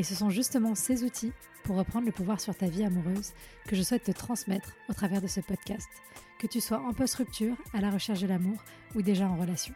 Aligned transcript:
Et 0.00 0.02
ce 0.02 0.14
sont 0.14 0.30
justement 0.30 0.74
ces 0.74 1.04
outils 1.04 1.34
pour 1.62 1.76
reprendre 1.76 2.06
le 2.06 2.12
pouvoir 2.12 2.40
sur 2.40 2.56
ta 2.56 2.64
vie 2.64 2.84
amoureuse 2.84 3.34
que 3.68 3.76
je 3.76 3.82
souhaite 3.82 4.04
te 4.04 4.12
transmettre 4.12 4.72
au 4.88 4.94
travers 4.94 5.20
de 5.20 5.26
ce 5.26 5.40
podcast, 5.40 5.90
que 6.38 6.46
tu 6.46 6.58
sois 6.58 6.78
en 6.78 6.94
post-rupture, 6.94 7.54
à 7.74 7.82
la 7.82 7.90
recherche 7.90 8.22
de 8.22 8.26
l'amour 8.26 8.56
ou 8.94 9.02
déjà 9.02 9.28
en 9.28 9.36
relation. 9.36 9.74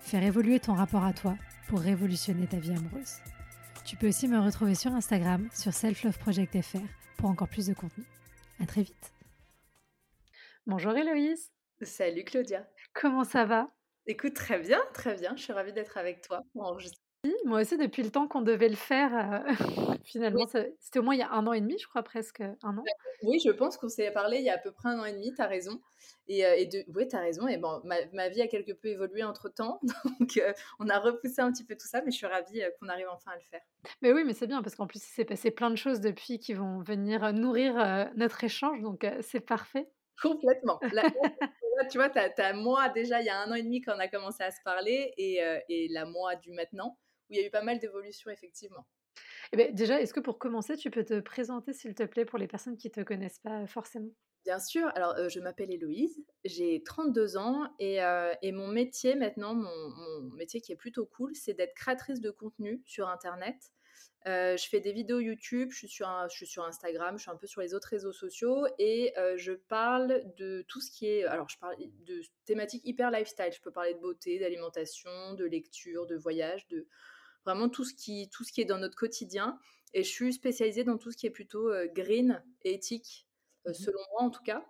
Faire 0.00 0.22
évoluer 0.22 0.60
ton 0.60 0.72
rapport 0.72 1.04
à 1.04 1.12
toi 1.12 1.36
pour 1.68 1.80
révolutionner 1.80 2.46
ta 2.46 2.56
vie 2.56 2.70
amoureuse. 2.70 3.16
Tu 3.84 3.96
peux 3.96 4.08
aussi 4.08 4.28
me 4.28 4.40
retrouver 4.40 4.74
sur 4.74 4.94
Instagram, 4.94 5.46
sur 5.52 5.74
selfloveproject.fr 5.74 6.78
pour 7.18 7.28
encore 7.28 7.48
plus 7.48 7.66
de 7.66 7.74
contenu. 7.74 8.04
À 8.60 8.66
très 8.66 8.84
vite. 8.84 9.12
Bonjour 10.66 10.96
Héloïse. 10.96 11.52
Salut 11.82 12.24
Claudia. 12.24 12.66
Comment 12.94 13.24
ça 13.24 13.44
va? 13.44 13.68
Écoute, 14.06 14.32
très 14.32 14.58
bien, 14.58 14.80
très 14.94 15.16
bien. 15.16 15.36
Je 15.36 15.42
suis 15.42 15.52
ravie 15.52 15.74
d'être 15.74 15.98
avec 15.98 16.22
toi 16.22 16.40
pour 16.54 16.62
enregistrer 16.62 17.09
moi 17.50 17.60
aussi, 17.60 17.76
depuis 17.76 18.02
le 18.02 18.10
temps 18.10 18.28
qu'on 18.28 18.42
devait 18.42 18.68
le 18.68 18.76
faire, 18.76 19.12
euh, 19.12 19.52
finalement, 20.04 20.46
c'était 20.46 20.98
au 20.98 21.02
moins 21.02 21.14
il 21.14 21.18
y 21.18 21.22
a 21.22 21.32
un 21.32 21.46
an 21.46 21.52
et 21.52 21.60
demi, 21.60 21.76
je 21.78 21.86
crois 21.88 22.02
presque 22.02 22.40
un 22.40 22.78
an. 22.78 22.84
Oui, 23.22 23.40
je 23.44 23.50
pense 23.50 23.76
qu'on 23.76 23.88
s'est 23.88 24.10
parlé 24.12 24.38
il 24.38 24.44
y 24.44 24.50
a 24.50 24.54
à 24.54 24.58
peu 24.58 24.70
près 24.70 24.90
un 24.90 25.00
an 25.00 25.04
et 25.04 25.12
demi, 25.12 25.34
tu 25.34 25.42
as 25.42 25.46
raison. 25.46 25.80
Et, 26.28 26.46
euh, 26.46 26.64
de... 26.64 26.84
oui, 26.94 27.08
tu 27.08 27.16
as 27.16 27.20
raison. 27.20 27.48
Et 27.48 27.58
bon, 27.58 27.82
ma, 27.84 28.28
vie 28.28 28.40
a 28.40 28.46
quelque 28.46 28.72
peu 28.72 28.88
évolué 28.88 29.24
entre 29.24 29.48
temps. 29.48 29.80
Donc, 30.20 30.36
euh, 30.36 30.52
on 30.78 30.88
a 30.88 30.98
repoussé 30.98 31.40
un 31.40 31.52
petit 31.52 31.64
peu 31.64 31.74
tout 31.74 31.88
ça, 31.88 32.02
mais 32.02 32.12
je 32.12 32.16
suis 32.18 32.26
ravie 32.26 32.62
qu'on 32.78 32.88
arrive 32.88 33.08
enfin 33.12 33.32
à 33.32 33.36
le 33.36 33.42
faire. 33.50 33.62
Mais 34.00 34.12
oui, 34.12 34.22
mais 34.24 34.32
c'est 34.32 34.46
bien 34.46 34.62
parce 34.62 34.76
qu'en 34.76 34.86
plus, 34.86 35.04
il 35.04 35.12
s'est 35.12 35.24
passé 35.24 35.50
plein 35.50 35.70
de 35.70 35.76
choses 35.76 36.00
depuis 36.00 36.38
qui 36.38 36.54
vont 36.54 36.80
venir 36.80 37.32
nourrir 37.32 38.10
notre 38.14 38.44
échange. 38.44 38.80
Donc, 38.80 39.04
c'est 39.22 39.40
parfait. 39.40 39.88
Complètement. 40.22 40.78
Là, 40.92 41.02
tu 41.90 41.98
vois, 41.98 42.10
tu 42.10 42.18
as, 42.18 42.52
moi 42.52 42.90
déjà 42.90 43.20
il 43.20 43.26
y 43.26 43.30
a 43.30 43.40
un 43.40 43.50
an 43.50 43.54
et 43.54 43.62
demi 43.62 43.80
quand 43.80 43.94
on 43.96 43.98
a 43.98 44.06
commencé 44.06 44.42
à 44.42 44.50
se 44.50 44.60
parler 44.62 45.14
et, 45.16 45.40
et 45.70 45.88
la 45.88 46.04
moi 46.04 46.36
du 46.36 46.52
maintenant 46.52 46.98
où 47.30 47.34
il 47.34 47.40
y 47.40 47.42
a 47.42 47.46
eu 47.46 47.50
pas 47.50 47.62
mal 47.62 47.78
d'évolutions, 47.78 48.30
effectivement. 48.30 48.86
Eh 49.52 49.56
ben, 49.56 49.74
déjà, 49.74 50.00
est-ce 50.00 50.14
que 50.14 50.20
pour 50.20 50.38
commencer, 50.38 50.76
tu 50.76 50.90
peux 50.90 51.04
te 51.04 51.20
présenter, 51.20 51.72
s'il 51.72 51.94
te 51.94 52.04
plaît, 52.04 52.24
pour 52.24 52.38
les 52.38 52.46
personnes 52.46 52.76
qui 52.76 52.88
ne 52.88 52.92
te 52.92 53.00
connaissent 53.00 53.40
pas 53.40 53.66
forcément? 53.66 54.10
Bien 54.44 54.58
sûr. 54.58 54.90
Alors, 54.94 55.14
euh, 55.16 55.28
je 55.28 55.38
m'appelle 55.38 55.70
Héloïse, 55.70 56.24
j'ai 56.44 56.82
32 56.82 57.36
ans 57.36 57.68
et, 57.78 58.02
euh, 58.02 58.32
et 58.40 58.52
mon 58.52 58.68
métier 58.68 59.14
maintenant, 59.14 59.54
mon, 59.54 60.20
métier 60.34 60.60
qui 60.62 60.72
est 60.72 60.76
plutôt 60.76 61.04
cool, 61.04 61.34
c'est 61.34 61.52
d'être 61.52 61.74
créatrice 61.74 62.20
de 62.20 62.30
contenu 62.30 62.80
sur 62.86 63.08
Internet. 63.08 63.56
Euh, 64.26 64.56
je 64.56 64.68
fais 64.68 64.80
des 64.80 64.92
vidéos 64.92 65.18
YouTube, 65.18 65.70
je 65.72 65.78
suis, 65.78 65.88
sur 65.88 66.08
je 66.30 66.34
suis 66.34 66.46
sur 66.46 66.64
Instagram, 66.64 67.18
je 67.18 67.22
suis 67.22 67.30
un 67.30 67.36
peu 67.36 67.46
sur 67.46 67.60
les 67.60 67.74
autres 67.74 67.88
réseaux 67.88 68.12
sociaux 68.12 68.66
et 68.78 69.12
je 69.36 69.52
parle 69.52 70.22
de 70.36 70.64
tout 70.68 70.80
ce 70.80 70.90
qui 70.90 71.06
est. 71.06 71.24
Alors, 71.24 71.48
je 71.48 71.58
parle 71.58 71.76
de 72.06 72.22
thématiques 72.46 72.82
hyper 72.86 73.10
lifestyle. 73.10 73.52
Je 73.52 73.60
peux 73.60 73.70
parler 73.70 73.94
de 73.94 74.00
beauté, 74.00 74.38
d'alimentation, 74.38 75.34
de 75.34 75.44
lecture, 75.44 76.06
de 76.06 76.16
voyage, 76.16 76.66
de 76.68 76.86
vraiment 77.44 77.68
tout 77.68 77.84
ce, 77.84 77.94
qui, 77.94 78.28
tout 78.30 78.44
ce 78.44 78.52
qui 78.52 78.60
est 78.60 78.66
dans 78.66 78.78
notre 78.78 78.96
quotidien. 78.96 79.58
Et 79.92 80.02
je 80.02 80.08
suis 80.08 80.32
spécialisée 80.32 80.84
dans 80.84 80.98
tout 80.98 81.10
ce 81.10 81.16
qui 81.16 81.26
est 81.26 81.30
plutôt 81.30 81.68
euh, 81.70 81.88
green 81.92 82.42
et 82.62 82.74
éthique, 82.74 83.26
euh, 83.66 83.70
mmh 83.70 83.74
selon 83.74 84.00
moi 84.12 84.22
en 84.22 84.30
tout 84.30 84.42
cas. 84.42 84.64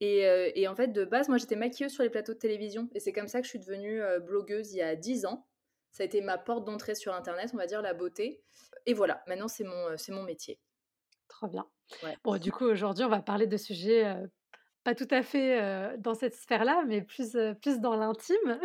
Et, 0.00 0.26
euh, 0.26 0.50
et, 0.56 0.66
en 0.66 0.74
fait, 0.74 0.88
de 0.88 1.04
base, 1.04 1.28
moi 1.28 1.38
j'étais 1.38 1.54
maquilleuse 1.54 1.92
sur 1.92 2.02
les 2.02 2.10
plateaux 2.10 2.34
de 2.34 2.38
télévision. 2.38 2.88
Et 2.94 3.00
c'est 3.00 3.12
comme 3.12 3.28
ça 3.28 3.40
que 3.40 3.44
je 3.44 3.50
suis 3.50 3.60
devenue 3.60 4.02
blogueuse 4.26 4.72
il 4.72 4.78
y 4.78 4.82
a 4.82 4.96
10 4.96 5.26
ans. 5.26 5.46
Ça 5.92 6.02
a 6.02 6.06
été 6.06 6.22
ma 6.22 6.38
porte 6.38 6.64
d'entrée 6.64 6.94
sur 6.94 7.14
Internet, 7.14 7.50
on 7.54 7.56
va 7.56 7.66
dire, 7.66 7.82
la 7.82 7.94
beauté. 7.94 8.42
Et 8.86 8.94
voilà, 8.94 9.22
maintenant 9.28 9.46
c'est 9.46 9.62
mon, 9.62 9.96
c'est 9.96 10.10
mon 10.10 10.24
métier. 10.24 10.58
Trop 11.28 11.46
bien. 11.46 11.68
Bon, 12.24 12.36
du 12.36 12.50
coup, 12.50 12.64
aujourd'hui, 12.64 13.04
on 13.04 13.08
va 13.08 13.22
parler 13.22 13.46
de 13.46 13.56
sujets 13.56 14.16
pas 14.84 14.94
tout 14.94 15.08
à 15.10 15.22
fait 15.22 15.96
dans 15.98 16.14
cette 16.14 16.34
sphère-là, 16.34 16.84
mais 16.86 17.02
plus, 17.02 17.36
plus 17.60 17.80
dans 17.80 17.96
l'intime. 17.96 18.60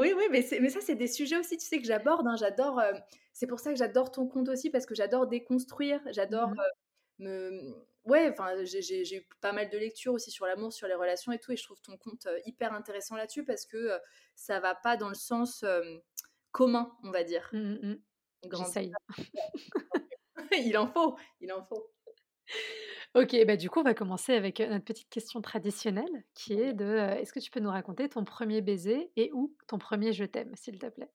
oui, 0.00 0.12
oui, 0.16 0.24
mais, 0.30 0.46
mais 0.60 0.68
ça, 0.68 0.80
c'est 0.80 0.94
des 0.94 1.06
sujets 1.06 1.38
aussi, 1.38 1.56
tu 1.56 1.66
sais, 1.66 1.78
que 1.78 1.86
j'aborde. 1.86 2.26
Hein, 2.26 2.36
j'adore. 2.36 2.80
c'est 3.32 3.46
pour 3.46 3.60
ça 3.60 3.72
que 3.72 3.78
j'adore 3.78 4.10
ton 4.10 4.26
compte 4.26 4.48
aussi, 4.48 4.70
parce 4.70 4.86
que 4.86 4.94
j'adore 4.94 5.26
déconstruire. 5.26 6.00
J'adore 6.10 6.50
mmh 6.50 6.56
me. 7.18 7.74
Ouais, 8.04 8.30
enfin, 8.30 8.52
j'ai 8.64 9.16
eu 9.16 9.26
pas 9.40 9.52
mal 9.52 9.68
de 9.68 9.78
lectures 9.78 10.12
aussi 10.12 10.30
sur 10.30 10.46
l'amour, 10.46 10.72
sur 10.72 10.86
les 10.86 10.94
relations 10.94 11.32
et 11.32 11.38
tout, 11.38 11.52
et 11.52 11.56
je 11.56 11.64
trouve 11.64 11.80
ton 11.80 11.96
compte 11.96 12.28
hyper 12.44 12.72
intéressant 12.72 13.16
là-dessus 13.16 13.44
parce 13.44 13.66
que 13.66 13.98
ça 14.36 14.60
va 14.60 14.74
pas 14.74 14.96
dans 14.96 15.08
le 15.08 15.14
sens 15.14 15.64
commun, 16.52 16.90
on 17.02 17.10
va 17.10 17.24
dire. 17.24 17.48
Mmh, 17.52 17.74
mmh, 17.82 17.96
J'essaye. 18.52 18.92
il 20.52 20.76
en 20.78 20.86
faut, 20.86 21.16
il 21.40 21.52
en 21.52 21.64
faut. 21.64 21.92
Ok, 23.16 23.34
bah 23.46 23.56
du 23.56 23.70
coup, 23.70 23.80
on 23.80 23.82
va 23.82 23.94
commencer 23.94 24.34
avec 24.34 24.60
notre 24.60 24.84
petite 24.84 25.08
question 25.08 25.40
traditionnelle 25.40 26.24
qui 26.34 26.52
est 26.52 26.74
de 26.74 26.98
est-ce 27.18 27.32
que 27.32 27.40
tu 27.40 27.50
peux 27.50 27.60
nous 27.60 27.70
raconter 27.70 28.10
ton 28.10 28.26
premier 28.26 28.60
baiser 28.60 29.10
et 29.16 29.30
ou 29.32 29.56
ton 29.68 29.78
premier 29.78 30.12
je 30.12 30.24
t'aime, 30.24 30.54
s'il 30.54 30.78
te 30.78 30.84
plaît? 30.84 31.08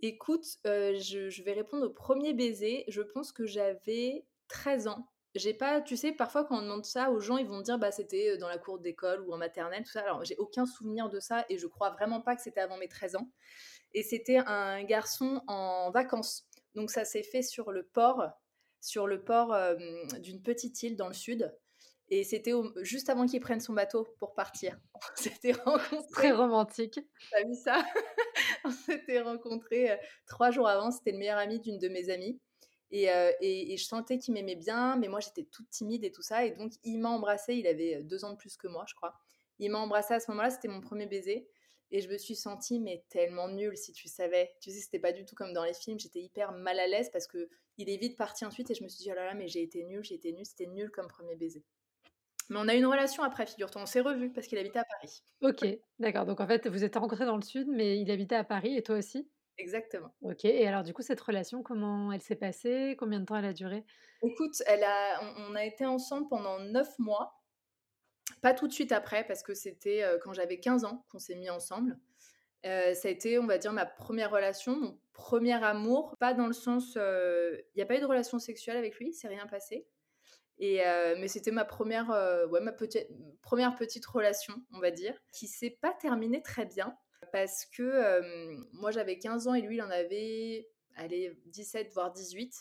Écoute, 0.00 0.46
je, 0.64 1.42
vais 1.42 1.52
répondre 1.52 1.84
au 1.84 1.90
premier 1.90 2.32
baiser. 2.32 2.86
Je 2.88 3.02
pense 3.02 3.32
que 3.32 3.44
j'avais 3.44 4.24
13 4.48 4.88
ans. 4.88 5.06
J'ai 5.34 5.52
pas, 5.52 5.82
tu 5.82 5.98
sais, 5.98 6.12
parfois 6.12 6.46
quand 6.46 6.60
on 6.60 6.62
demande 6.62 6.86
ça 6.86 7.10
aux 7.10 7.20
gens, 7.20 7.36
ils 7.36 7.46
vont 7.46 7.60
dire 7.60 7.78
bah 7.78 7.92
c'était 7.92 8.38
dans 8.38 8.48
la 8.48 8.56
cour 8.56 8.78
d'école 8.78 9.20
ou 9.20 9.34
en 9.34 9.36
maternelle, 9.36 9.84
tout 9.84 9.90
ça. 9.90 10.00
Alors 10.00 10.24
j'ai 10.24 10.36
aucun 10.38 10.64
souvenir 10.64 11.10
de 11.10 11.20
ça 11.20 11.44
et 11.50 11.58
je 11.58 11.66
crois 11.66 11.90
vraiment 11.90 12.22
pas 12.22 12.36
que 12.36 12.42
c'était 12.42 12.60
avant 12.60 12.78
mes 12.78 12.88
13 12.88 13.16
ans. 13.16 13.30
Et 13.92 14.02
c'était 14.02 14.38
un 14.38 14.82
garçon 14.82 15.42
en 15.46 15.90
vacances. 15.90 16.48
Donc 16.74 16.90
ça 16.90 17.04
s'est 17.04 17.22
fait 17.22 17.42
sur 17.42 17.70
le 17.70 17.82
port 17.82 18.30
sur 18.80 19.06
le 19.06 19.22
port 19.22 19.56
d'une 20.20 20.42
petite 20.42 20.82
île 20.82 20.96
dans 20.96 21.08
le 21.08 21.14
sud. 21.14 21.52
Et 22.10 22.24
c'était 22.24 22.52
juste 22.80 23.10
avant 23.10 23.26
qu'il 23.26 23.40
prenne 23.40 23.60
son 23.60 23.74
bateau 23.74 24.06
pour 24.18 24.34
partir. 24.34 24.78
On 25.14 25.16
s'était 25.16 25.52
rencontrés. 25.52 26.06
Très 26.12 26.32
romantique. 26.32 27.00
T'as 27.30 27.44
vu 27.44 27.54
ça? 27.54 27.84
On 28.64 28.70
s'était 28.70 29.20
rencontrés 29.20 29.98
trois 30.26 30.50
jours 30.50 30.68
avant. 30.68 30.90
C'était 30.90 31.12
le 31.12 31.18
meilleur 31.18 31.38
ami 31.38 31.60
d'une 31.60 31.78
de 31.78 31.88
mes 31.88 32.10
amies. 32.10 32.40
Et, 32.90 33.08
et, 33.42 33.76
je 33.76 33.84
sentais 33.84 34.16
qu'il 34.16 34.32
m'aimait 34.32 34.56
bien, 34.56 34.96
mais 34.96 35.08
moi 35.08 35.20
j'étais 35.20 35.44
toute 35.44 35.68
timide 35.68 36.04
et 36.04 36.10
tout 36.10 36.22
ça. 36.22 36.46
Et 36.46 36.52
donc 36.52 36.72
il 36.84 36.98
m'a 36.98 37.10
embrassée. 37.10 37.54
Il 37.54 37.66
avait 37.66 38.02
deux 38.02 38.24
ans 38.24 38.32
de 38.32 38.36
plus 38.36 38.56
que 38.56 38.66
moi, 38.66 38.84
je 38.88 38.94
crois. 38.94 39.14
Il 39.58 39.70
m'a 39.70 39.78
embrassée 39.78 40.14
à 40.14 40.20
ce 40.20 40.30
moment-là. 40.30 40.50
C'était 40.50 40.68
mon 40.68 40.80
premier 40.80 41.06
baiser. 41.06 41.48
Et 41.90 42.00
je 42.00 42.08
me 42.08 42.18
suis 42.18 42.36
sentie 42.36 42.80
mais 42.80 43.04
tellement 43.08 43.48
nulle 43.48 43.76
si 43.76 43.92
tu 43.92 44.08
savais. 44.08 44.54
Tu 44.60 44.70
sais, 44.70 44.80
c'était 44.80 44.98
pas 44.98 45.12
du 45.12 45.24
tout 45.24 45.34
comme 45.34 45.52
dans 45.52 45.64
les 45.64 45.74
films. 45.74 45.98
J'étais 45.98 46.20
hyper 46.20 46.52
mal 46.52 46.78
à 46.78 46.86
l'aise 46.86 47.10
parce 47.10 47.26
que 47.26 47.48
il 47.78 47.88
est 47.88 47.96
vite 47.96 48.16
parti 48.16 48.44
ensuite 48.44 48.70
et 48.70 48.74
je 48.74 48.82
me 48.82 48.88
suis 48.88 49.04
dit 49.04 49.10
oh 49.10 49.14
là 49.14 49.24
là 49.24 49.34
mais 49.34 49.48
j'ai 49.48 49.62
été 49.62 49.84
nulle, 49.84 50.04
j'ai 50.04 50.16
été 50.16 50.32
nulle, 50.32 50.46
c'était 50.46 50.66
nul 50.66 50.90
comme 50.90 51.08
premier 51.08 51.36
baiser. 51.36 51.64
Mais 52.50 52.58
on 52.58 52.68
a 52.68 52.74
eu 52.74 52.78
une 52.78 52.86
relation 52.86 53.22
après, 53.22 53.46
figure-toi, 53.46 53.82
on 53.82 53.86
s'est 53.86 54.00
revus 54.00 54.30
parce 54.32 54.46
qu'il 54.46 54.58
habitait 54.58 54.78
à 54.78 54.84
Paris. 54.84 55.22
Ok, 55.42 55.66
d'accord. 55.98 56.24
Donc 56.24 56.40
en 56.40 56.46
fait, 56.46 56.66
vous 56.66 56.82
êtes 56.82 56.96
rencontrés 56.96 57.26
dans 57.26 57.36
le 57.36 57.42
sud, 57.42 57.68
mais 57.68 57.98
il 57.98 58.10
habitait 58.10 58.36
à 58.36 58.44
Paris 58.44 58.76
et 58.76 58.82
toi 58.82 58.96
aussi? 58.96 59.28
Exactement. 59.58 60.08
Ok, 60.22 60.44
et 60.44 60.66
alors 60.66 60.82
du 60.84 60.94
coup, 60.94 61.02
cette 61.02 61.20
relation, 61.20 61.62
comment 61.62 62.12
elle 62.12 62.22
s'est 62.22 62.36
passée? 62.36 62.96
Combien 62.98 63.20
de 63.20 63.24
temps 63.24 63.36
elle 63.36 63.44
a 63.44 63.52
duré? 63.52 63.84
Écoute, 64.22 64.62
elle 64.66 64.84
a, 64.84 65.20
on, 65.38 65.54
a 65.54 65.64
été 65.64 65.84
ensemble 65.84 66.28
pendant 66.28 66.60
neuf 66.60 66.98
mois. 66.98 67.37
Pas 68.40 68.54
tout 68.54 68.68
de 68.68 68.72
suite 68.72 68.92
après, 68.92 69.26
parce 69.26 69.42
que 69.42 69.54
c'était 69.54 70.04
quand 70.22 70.32
j'avais 70.32 70.60
15 70.60 70.84
ans 70.84 71.04
qu'on 71.10 71.18
s'est 71.18 71.34
mis 71.34 71.50
ensemble. 71.50 71.98
Ça 72.64 73.08
a 73.08 73.08
été, 73.08 73.38
on 73.38 73.46
va 73.46 73.58
dire, 73.58 73.72
ma 73.72 73.86
première 73.86 74.30
relation, 74.30 74.76
mon 74.76 75.00
premier 75.12 75.62
amour. 75.64 76.16
Pas 76.18 76.34
dans 76.34 76.46
le 76.46 76.52
sens. 76.52 76.94
Il 76.96 77.64
n'y 77.76 77.82
a 77.82 77.86
pas 77.86 77.96
eu 77.96 78.00
de 78.00 78.06
relation 78.06 78.38
sexuelle 78.38 78.76
avec 78.76 78.98
lui, 78.98 79.12
c'est 79.12 79.28
rien 79.28 79.46
passé. 79.46 79.86
Et, 80.58 80.82
mais 81.18 81.28
c'était 81.28 81.52
ma 81.52 81.64
première, 81.64 82.08
ouais, 82.50 82.60
ma 82.60 82.72
petite, 82.72 83.08
première 83.42 83.74
petite 83.76 84.06
relation, 84.06 84.54
on 84.72 84.80
va 84.80 84.90
dire, 84.90 85.14
qui 85.32 85.46
s'est 85.46 85.78
pas 85.80 85.92
terminée 85.92 86.42
très 86.42 86.66
bien. 86.66 86.96
Parce 87.32 87.66
que 87.66 88.20
moi 88.72 88.90
j'avais 88.90 89.18
15 89.18 89.48
ans 89.48 89.54
et 89.54 89.60
lui 89.60 89.76
il 89.76 89.82
en 89.82 89.90
avait 89.90 90.68
allez, 90.98 91.38
17 91.46 91.92
voire 91.92 92.12
18 92.12 92.54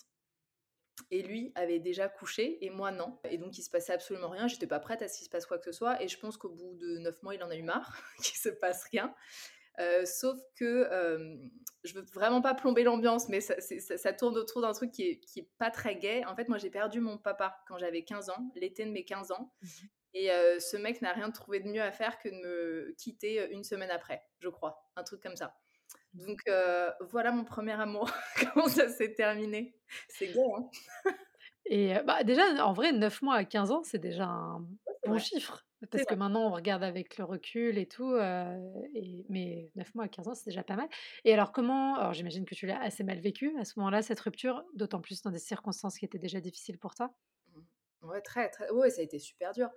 et 1.11 1.21
lui 1.21 1.51
avait 1.55 1.79
déjà 1.79 2.07
couché 2.09 2.63
et 2.65 2.69
moi 2.69 2.91
non. 2.91 3.19
Et 3.29 3.37
donc 3.37 3.57
il 3.57 3.63
se 3.63 3.69
passait 3.69 3.93
absolument 3.93 4.29
rien, 4.29 4.47
j'étais 4.47 4.67
pas 4.67 4.79
prête 4.79 5.01
à 5.01 5.07
ce 5.07 5.17
qu'il 5.17 5.25
se 5.25 5.29
passe 5.29 5.45
quoi 5.45 5.57
que 5.57 5.65
ce 5.65 5.71
soit 5.71 6.01
et 6.01 6.07
je 6.07 6.19
pense 6.19 6.37
qu'au 6.37 6.49
bout 6.49 6.73
de 6.75 6.97
neuf 6.99 7.21
mois 7.23 7.35
il 7.35 7.43
en 7.43 7.49
a 7.49 7.55
eu 7.55 7.63
marre 7.63 7.97
qu'il 8.23 8.37
se 8.37 8.49
passe 8.49 8.83
rien. 8.91 9.13
Euh, 9.79 10.05
sauf 10.05 10.39
que 10.55 10.89
je 11.83 11.93
veux 11.93 12.05
vraiment 12.13 12.41
pas 12.41 12.55
plomber 12.55 12.83
l'ambiance, 12.83 13.29
mais 13.29 13.41
ça, 13.41 14.13
tourne 14.13 14.35
autour 14.35 14.61
d'un 14.61 14.73
truc 14.73 14.91
qui 14.91 15.03
est, 15.03 15.19
qui 15.19 15.41
est 15.41 15.49
pas 15.59 15.69
très 15.69 15.95
gai. 15.95 16.25
En 16.25 16.35
fait, 16.35 16.47
moi 16.49 16.57
j'ai 16.57 16.71
perdu 16.71 16.99
mon 16.99 17.19
papa 17.19 17.59
quand 17.67 17.77
j'avais 17.77 18.03
15 18.03 18.31
ans, 18.31 18.51
l'été 18.55 18.85
de 18.85 18.91
mes 18.91 19.05
15 19.05 19.31
ans. 19.31 19.53
Mmh 19.61 19.67
et 20.13 20.29
ce 20.59 20.77
mec 20.77 21.01
n'a 21.03 21.13
rien 21.13 21.29
trouvé 21.29 21.59
de 21.59 21.67
mieux 21.69 21.81
à 21.81 21.91
faire 21.91 22.17
que 22.17 22.27
de 22.27 22.33
me 22.33 22.95
quitter 22.97 23.51
une 23.51 23.63
semaine 23.63 23.91
après, 23.91 24.23
je 24.39 24.49
crois. 24.49 24.89
Un 24.95 25.03
truc 25.03 25.21
comme 25.21 25.35
ça. 25.35 25.55
Donc 26.17 26.41
voilà 27.09 27.31
mon 27.31 27.43
premier 27.43 27.73
amour, 27.73 28.09
comment 28.53 28.67
ça 28.67 28.89
s'est 28.89 29.13
terminé? 29.13 29.75
C'est 30.09 30.27
gay, 30.27 30.39
hein 30.57 30.69
Et 31.65 31.93
bah, 32.05 32.23
déjà, 32.23 32.65
en 32.65 32.73
vrai, 32.73 32.91
9 32.91 33.21
mois 33.21 33.35
à 33.35 33.45
15 33.45 33.71
ans, 33.71 33.83
c'est 33.83 33.99
déjà 33.99 34.25
un 34.25 34.65
bon 35.05 35.17
chiffre. 35.17 35.63
Parce 35.91 36.05
que 36.05 36.15
maintenant, 36.15 36.47
on 36.47 36.51
regarde 36.51 36.83
avec 36.83 37.17
le 37.17 37.23
recul 37.23 37.77
et 37.77 37.87
tout. 37.87 38.15
et, 38.15 39.25
mais 39.29 39.69
9 39.75 39.93
mois 39.95 40.05
à 40.05 40.07
15 40.07 40.27
ans, 40.27 40.33
c'est 40.33 40.49
déjà 40.49 40.63
pas 40.63 40.75
mal. 40.75 40.87
Et 41.23 41.33
alors, 41.33 41.51
comment. 41.51 41.95
Alors, 41.97 42.13
j'imagine 42.13 42.45
que 42.45 42.55
tu 42.55 42.65
l'as 42.65 42.81
assez 42.81 43.03
mal 43.03 43.19
vécu 43.19 43.55
à 43.59 43.65
ce 43.65 43.77
moment-là, 43.79 44.01
cette 44.01 44.19
rupture, 44.19 44.63
d'autant 44.73 45.01
plus 45.01 45.21
dans 45.21 45.31
des 45.31 45.39
circonstances 45.39 45.97
qui 45.99 46.05
étaient 46.05 46.19
déjà 46.19 46.39
difficiles 46.39 46.79
pour 46.79 46.95
toi? 46.95 47.13
Mmh. 47.53 47.61
Ouais, 48.07 48.21
très, 48.21 48.49
très. 48.49 48.71
Ouais, 48.71 48.89
ça 48.89 49.01
a 49.01 49.03
été 49.03 49.19
super 49.19 49.51
dur. 49.51 49.69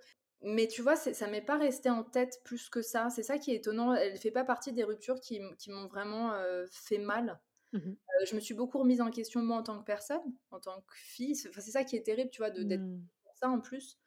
Mais 0.43 0.67
tu 0.67 0.81
vois, 0.81 0.95
ça 0.95 1.27
m'est 1.27 1.41
pas 1.41 1.57
resté 1.57 1.89
en 1.89 2.03
tête 2.03 2.41
plus 2.43 2.69
que 2.69 2.81
ça. 2.81 3.09
C'est 3.09 3.23
ça 3.23 3.37
qui 3.37 3.51
est 3.51 3.57
étonnant. 3.57 3.93
Elle 3.93 4.17
fait 4.17 4.31
pas 4.31 4.43
partie 4.43 4.73
des 4.73 4.83
ruptures 4.83 5.19
qui, 5.19 5.39
m'ont 5.69 5.87
vraiment 5.87 6.33
fait 6.71 6.97
mal. 6.97 7.39
Mmh 7.73 7.93
je 8.25 8.35
me 8.35 8.39
suis 8.39 8.53
beaucoup 8.53 8.77
remise 8.77 9.01
en 9.01 9.09
question 9.09 9.41
moi 9.41 9.57
en 9.57 9.63
tant 9.63 9.79
que 9.79 9.83
personne, 9.83 10.21
en 10.51 10.59
tant 10.59 10.81
que 10.81 10.93
fille. 10.95 11.35
C'est 11.35 11.61
ça 11.61 11.83
qui 11.83 11.95
est 11.95 12.03
terrible, 12.03 12.29
tu 12.29 12.39
vois, 12.39 12.51
d'être 12.51 12.81
mmh. 12.81 13.03
ça 13.33 13.49
en 13.49 13.59
plus. 13.59 13.97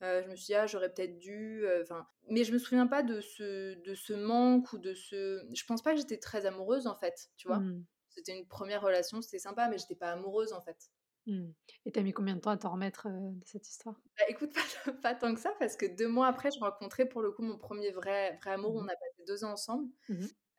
je 0.00 0.28
me 0.28 0.36
suis 0.36 0.46
dit, 0.46 0.54
ah, 0.54 0.66
j'aurais 0.66 0.92
peut-être 0.92 1.18
dû. 1.18 1.64
Enfin, 1.82 2.06
mais 2.28 2.44
je 2.44 2.52
me 2.52 2.58
souviens 2.58 2.86
pas 2.86 3.02
de 3.02 3.20
ce, 3.20 3.74
de 3.82 3.94
ce 3.94 4.12
manque 4.12 4.72
ou 4.72 4.78
de 4.78 4.94
ce. 4.94 5.44
Je 5.52 5.64
pense 5.64 5.82
pas 5.82 5.92
que 5.92 5.98
j'étais 5.98 6.18
très 6.18 6.46
amoureuse 6.46 6.86
en 6.86 6.94
fait, 6.94 7.30
tu 7.36 7.48
vois. 7.48 7.58
Mmh. 7.58 7.84
C'était 8.10 8.38
une 8.38 8.46
première 8.46 8.82
relation, 8.82 9.20
c'était 9.22 9.40
sympa, 9.40 9.68
mais 9.68 9.78
j'étais 9.78 9.96
pas 9.96 10.12
amoureuse 10.12 10.52
en 10.52 10.60
fait. 10.60 10.88
Et 11.26 11.92
t'as 11.92 12.02
mis 12.02 12.12
combien 12.12 12.36
de 12.36 12.40
temps 12.40 12.50
à 12.50 12.56
t'en 12.56 12.72
remettre 12.72 13.08
de 13.08 13.44
cette 13.44 13.68
histoire? 13.68 14.00
Bah, 14.18 14.24
Écoute, 14.28 14.52
pas, 15.02 15.14
tant 15.14 15.34
que 15.34 15.40
ça, 15.40 15.54
parce 15.58 15.76
que 15.76 15.86
deux 15.86 16.08
mois 16.08 16.26
après, 16.26 16.50
je 16.50 16.58
rencontrais 16.58 17.06
pour 17.06 17.22
le 17.22 17.30
coup 17.30 17.42
mon 17.42 17.56
premier 17.56 17.90
vrai, 17.90 18.38
vrai 18.42 18.52
amour. 18.52 18.74
On 18.74 18.84
a 18.84 18.94
passé 18.94 19.24
deux 19.26 19.44
ans 19.44 19.52
ensemble, 19.52 19.88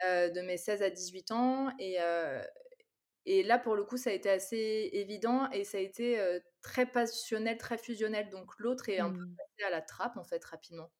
de 0.02 0.42
mes 0.42 0.58
16 0.58 0.82
à 0.82 0.90
18 0.90 1.32
ans. 1.32 1.70
Et, 1.80 1.98
et 3.26 3.44
là, 3.44 3.60
pour 3.60 3.76
le 3.76 3.84
coup, 3.84 3.98
ça 3.98 4.10
a 4.10 4.14
été 4.14 4.30
assez 4.30 4.90
évident 4.94 5.50
et 5.52 5.64
ça 5.64 5.78
a 5.78 5.82
été 5.82 6.20
très 6.62 6.86
passionnel, 6.86 7.58
très 7.58 7.78
fusionnel. 7.78 8.30
Donc 8.30 8.52
l'autre 8.58 8.90
est 8.90 9.00
un 9.00 9.12
peu 9.12 9.24
mmh. 9.24 9.36
passé 9.36 9.68
à 9.68 9.70
la 9.70 9.82
trappe, 9.82 10.18
en 10.18 10.24
fait, 10.24 10.44
rapidement, 10.46 10.92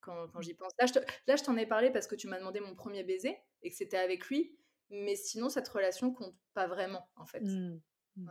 quand, 0.00 0.28
quand 0.32 0.40
mmh. 0.40 0.42
j'y 0.42 0.54
pense. 0.54 0.72
Là, 0.78 1.36
je 1.36 1.42
t'en 1.44 1.56
ai 1.56 1.66
parlé 1.66 1.90
parce 1.90 2.06
que 2.06 2.16
tu 2.16 2.26
m'as 2.28 2.38
demandé 2.38 2.60
mon 2.60 2.74
premier 2.74 3.04
baiser 3.04 3.36
et 3.62 3.70
que 3.70 3.76
c'était 3.76 3.98
avec 3.98 4.26
lui. 4.26 4.56
Mais 4.90 5.16
sinon, 5.16 5.48
cette 5.48 5.68
relation 5.68 6.12
compte 6.12 6.34
pas 6.54 6.66
vraiment, 6.66 7.08
en 7.16 7.24
fait. 7.24 7.42
Mmh. 8.16 8.28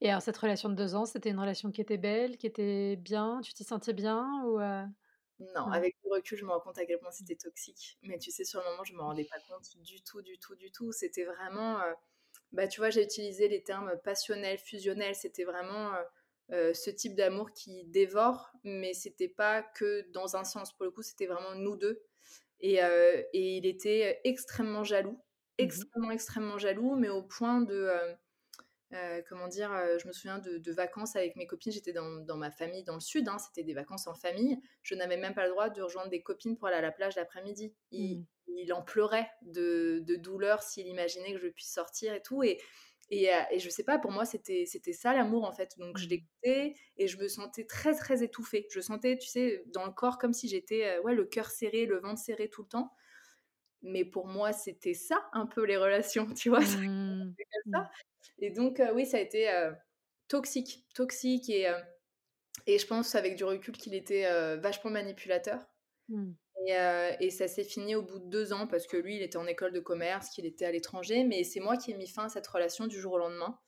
Et 0.00 0.10
alors, 0.10 0.22
cette 0.22 0.36
relation 0.36 0.68
de 0.68 0.74
deux 0.74 0.94
ans, 0.94 1.04
c'était 1.04 1.30
une 1.30 1.38
relation 1.38 1.70
qui 1.70 1.80
était 1.80 1.98
belle, 1.98 2.36
qui 2.36 2.46
était 2.46 2.96
bien? 2.96 3.40
Tu 3.42 3.52
t'y 3.52 3.64
sentais 3.64 3.92
bien 3.92 4.42
ou 4.44 4.58
Non, 4.58 5.70
avec 5.72 5.96
le 6.04 6.14
recul, 6.14 6.38
je 6.38 6.44
me 6.44 6.50
rends 6.50 6.60
compte 6.60 6.78
à 6.78 6.86
quel 6.86 6.98
point 6.98 7.10
c'était 7.10 7.36
toxique. 7.36 7.98
Mais 8.02 8.18
tu 8.18 8.30
sais, 8.30 8.44
sur 8.44 8.60
le 8.60 8.70
moment, 8.70 8.84
je 8.84 8.94
me 8.94 9.00
rendais 9.00 9.24
pas 9.24 9.38
compte 9.48 9.76
du 9.78 10.02
tout, 10.02 10.22
du 10.22 10.38
tout, 10.38 10.54
du 10.56 10.70
tout. 10.72 10.92
C'était 10.92 11.24
vraiment 11.24 11.78
bah, 12.52 12.66
tu 12.66 12.80
vois, 12.80 12.90
j'ai 12.90 13.02
utilisé 13.04 13.48
les 13.48 13.62
termes 13.62 13.92
passionnels, 14.02 14.58
fusionnels. 14.58 15.14
C'était 15.14 15.44
vraiment 15.44 15.92
euh, 16.52 16.74
ce 16.74 16.90
type 16.90 17.14
d'amour 17.14 17.52
qui 17.52 17.84
dévore, 17.84 18.50
mais 18.64 18.92
c'était 18.92 19.28
pas 19.28 19.62
que 19.62 20.10
dans 20.10 20.36
un 20.36 20.44
sens. 20.44 20.72
Pour 20.72 20.84
le 20.84 20.90
coup, 20.90 21.02
c'était 21.02 21.26
vraiment 21.26 21.54
nous 21.54 21.76
deux. 21.76 22.02
Et, 22.60 22.82
euh, 22.82 23.22
et 23.32 23.56
il 23.58 23.66
était 23.66 24.20
extrêmement 24.24 24.84
jaloux, 24.84 25.12
mmh 25.12 25.20
extrêmement, 25.58 26.10
extrêmement 26.10 26.58
jaloux, 26.58 26.96
mais 26.96 27.08
au 27.08 27.22
point 27.22 27.60
de. 27.60 27.90
Comment 29.28 29.48
dire, 29.48 29.70
je 29.98 30.06
me 30.08 30.12
souviens 30.12 30.38
de, 30.38 30.72
vacances 30.72 31.16
avec 31.16 31.36
mes 31.36 31.46
copines, 31.46 31.72
j'étais 31.72 31.92
dans, 31.92 32.24
dans, 32.24 32.36
ma 32.36 32.50
famille 32.50 32.84
dans 32.84 32.94
le 32.94 33.00
sud, 33.00 33.28
hein, 33.28 33.38
c'était 33.38 33.62
des 33.62 33.74
vacances 33.74 34.06
en 34.06 34.14
famille, 34.14 34.60
je 34.82 34.94
n'avais 34.94 35.16
même 35.16 35.34
pas 35.34 35.44
le 35.44 35.50
droit 35.50 35.70
de 35.70 35.82
rejoindre 35.82 36.10
des 36.10 36.22
copines 36.22 36.56
pour 36.56 36.68
aller 36.68 36.76
à 36.76 36.80
la 36.80 36.92
plage 36.92 37.16
l'après-midi. 37.16 37.74
Il, 37.92 38.20
mmh 38.20 38.24
il 38.56 38.72
en 38.72 38.82
pleurait 38.82 39.30
de, 39.42 40.04
douleur 40.18 40.62
s'il 40.62 40.86
imaginait 40.86 41.32
que 41.32 41.38
je 41.38 41.48
puisse 41.48 41.72
sortir 41.72 42.14
et 42.14 42.22
tout. 42.22 42.42
Et, 42.42 42.58
et, 43.10 43.32
euh, 43.32 43.40
et 43.50 43.58
je 43.58 43.68
sais 43.68 43.82
pas, 43.82 43.98
pour 43.98 44.12
moi, 44.12 44.24
c'était, 44.24 44.64
ça 44.66 45.14
l'amour 45.14 45.44
en 45.44 45.52
fait. 45.52 45.74
Donc 45.78 45.98
je 45.98 46.06
mmh. 46.06 46.08
l'écoutais 46.08 46.74
et 46.96 47.08
je 47.08 47.18
me 47.18 47.28
sentais 47.28 47.64
très 47.64 47.94
très 47.94 48.22
étouffée. 48.22 48.66
Je 48.70 48.80
sentais, 48.80 49.18
tu 49.18 49.28
sais, 49.28 49.62
dans 49.66 49.86
le 49.86 49.92
corps 49.92 50.18
comme 50.18 50.32
si 50.32 50.48
j'étais, 50.48 50.86
euh, 50.86 51.02
ouais, 51.02 51.14
le 51.14 51.24
cœur 51.24 51.50
serré, 51.50 51.86
le 51.86 51.98
ventre 51.98 52.20
serré 52.20 52.48
tout 52.48 52.62
le 52.62 52.68
temps. 52.68 52.92
Mais 53.82 54.04
pour 54.04 54.26
moi, 54.26 54.52
c'était 54.52 54.94
ça 54.94 55.28
un 55.32 55.46
peu 55.46 55.64
les 55.64 55.76
relations, 55.76 56.26
tu 56.34 56.50
vois. 56.50 56.60
Mmh. 56.60 57.34
Mmh. 57.66 57.88
Et 58.38 58.50
donc, 58.50 58.82
oui, 58.94 59.06
ça 59.06 59.18
a 59.18 59.20
été 59.20 59.50
toxique, 60.28 60.86
toxique 60.94 61.48
et, 61.50 61.72
et 62.66 62.78
je 62.78 62.86
pense 62.86 63.14
avec 63.14 63.36
du 63.36 63.44
recul 63.44 63.76
qu'il 63.76 63.94
était 63.94 64.56
vachement 64.56 64.90
manipulateur. 64.90 65.66
Et, 67.20 67.30
ça 67.30 67.48
s'est 67.48 67.64
fini 67.64 67.94
au 67.94 68.02
bout 68.02 68.18
de 68.18 68.26
deux 68.26 68.52
ans 68.52 68.66
parce 68.66 68.86
que 68.86 68.96
lui, 68.96 69.16
il 69.16 69.22
était 69.22 69.36
en 69.36 69.46
école 69.46 69.72
de 69.72 69.80
commerce, 69.80 70.30
qu'il 70.30 70.46
était 70.46 70.64
à 70.64 70.72
l'étranger. 70.72 71.24
Mais 71.24 71.44
c'est 71.44 71.60
moi 71.60 71.76
qui 71.76 71.90
ai 71.90 71.94
mis 71.94 72.08
fin 72.08 72.24
à 72.24 72.28
cette 72.28 72.46
relation 72.46 72.86
du 72.86 73.00
jour 73.00 73.14
au 73.14 73.18
lendemain 73.18 73.58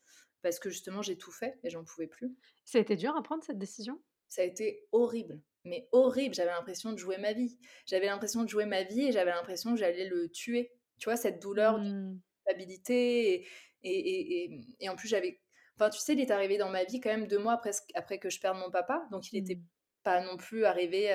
parce 0.43 0.59
que 0.59 0.71
justement, 0.71 1.03
j'ai 1.03 1.17
tout 1.17 1.31
fait 1.31 1.59
et 1.63 1.71
j'en 1.71 1.85
pouvais 1.85 2.09
plus. 2.09 2.35
Ça 2.65 2.79
a 2.79 2.81
été 2.81 2.97
dur 2.97 3.17
à 3.17 3.23
prendre 3.23 3.43
cette 3.45 3.59
décision? 3.59 4.01
Ça 4.29 4.43
a 4.43 4.45
été 4.45 4.89
horrible, 4.93 5.41
mais 5.65 5.89
horrible. 5.93 6.35
J'avais 6.35 6.51
l'impression 6.51 6.93
de 6.93 6.99
jouer 6.99 7.19
ma 7.19 7.33
vie. 7.33 7.59
J'avais 7.87 8.07
l'impression 8.07 8.43
de 8.43 8.49
jouer 8.49 8.67
ma 8.67 8.83
vie 8.83 9.09
et 9.09 9.13
j'avais 9.13 9.31
l'impression 9.31 9.73
que 9.73 9.79
j'allais 9.79 10.09
le 10.09 10.31
tuer. 10.31 10.73
Tu 10.99 11.09
vois, 11.09 11.17
cette 11.17 11.41
douleur 11.41 11.79
de 11.79 11.89
mmh. 11.89 12.21
culpabilité. 12.45 13.35
Et, 13.35 13.47
et, 13.85 14.89
en 14.89 14.97
plus, 14.97 15.09
j'avais. 15.09 15.41
Enfin, 15.77 15.91
tu 15.91 15.99
sais, 15.99 16.13
il 16.13 16.21
est 16.21 16.31
arrivé 16.31 16.59
dans 16.59 16.69
ma 16.69 16.85
vie 16.85 17.01
quand 17.01 17.11
même 17.11 17.27
deux 17.27 17.39
mois 17.39 17.55
après, 17.55 17.73
après 17.95 18.19
que 18.19 18.31
je 18.31 18.41
perde 18.41 18.59
mon 18.59 18.71
papa. 18.71 19.07
Donc, 19.11 19.33
il 19.33 19.41
n'était 19.41 19.57
mmh. 19.57 19.67
pas 20.03 20.21
non 20.21 20.37
plus 20.37 20.65
arrivé 20.65 21.11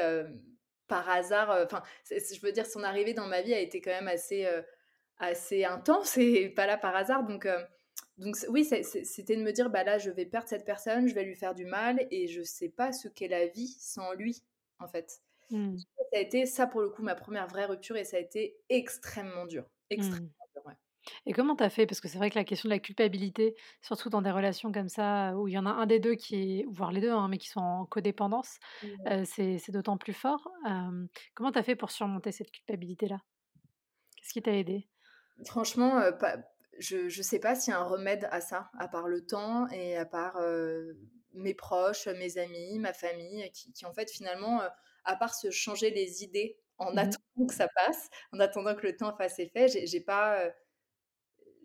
par 0.87 1.09
hasard. 1.09 1.49
Enfin, 1.63 1.83
je 2.09 2.41
veux 2.41 2.51
dire, 2.51 2.65
son 2.65 2.83
arrivée 2.83 3.13
dans 3.13 3.27
ma 3.27 3.41
vie 3.41 3.53
a 3.53 3.59
été 3.59 3.81
quand 3.81 3.91
même 3.91 4.07
assez, 4.07 4.47
assez 5.17 5.63
intense 5.63 6.17
et 6.17 6.49
pas 6.49 6.65
là 6.65 6.77
par 6.77 6.95
hasard. 6.95 7.25
Donc, 7.25 7.47
donc 8.17 8.35
oui, 8.49 8.65
c'était 8.65 9.35
de 9.35 9.43
me 9.43 9.51
dire, 9.51 9.69
bah 9.69 9.83
là, 9.83 9.99
je 9.99 10.09
vais 10.09 10.25
perdre 10.25 10.47
cette 10.47 10.65
personne, 10.65 11.07
je 11.07 11.13
vais 11.13 11.23
lui 11.23 11.35
faire 11.35 11.53
du 11.53 11.65
mal 11.65 12.07
et 12.09 12.27
je 12.27 12.41
sais 12.41 12.69
pas 12.69 12.91
ce 12.91 13.07
qu'est 13.07 13.27
la 13.27 13.45
vie 13.45 13.75
sans 13.79 14.13
lui, 14.13 14.43
en 14.79 14.87
fait. 14.87 15.21
Mmh. 15.51 15.77
Ça 15.77 16.17
a 16.17 16.19
été 16.19 16.45
ça 16.45 16.67
pour 16.67 16.81
le 16.81 16.89
coup 16.89 17.03
ma 17.03 17.15
première 17.15 17.47
vraie 17.47 17.65
rupture 17.65 17.95
et 17.95 18.03
ça 18.03 18.17
a 18.17 18.19
été 18.19 18.57
extrêmement 18.69 19.45
dur, 19.45 19.69
extrêmement 19.89 20.25
mmh. 20.25 20.46
Et 21.25 21.33
comment 21.33 21.56
tu 21.56 21.63
as 21.63 21.69
fait? 21.69 21.86
Parce 21.86 22.01
que 22.01 22.07
c'est 22.07 22.18
vrai 22.18 22.30
que 22.30 22.36
la 22.38 22.44
question 22.44 22.68
de 22.68 22.74
la 22.74 22.80
culpabilité, 22.80 23.56
surtout 23.81 24.09
dans 24.09 24.21
des 24.21 24.31
relations 24.31 24.71
comme 24.71 24.89
ça, 24.89 25.36
où 25.36 25.48
il 25.48 25.54
y 25.54 25.57
en 25.57 25.65
a 25.65 25.71
un 25.71 25.86
des 25.86 26.00
deux 26.00 26.15
qui 26.15 26.59
est, 26.59 26.65
voire 26.69 26.92
les 26.92 27.01
deux, 27.01 27.12
hein, 27.12 27.27
mais 27.30 27.38
qui 27.38 27.50
sont 27.50 27.59
en 27.59 27.86
codépendance, 27.86 28.57
mmh. 28.83 29.24
c'est 29.25 29.71
d'autant 29.71 29.98
plus 29.98 30.13
fort. 30.13 30.50
comment 31.33 31.51
tu 31.51 31.59
as 31.59 31.63
fait 31.63 31.75
pour 31.75 31.92
surmonter 31.92 32.31
cette 32.31 32.51
culpabilité-là? 32.51 33.21
Qu'est-ce 34.18 34.33
qui 34.33 34.42
t'a 34.42 34.51
aidé? 34.51 34.88
Franchement, 35.45 36.01
je 36.80 37.06
ne 37.06 37.24
sais 37.24 37.39
pas 37.39 37.56
s'il 37.56 37.71
y 37.71 37.75
a 37.75 37.80
un 37.80 37.86
remède 37.86 38.27
à 38.31 38.42
ça, 38.42 38.69
à 38.77 38.88
part 38.88 39.07
le 39.07 39.25
temps 39.25 39.68
et 39.69 39.95
à 39.95 40.06
part 40.06 40.39
mes 41.33 41.53
proches, 41.53 42.07
mes 42.07 42.38
amis, 42.38 42.80
ma 42.80 42.94
famille, 42.94 43.50
qui, 43.51 43.86
en 43.86 43.94
fait 43.94 44.10
finalement, 44.10 44.62
à 45.05 45.15
part 45.15 45.34
se 45.34 45.51
changer 45.51 45.89
les 45.91 46.24
idées 46.24 46.58
en 46.79 46.93
mmh 46.93 46.98
attendant 46.98 47.48
que 47.48 47.53
ça 47.53 47.67
passe, 47.70 48.10
en 48.34 48.39
attendant 48.39 48.75
que 48.75 48.86
le 48.86 48.96
temps 48.96 49.15
fasse 49.15 49.39
effet, 49.39 49.67
j'ai 49.67 50.01
pas 50.01 50.48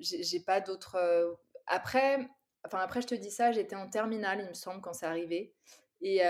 j'ai 0.02 0.40
pas 0.40 0.60
d'autres. 0.60 0.98
Après, 1.66 2.28
enfin 2.64 2.78
après, 2.78 3.02
je 3.02 3.06
te 3.06 3.14
dis 3.14 3.30
ça, 3.30 3.52
j'étais 3.52 3.76
en 3.76 3.88
terminale, 3.88 4.40
il 4.42 4.48
me 4.48 4.54
semble, 4.54 4.80
quand 4.80 4.92
c'est 4.92 5.06
arrivé. 5.06 5.54
Et, 6.00 6.20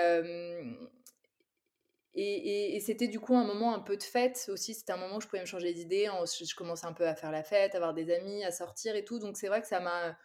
et, 2.14 2.76
et, 2.76 2.80
c'était 2.80 3.08
du 3.08 3.20
coup 3.20 3.34
un 3.34 3.44
moment 3.44 3.74
un 3.74 3.80
peu 3.80 3.96
de 3.96 4.02
fête 4.02 4.44
aussi. 4.48 4.74
C'était 4.74 4.92
un 4.92 4.98
moment 4.98 5.16
où 5.16 5.20
je 5.20 5.26
pouvais 5.26 5.40
me 5.40 5.46
changer 5.46 5.72
d'idée. 5.72 6.10
Je, 6.26 6.54
commençais 6.54 6.86
un 6.86 6.92
peu 6.92 7.06
à 7.06 7.14
faire 7.14 7.32
la 7.32 7.42
fête, 7.42 7.74
à 7.74 7.78
avoir 7.78 7.94
des 7.94 8.12
amis, 8.12 8.44
à 8.44 8.52
sortir 8.52 8.94
et 8.96 9.04
tout. 9.04 9.18
Donc 9.18 9.36
c'est 9.38 9.48
vrai 9.48 9.62
que 9.62 9.66
ça 9.66 9.80
m'a. 9.80 10.16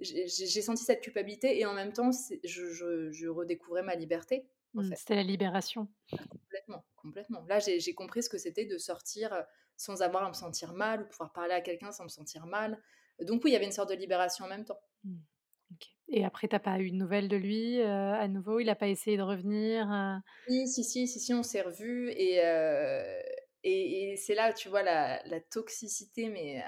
J'ai 0.00 0.60
senti 0.60 0.84
cette 0.84 1.00
culpabilité 1.00 1.58
et 1.58 1.64
en 1.64 1.72
même 1.72 1.92
temps, 1.92 2.10
je, 2.12 2.72
je, 2.72 3.10
je 3.12 3.28
redécouvrais 3.28 3.82
ma 3.82 3.94
liberté. 3.94 4.46
Mmh, 4.74 4.94
c'était 4.94 5.14
la 5.14 5.22
libération. 5.22 5.88
Ah, 6.12 6.22
complètement, 6.28 6.84
complètement. 6.96 7.44
Là, 7.48 7.60
j'ai 7.60 7.94
compris 7.94 8.22
ce 8.22 8.28
que 8.28 8.38
c'était 8.38 8.66
de 8.66 8.76
sortir 8.76 9.46
sans 9.76 10.02
avoir 10.02 10.24
à 10.24 10.28
me 10.28 10.34
sentir 10.34 10.74
mal 10.74 11.02
ou 11.02 11.06
pouvoir 11.06 11.32
parler 11.32 11.54
à 11.54 11.60
quelqu'un 11.60 11.92
sans 11.92 12.04
me 12.04 12.08
sentir 12.08 12.46
mal. 12.46 12.82
Donc 13.22 13.44
oui, 13.44 13.50
il 13.50 13.52
y 13.54 13.56
avait 13.56 13.64
une 13.64 13.72
sorte 13.72 13.90
de 13.90 13.94
libération 13.94 14.44
en 14.44 14.48
même 14.48 14.64
temps. 14.64 14.80
Mmh. 15.04 15.16
Et 16.08 16.24
après, 16.24 16.46
t'as 16.46 16.60
pas 16.60 16.78
eu 16.78 16.90
de 16.90 16.96
nouvelles 16.96 17.28
de 17.28 17.36
lui 17.36 17.80
euh, 17.80 18.14
à 18.14 18.28
nouveau? 18.28 18.60
Il 18.60 18.66
n'a 18.66 18.76
pas 18.76 18.86
essayé 18.86 19.16
de 19.16 19.22
revenir 19.22 19.90
euh? 19.92 20.16
si, 20.46 20.84
si, 20.84 21.08
si, 21.08 21.18
si, 21.18 21.34
on 21.34 21.42
s'est 21.42 21.62
revus 21.62 22.10
et, 22.10 22.44
euh, 22.44 23.20
et, 23.64 24.14
c'est 24.16 24.34
là, 24.34 24.52
tu 24.52 24.68
vois, 24.68 24.82
la, 24.82 25.20
toxicité, 25.50 26.28
mais 26.28 26.62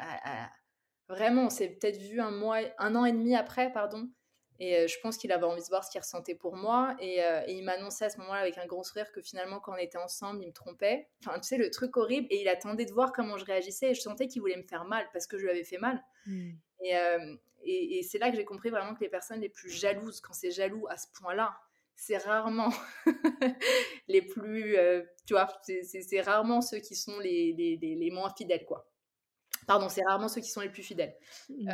vraiment, 1.09 1.47
on 1.47 1.51
s'est 1.51 1.69
peut-être 1.69 1.99
vu 1.99 2.21
un 2.21 2.33
mois, 2.33 2.59
un 2.79 2.97
an 2.97 3.05
et 3.05 3.13
demi 3.13 3.37
après, 3.37 3.73
pardon. 3.73 4.11
Et 4.61 4.89
je 4.89 4.99
pense 5.01 5.17
qu'il 5.17 5.31
avait 5.31 5.45
envie 5.45 5.63
de 5.63 5.69
voir 5.69 5.85
ce 5.85 5.91
qu'il 5.91 6.01
ressentait 6.01 6.35
pour 6.35 6.57
moi. 6.57 6.97
Et, 7.01 7.21
il 7.49 7.63
m'annonçait 7.63 8.07
à 8.07 8.11
ce 8.11 8.19
moment-là 8.19 8.41
avec 8.41 8.59
un 8.59 8.67
gros 8.67 8.83
sourire 8.83 9.13
que 9.13 9.23
finalement, 9.23 9.61
quand 9.61 9.73
on 9.73 9.77
était 9.77 9.99
ensemble, 9.99 10.43
il 10.43 10.49
me 10.49 10.53
trompait. 10.53 11.09
Enfin, 11.25 11.39
tu 11.39 11.47
sais, 11.47 11.57
le 11.57 11.71
truc 11.71 11.97
horrible. 11.97 12.27
Et 12.31 12.41
il 12.41 12.49
attendait 12.49 12.85
de 12.85 12.93
voir 12.93 13.13
comment 13.13 13.37
je 13.37 13.45
réagissais. 13.45 13.91
Et 13.91 13.95
je 13.95 14.01
sentais 14.01 14.27
qu'il 14.27 14.41
voulait 14.41 14.57
me 14.57 14.65
faire 14.65 14.85
mal 14.85 15.07
parce 15.13 15.27
que 15.27 15.39
je 15.39 15.45
lui 15.45 15.51
avais 15.51 15.65
fait 15.65 15.79
mal. 15.79 16.03
Mmh. 16.27 16.51
Et, 16.83 17.99
et, 17.99 18.03
c'est 18.03 18.19
là 18.19 18.31
que 18.31 18.37
j'ai 18.37 18.45
compris 18.45 18.71
vraiment 18.71 18.95
que 18.95 19.01
les 19.01 19.09
personnes 19.09 19.41
les 19.41 19.49
plus 19.49 19.71
jalouses, 19.71 20.21
quand 20.21 20.33
c'est 20.33 20.51
jaloux 20.51 20.87
à 20.89 20.97
ce 20.97 21.07
point-là, 21.15 21.57
c'est 21.95 22.19
rarement 22.19 22.73
les 24.09 24.23
plus. 24.23 24.77
tu 25.27 25.35
vois, 25.35 25.49
c'est 25.63 26.21
rarement 26.21 26.61
ceux 26.61 26.79
qui 26.79 26.95
sont 26.95 27.19
les, 27.19 27.53
les, 27.53 27.77
les 27.77 28.11
moins 28.11 28.33
fidèles, 28.37 28.65
quoi. 28.65 28.89
Pardon, 29.69 29.89
c'est 29.91 30.03
rarement 30.03 30.29
ceux 30.29 30.41
qui 30.41 30.49
sont 30.49 30.63
les 30.63 30.71
plus 30.71 30.83
fidèles. 30.83 31.15
Mmh. 31.51 31.69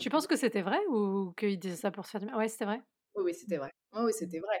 tu 0.00 0.10
penses 0.10 0.26
que 0.26 0.36
c'était 0.36 0.60
vrai 0.60 0.78
ou 0.90 1.32
qu'il 1.32 1.58
disait 1.58 1.76
ça 1.76 1.90
pour 1.90 2.04
se 2.04 2.10
faire 2.10 2.20
du 2.20 2.26
mal? 2.26 2.36
Ouais, 2.36 2.46
c'était 2.46 2.66
vrai. 2.66 2.82
Oui, 3.14 3.24
oui, 3.24 3.34
c'était 3.34 3.56
vrai. 3.56 3.70
oui, 3.94 4.12
c'était 4.12 4.38
vrai. 4.38 4.60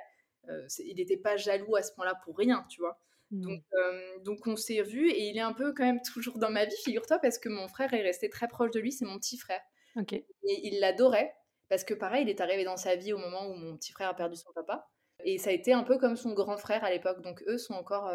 il 0.78 0.96
n'était 0.96 1.18
pas 1.18 1.36
jaloux 1.36 1.76
à 1.76 1.82
ce 1.82 1.92
point-là 1.92 2.14
pour 2.24 2.36
rien, 2.36 2.64
tu 2.70 2.80
vois? 2.80 2.98
Donc, 3.30 3.60
mmh. 3.60 4.22
donc 4.22 4.46
on 4.46 4.56
s'est 4.56 4.82
vu 4.82 5.10
et 5.10 5.28
il 5.28 5.36
est 5.36 5.42
un 5.42 5.52
peu 5.52 5.74
quand 5.74 5.84
même 5.84 6.00
toujours 6.00 6.38
dans 6.38 6.50
ma 6.50 6.64
vie, 6.64 6.76
figure-toi, 6.82 7.18
parce 7.18 7.38
que 7.38 7.50
mon 7.50 7.68
frère 7.68 7.92
est 7.92 8.00
resté 8.00 8.30
très 8.30 8.48
proche 8.48 8.70
de 8.70 8.80
lui, 8.80 8.90
c'est 8.90 9.04
mon 9.04 9.18
petit 9.18 9.36
frère. 9.36 9.60
Ok. 9.96 10.14
Et 10.14 10.24
il 10.44 10.80
l'adorait, 10.80 11.34
parce 11.68 11.84
que 11.84 11.92
pareil, 11.92 12.22
il 12.22 12.30
est 12.30 12.40
arrivé 12.40 12.64
dans 12.64 12.78
sa 12.78 12.96
vie 12.96 13.12
au 13.12 13.18
moment 13.18 13.46
où 13.48 13.54
mon 13.54 13.76
petit 13.76 13.92
frère 13.92 14.08
a 14.08 14.14
perdu 14.14 14.36
son 14.36 14.50
papa. 14.54 14.88
Et 15.24 15.38
ça 15.38 15.50
a 15.50 15.52
été 15.52 15.72
un 15.72 15.82
peu 15.82 15.98
comme 15.98 16.16
son 16.16 16.32
grand 16.32 16.56
frère 16.56 16.84
à 16.84 16.90
l'époque. 16.90 17.22
Donc 17.22 17.42
eux 17.46 17.58
sont 17.58 17.74
encore, 17.74 18.12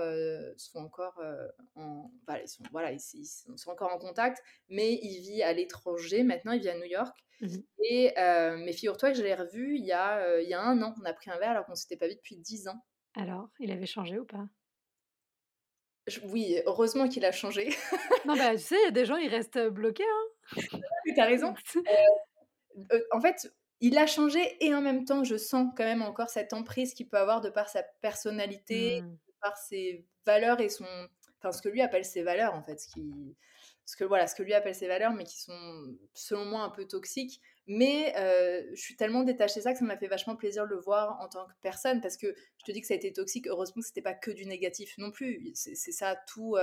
sont 0.57 0.79
encore 0.79 1.21
en, 1.75 2.11
voilà, 2.25 2.43
ils 2.43 2.47
sont, 2.47 2.63
voilà, 2.71 2.91
ils, 2.91 2.99
sont 2.99 3.69
encore 3.69 3.91
en 3.91 3.97
contact, 3.97 4.41
mais 4.69 4.93
il 5.01 5.19
vit 5.21 5.43
à 5.43 5.51
l'étranger. 5.53 6.23
Maintenant, 6.23 6.53
il 6.53 6.61
vit 6.61 6.69
à 6.69 6.77
New 6.77 6.85
York. 6.85 7.15
Mmh 7.41 7.57
et 7.85 8.13
mais 8.17 8.71
figure-toi 8.71 9.11
que 9.11 9.17
je 9.17 9.23
l'ai 9.23 9.35
revu 9.35 9.75
il 9.75 9.85
y 9.85 9.91
a, 9.91 10.39
il 10.39 10.47
y 10.47 10.53
a 10.53 10.61
un 10.61 10.81
an. 10.81 10.95
On 11.01 11.05
a 11.05 11.13
pris 11.13 11.29
un 11.29 11.37
verre 11.37 11.51
alors 11.51 11.65
qu'on 11.65 11.75
s'était 11.75 11.97
pas 11.97 12.07
vu 12.07 12.15
depuis 12.15 12.37
dix 12.37 12.67
ans. 12.67 12.81
Alors, 13.15 13.49
il 13.59 13.71
avait 13.71 13.85
changé 13.85 14.17
ou 14.17 14.25
pas? 14.25 14.47
Oui, 16.25 16.59
heureusement 16.65 17.07
qu'il 17.07 17.23
a 17.25 17.31
changé. 17.31 17.69
non, 18.25 18.35
bah, 18.35 18.55
tu 18.55 18.59
sais, 18.63 18.75
il 18.75 18.83
y 18.83 18.87
a 18.87 18.91
des 18.91 19.05
gens, 19.05 19.15
ils 19.15 19.29
restent 19.29 19.59
bloqués. 19.69 20.03
Hein. 20.03 20.57
tu 21.05 21.19
as 21.19 21.25
raison. 21.25 21.53
en 23.11 23.21
fait, 23.21 23.53
il 23.83 23.97
a 23.97 24.07
changé 24.07 24.39
et 24.65 24.73
en 24.73 24.81
même 24.81 25.03
temps, 25.03 25.25
je 25.25 25.35
sens 25.35 25.67
quand 25.75 25.83
même 25.83 26.01
encore 26.01 26.29
cette 26.29 26.53
emprise 26.53 26.93
qu'il 26.93 27.09
peut 27.09 27.17
avoir 27.17 27.41
de 27.41 27.49
par 27.49 27.67
sa 27.67 27.83
personnalité, 28.01 29.01
mmh. 29.01 29.09
de 29.09 29.33
par 29.41 29.57
ses 29.57 30.05
valeurs 30.25 30.61
et 30.61 30.69
son. 30.69 30.85
Enfin, 31.37 31.51
ce 31.51 31.61
que 31.61 31.67
lui 31.67 31.81
appelle 31.81 32.05
ses 32.05 32.23
valeurs, 32.23 32.55
en 32.55 32.63
fait. 32.63 32.79
Ce, 32.79 32.87
qui... 32.87 33.35
ce, 33.85 33.97
que, 33.97 34.05
voilà, 34.05 34.27
ce 34.27 34.35
que 34.35 34.43
lui 34.43 34.53
appelle 34.53 34.73
ses 34.73 34.87
valeurs, 34.87 35.11
mais 35.11 35.25
qui 35.25 35.37
sont, 35.37 35.97
selon 36.13 36.45
moi, 36.45 36.61
un 36.61 36.69
peu 36.69 36.87
toxiques. 36.87 37.41
Mais 37.67 38.13
je 38.73 38.81
suis 38.81 38.95
tellement 38.95 39.23
détachée 39.23 39.59
de 39.59 39.63
ça 39.65 39.73
que 39.73 39.79
ça 39.79 39.83
m'a 39.83 39.97
fait 39.97 40.07
vachement 40.07 40.37
plaisir 40.37 40.63
de 40.63 40.69
le 40.69 40.79
voir 40.79 41.19
en 41.19 41.27
tant 41.27 41.45
que 41.45 41.51
personne 41.61 41.99
parce 41.99 42.15
que 42.15 42.33
je 42.59 42.63
te 42.63 42.71
dis 42.71 42.79
que 42.79 42.87
ça 42.87 42.93
a 42.93 42.97
été 42.97 43.11
toxique. 43.11 43.47
Heureusement 43.47 43.81
que 43.81 43.87
c'était 43.87 44.01
pas 44.01 44.13
que 44.13 44.31
du 44.31 44.45
négatif 44.45 44.97
non 44.97 45.11
plus. 45.11 45.51
C'est 45.55 45.75
ça 45.75 46.15
tout. 46.33 46.55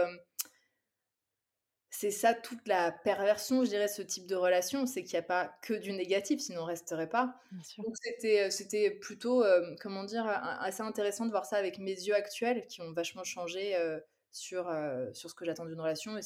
C'est 1.91 2.13
ça 2.13 2.35
toute 2.35 2.67
la 2.69 2.93
perversion, 2.93 3.65
je 3.65 3.71
dirais, 3.71 3.89
ce 3.89 4.01
type 4.01 4.27
de 4.27 4.37
relation, 4.37 4.87
c'est 4.87 5.03
qu'il 5.03 5.15
n'y 5.15 5.19
a 5.19 5.23
pas 5.23 5.53
que 5.61 5.75
du 5.75 5.93
négatif, 5.93 6.41
sinon 6.41 6.63
on 6.63 6.65
resterait 6.65 7.09
pas. 7.09 7.35
Donc 7.79 7.97
c'était, 8.01 8.51
c'était 8.51 8.93
plutôt, 8.93 9.45
comment 9.81 10.05
dire, 10.05 10.25
assez 10.27 10.83
intéressant 10.83 11.27
de 11.27 11.33
voir 11.33 11.45
ça 11.45 11.57
avec 11.57 11.79
mes 11.79 11.93
yeux 11.93 12.15
actuels 12.15 12.67
qui 12.69 12.81
ont 12.81 12.93
vachement 12.93 13.25
changé 13.25 13.77
sur, 14.31 14.73
sur 15.13 15.31
ce 15.31 15.35
que 15.35 15.45
j'attends 15.45 15.67
d'une 15.67 15.81
relation 15.81 16.17
et 16.17 16.21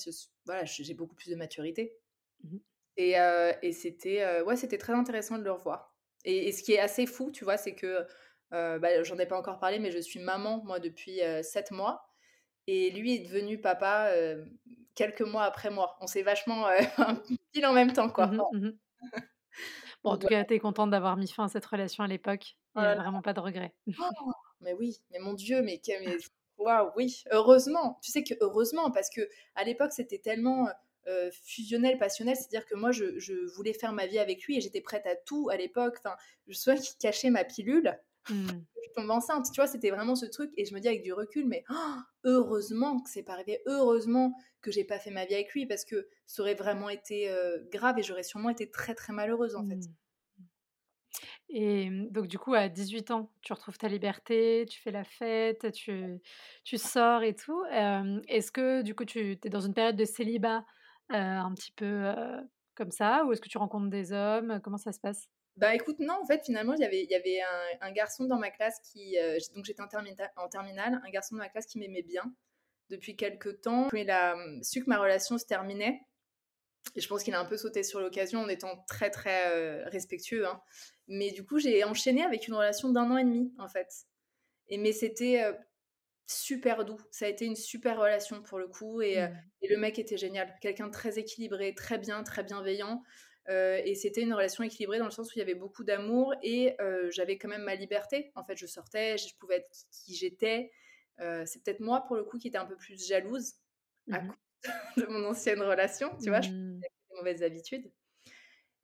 voilà, 0.45 0.67
j'ai 0.67 0.95
beaucoup 0.95 1.15
plus 1.15 1.31
de 1.31 1.37
maturité. 1.37 1.97
Mmh 2.45 2.59
et, 2.97 3.17
et 3.63 3.73
c'était 3.73 4.43
ouais, 4.43 4.57
c'était 4.57 4.79
très 4.79 4.93
intéressant 4.93 5.39
de 5.39 5.43
le 5.45 5.51
revoir. 5.51 5.97
Et, 6.25 6.53
ce 6.53 6.63
qui 6.63 6.75
est 6.75 6.79
assez 6.79 7.07
fou, 7.07 7.33
tu 7.33 7.43
vois, 7.43 7.57
c'est 7.57 7.75
que 7.75 8.07
bah, 8.51 9.03
j'en 9.03 9.19
ai 9.19 9.27
pas 9.27 9.39
encore 9.39 9.59
parlé, 9.59 9.79
mais 9.79 9.91
je 9.91 9.99
suis 9.99 10.21
maman 10.21 10.63
moi 10.63 10.79
depuis 10.79 11.21
7 11.43 11.71
mois. 11.71 12.07
Et 12.67 12.91
lui 12.91 13.15
est 13.15 13.19
devenu 13.27 13.61
papa 13.61 14.15
quelques 14.95 15.23
mois 15.23 15.45
après 15.45 15.71
moi. 15.71 15.97
On 16.01 16.07
s'est 16.07 16.23
vachement 16.23 16.67
pile 17.53 17.67
en 17.67 17.73
même 17.73 17.93
temps, 17.93 18.09
quoi. 18.09 18.27
Mmh 18.27 18.43
mmh 18.53 18.73
bon, 20.03 20.11
en 20.11 20.19
tout 20.19 20.27
cas, 20.27 20.45
tu 20.45 20.55
es 20.55 20.59
contente 20.59 20.91
d'avoir 20.91 21.17
mis 21.17 21.29
fin 21.29 21.45
à 21.45 21.49
cette 21.49 21.65
relation 21.67 22.05
à 22.05 22.07
l'époque. 22.07 22.57
Il 22.77 22.81
n'y 22.81 22.87
a 22.87 22.97
vraiment 22.97 23.23
pas 23.23 23.33
de 23.33 23.41
regret. 23.41 23.73
Oh, 23.89 24.33
mais 24.61 24.73
oui, 24.73 25.01
mais 25.11 25.19
mon 25.19 25.35
Dieu, 25.35 25.63
mais, 25.63 25.81
mais 26.05 26.17
waouh, 26.59 26.91
oui, 26.97 27.23
heureusement. 27.31 27.99
Tu 28.03 28.11
sais 28.11 28.25
que 28.25 28.35
heureusement, 28.41 28.91
parce 28.91 29.11
que 29.11 29.29
à 29.55 29.65
l'époque, 29.65 29.93
c'était 29.93 30.19
tellement 30.19 30.69
euh, 31.07 31.31
fusionnel, 31.45 31.99
passionnel, 31.99 32.35
c'est-à-dire 32.35 32.67
que 32.67 32.75
moi, 32.75 32.91
je, 32.91 33.55
voulais 33.55 33.75
faire 33.75 33.93
ma 33.93 34.07
vie 34.07 34.19
avec 34.19 34.43
lui 34.45 34.57
et 34.57 34.61
j'étais 34.61 34.81
prête 34.81 35.07
à 35.07 35.15
tout 35.15 35.49
à 35.51 35.57
l'époque. 35.57 35.97
Enfin, 35.99 36.17
je 36.49 36.55
souviens 36.55 36.81
qu'il 36.81 36.97
cachait 36.99 37.31
ma 37.31 37.45
pilule. 37.45 37.99
Mmh. 38.31 38.49
Enceinte, 38.97 39.47
tu 39.53 39.61
vois, 39.61 39.67
c'était 39.67 39.91
vraiment 39.91 40.15
ce 40.15 40.27
truc. 40.27 40.51
Et 40.57 40.65
je 40.65 40.75
me 40.75 40.81
dis 40.81 40.89
avec 40.89 41.03
du 41.03 41.13
recul, 41.13 41.47
mais 41.47 41.65
oh, 41.71 41.97
heureusement 42.25 43.01
que 43.01 43.11
c'est 43.11 43.23
pas 43.23 43.35
arrivé, 43.35 43.61
heureusement 43.67 44.35
que 44.61 44.71
j'ai 44.71 44.85
pas 44.85 44.99
fait 44.99 45.11
ma 45.11 45.27
vie 45.27 45.35
avec 45.35 45.53
lui 45.53 45.67
parce 45.67 45.85
que 45.85 46.09
ça 46.27 46.43
aurait 46.43 46.55
vraiment 46.55 46.89
été 46.89 47.29
euh, 47.31 47.59
grave 47.71 47.99
et 47.99 48.03
j'aurais 48.03 48.23
sûrement 48.23 48.49
été 48.49 48.71
très 48.71 48.95
très 48.95 49.13
malheureuse 49.13 49.57
en 49.57 49.67
fait. 49.67 49.77
Mmh. 49.77 49.95
Et 51.51 51.91
mmh, 51.91 52.11
donc, 52.11 52.27
du 52.27 52.39
coup, 52.39 52.55
à 52.55 52.69
18 52.69 53.11
ans, 53.11 53.31
tu 53.43 53.53
retrouves 53.53 53.79
ta 53.79 53.89
liberté, 53.89 54.67
tu 54.69 54.81
fais 54.81 54.91
la 54.91 55.05
fête, 55.05 55.71
tu, 55.73 56.21
tu 56.65 56.79
sors 56.79 57.23
et 57.23 57.35
tout. 57.35 57.63
Est-ce 58.29 58.51
que, 58.51 58.83
du 58.83 58.95
coup, 58.95 59.05
tu 59.05 59.39
es 59.43 59.49
dans 59.51 59.61
une 59.61 59.75
période 59.75 59.97
de 59.97 60.05
célibat 60.05 60.65
un 61.11 61.53
petit 61.55 61.73
peu 61.73 62.13
comme 62.75 62.91
ça 62.91 63.25
Ou 63.25 63.33
est-ce 63.33 63.41
que 63.41 63.49
tu 63.49 63.59
rencontres 63.59 63.91
des 63.91 64.13
hommes? 64.13 64.61
Comment 64.63 64.79
ça 64.79 64.93
se 64.93 65.01
passe? 65.01 65.29
Bah 65.57 65.75
écoute, 65.75 66.01
non, 66.01 66.15
en 66.21 66.27
fait, 66.27 66.45
finalement, 66.45 66.75
il 66.75 66.81
y 66.81 66.85
avait, 66.85 67.05
y 67.05 67.15
avait 67.15 67.41
un, 67.81 67.93
garçon 67.93 68.25
dans 68.25 68.39
ma 68.39 68.51
classe 68.51 68.81
qui. 68.81 69.17
donc 69.55 69.65
j'étais 69.65 69.83
en, 69.83 69.89
en, 70.37 70.49
terminale, 70.49 71.01
un 71.05 71.11
garçon 71.11 71.37
dans 71.37 71.43
ma 71.43 71.49
classe 71.49 71.67
qui 71.67 71.79
m'aimait 71.79 72.03
bien 72.03 72.25
depuis 72.91 73.17
quelques 73.17 73.61
temps. 73.61 73.89
Il 73.93 74.11
a 74.11 74.37
su 74.63 74.83
que 74.83 74.89
ma 74.89 74.99
relation 74.99 75.39
se 75.39 75.47
terminait. 75.47 76.01
Et 76.97 77.01
je 77.01 77.09
pense 77.09 77.23
qu'il 77.23 77.35
a 77.35 77.41
un 77.41 77.45
peu 77.45 77.57
sauté 77.57 77.83
sur 77.83 78.01
l'occasion 78.01 78.41
en 78.41 78.49
étant 78.49 78.85
très, 78.89 79.11
très 79.11 79.85
respectueux. 79.85 80.47
Hein. 80.47 80.61
Mais 81.07 81.31
du 81.31 81.45
coup, 81.45 81.59
j'ai 81.59 81.85
enchaîné 81.85 82.23
avec 82.25 82.49
une 82.49 82.55
relation 82.55 82.91
d'un 82.91 83.11
an 83.11 83.17
et 83.17 83.25
demi, 83.25 83.55
en 83.59 83.69
fait. 83.69 83.89
Et 84.69 84.77
mais 84.77 84.93
c'était 84.93 85.41
super 86.27 86.85
doux. 86.85 87.01
Ça 87.11 87.27
a 87.27 87.29
été 87.29 87.45
une 87.45 87.57
super 87.57 87.99
relation 87.99 88.43
pour 88.43 88.59
le 88.59 88.69
coup. 88.69 89.03
Et, 89.03 89.21
euh, 89.21 89.29
mmh. 89.29 89.67
le 89.69 89.77
mec 89.77 89.99
était 89.99 90.17
génial. 90.17 90.55
Quelqu'un 90.61 90.87
de 90.87 90.93
très 90.93 91.19
équilibré, 91.19 91.75
très 91.75 91.99
bien, 91.99 92.23
très 92.23 92.43
bienveillant. 92.43 93.03
Euh, 93.49 93.81
et 93.85 93.95
c'était 93.95 94.23
une 94.23 94.33
relation 94.33 94.65
équilibrée 94.65 94.99
dans 94.99 95.05
le 95.05 95.11
sens 95.11 95.29
où 95.29 95.33
il 95.37 95.39
y 95.39 95.43
avait 95.43 95.55
beaucoup 95.55 95.85
d'amour 95.85 96.35
et 96.43 96.81
euh, 96.81 97.11
j'avais 97.11 97.37
quand 97.37 97.49
même 97.49 97.65
ma 97.65 97.75
liberté. 97.75 98.33
En 98.37 98.45
fait, 98.45 98.57
je 98.57 98.67
sortais, 98.67 99.19
je 99.19 99.35
pouvais 99.37 99.57
être 99.57 99.71
qui, 99.91 100.15
j'étais. 100.15 100.71
c'est 101.19 101.63
peut-être 101.63 101.81
moi, 101.81 102.05
pour 102.07 102.17
le 102.17 102.25
coup, 102.25 102.39
qui 102.39 102.49
était 102.49 102.59
un 102.59 102.67
peu 102.67 102.77
plus 102.77 103.07
jalouse 103.07 103.55
à 104.11 104.21
mmh 104.21 104.29
cause 104.29 104.37
de 104.97 105.07
mon 105.07 105.25
ancienne 105.27 105.61
relation. 105.61 106.17
Tu 106.23 106.31
vois, 106.31 106.41
je 106.41 106.51
mmh. 106.51 106.81
des 106.81 107.17
mauvaises 107.17 107.43
habitudes. 107.43 107.93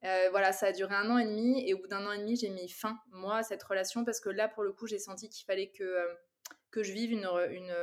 voilà, 0.02 0.52
ça 0.52 0.66
a 0.66 0.72
duré 0.72 0.94
un 0.94 1.10
an 1.10 1.16
et 1.16 1.24
demi 1.24 1.66
et 1.66 1.72
au 1.72 1.78
bout 1.78 1.88
d'un 1.88 2.06
an 2.06 2.12
et 2.12 2.18
demi, 2.18 2.36
j'ai 2.36 2.50
mis 2.50 2.68
fin, 2.68 2.98
moi, 3.12 3.38
à 3.38 3.42
cette 3.42 3.62
relation 3.62 4.04
parce 4.04 4.20
que 4.20 4.28
là, 4.28 4.46
pour 4.46 4.62
le 4.62 4.72
coup, 4.72 4.86
j'ai 4.86 4.98
senti 4.98 5.30
qu'il 5.30 5.46
fallait 5.46 5.70
que 5.70 6.06
que 6.70 6.84
je 6.84 6.92
vive 6.92 7.10
une, 7.10 7.26
une, 7.50 7.74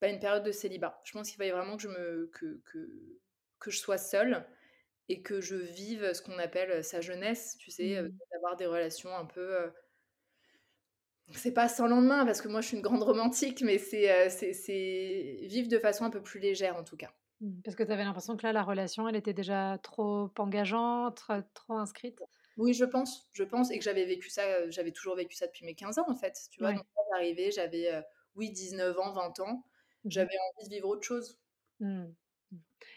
bah, 0.00 0.08
une 0.08 0.20
période 0.20 0.42
de 0.42 0.52
célibat. 0.52 1.00
Je 1.04 1.12
pense 1.12 1.28
qu'il 1.28 1.36
fallait 1.36 1.50
vraiment 1.50 1.76
que 1.76 1.82
je, 1.82 1.88
me, 1.88 2.30
que, 2.32 2.60
que, 2.64 3.18
que 3.58 3.70
je 3.70 3.78
sois 3.78 3.98
seule 3.98 4.46
et 5.10 5.22
que 5.22 5.40
je 5.40 5.56
vive 5.56 6.14
ce 6.14 6.22
qu'on 6.22 6.38
appelle 6.38 6.84
sa 6.84 7.00
jeunesse, 7.00 7.56
tu 7.58 7.72
sais, 7.72 8.00
mmh. 8.00 8.10
d'avoir 8.32 8.56
des 8.56 8.66
relations 8.66 9.14
un 9.14 9.26
peu... 9.26 9.70
c'est 11.32 11.52
pas 11.52 11.68
sans 11.68 11.88
lendemain, 11.88 12.24
parce 12.24 12.40
que 12.40 12.46
moi 12.46 12.60
je 12.60 12.68
suis 12.68 12.76
une 12.76 12.82
grande 12.82 13.02
romantique, 13.02 13.60
mais 13.62 13.78
c'est 13.78 14.30
c'est 14.30 15.36
vivre 15.42 15.68
de 15.68 15.78
façon 15.78 16.04
un 16.04 16.10
peu 16.10 16.22
plus 16.22 16.38
légère 16.38 16.76
en 16.76 16.84
tout 16.84 16.96
cas. 16.96 17.10
Mmh, 17.40 17.60
parce 17.64 17.74
que 17.74 17.82
tu 17.82 17.90
avais 17.90 18.04
l'impression 18.04 18.36
que 18.36 18.44
là, 18.44 18.52
la 18.52 18.62
relation, 18.62 19.08
elle 19.08 19.16
était 19.16 19.32
déjà 19.32 19.78
trop 19.82 20.30
engageante, 20.38 21.22
trop 21.54 21.74
inscrite? 21.74 22.22
Oui, 22.56 22.72
je 22.72 22.84
pense, 22.84 23.28
je 23.32 23.42
pense, 23.42 23.72
et 23.72 23.78
que 23.78 23.84
j'avais 23.84 24.04
vécu 24.04 24.30
ça, 24.30 24.70
j'avais 24.70 24.92
toujours 24.92 25.16
vécu 25.16 25.34
ça 25.34 25.46
depuis 25.46 25.64
mes 25.64 25.74
15 25.74 25.98
ans 25.98 26.06
en 26.08 26.14
fait, 26.14 26.38
tu 26.52 26.60
vois? 26.60 26.72
Donc 26.72 26.84
j'arrivais, 27.12 27.50
j'avais, 27.50 28.04
oui, 28.36 28.50
19 28.52 28.96
ans, 28.96 29.12
20 29.12 29.40
ans, 29.40 29.54
mmh 30.04 30.10
j'avais 30.10 30.36
envie 30.54 30.68
de 30.68 30.74
vivre 30.74 30.88
autre 30.88 31.06
chose. 31.06 31.38
Mmh. 31.80 32.04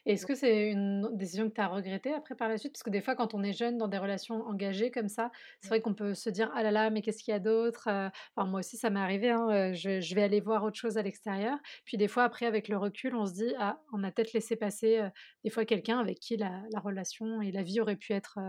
Est-ce 0.06 0.26
que 0.26 0.36
c'est 0.36 0.70
une 0.70 1.16
décision 1.16 1.50
que 1.50 1.56
tu 1.56 1.62
as 1.62 1.68
regrettée 1.68 2.14
après 2.14 2.36
par 2.36 2.50
la 2.50 2.58
suite? 2.58 2.74
Parce 2.74 2.84
que 2.84 2.90
des 2.90 3.02
fois, 3.02 3.16
quand 3.16 3.34
on 3.34 3.42
est 3.42 3.54
jeune 3.54 3.78
dans 3.78 3.88
des 3.88 3.98
relations 3.98 4.46
engagées 4.46 4.92
comme 4.92 5.08
ça, 5.08 5.32
c'est 5.62 5.70
vrai 5.70 5.82
qu'on 5.82 5.94
peut 5.94 6.14
se 6.14 6.30
dire 6.30 6.52
Ah 6.56 6.64
là 6.64 6.72
là, 6.72 6.90
mais 6.90 7.02
qu'est-ce 7.02 7.24
qu'il 7.24 7.32
y 7.32 7.36
a 7.36 7.40
d'autre? 7.40 7.88
Enfin, 8.36 8.50
Moi 8.50 8.60
aussi, 8.60 8.76
ça 8.76 8.90
m'est 8.90 9.00
arrivé. 9.00 9.30
Hein, 9.30 9.72
je, 9.74 10.16
vais 10.16 10.24
aller 10.24 10.42
voir 10.42 10.64
autre 10.64 10.78
chose 10.78 10.98
à 10.98 11.02
l'extérieur. 11.02 11.58
Puis 11.86 11.98
des 11.98 12.10
fois, 12.10 12.24
après, 12.24 12.46
avec 12.46 12.68
le 12.68 12.78
recul, 12.78 13.16
on 13.16 13.26
se 13.26 13.34
dit 13.34 13.54
Ah, 13.60 13.82
on 13.94 14.04
a 14.04 14.12
peut-être 14.12 14.34
laissé 14.34 14.58
passer 14.58 15.02
des 15.44 15.50
fois 15.50 15.64
quelqu'un 15.64 16.00
avec 16.00 16.20
qui 16.20 16.36
la, 16.36 16.64
relation 16.84 17.42
et 17.42 17.52
la 17.52 17.64
vie 17.64 17.80
auraient 17.80 17.96
pu 17.96 18.12
être 18.12 18.40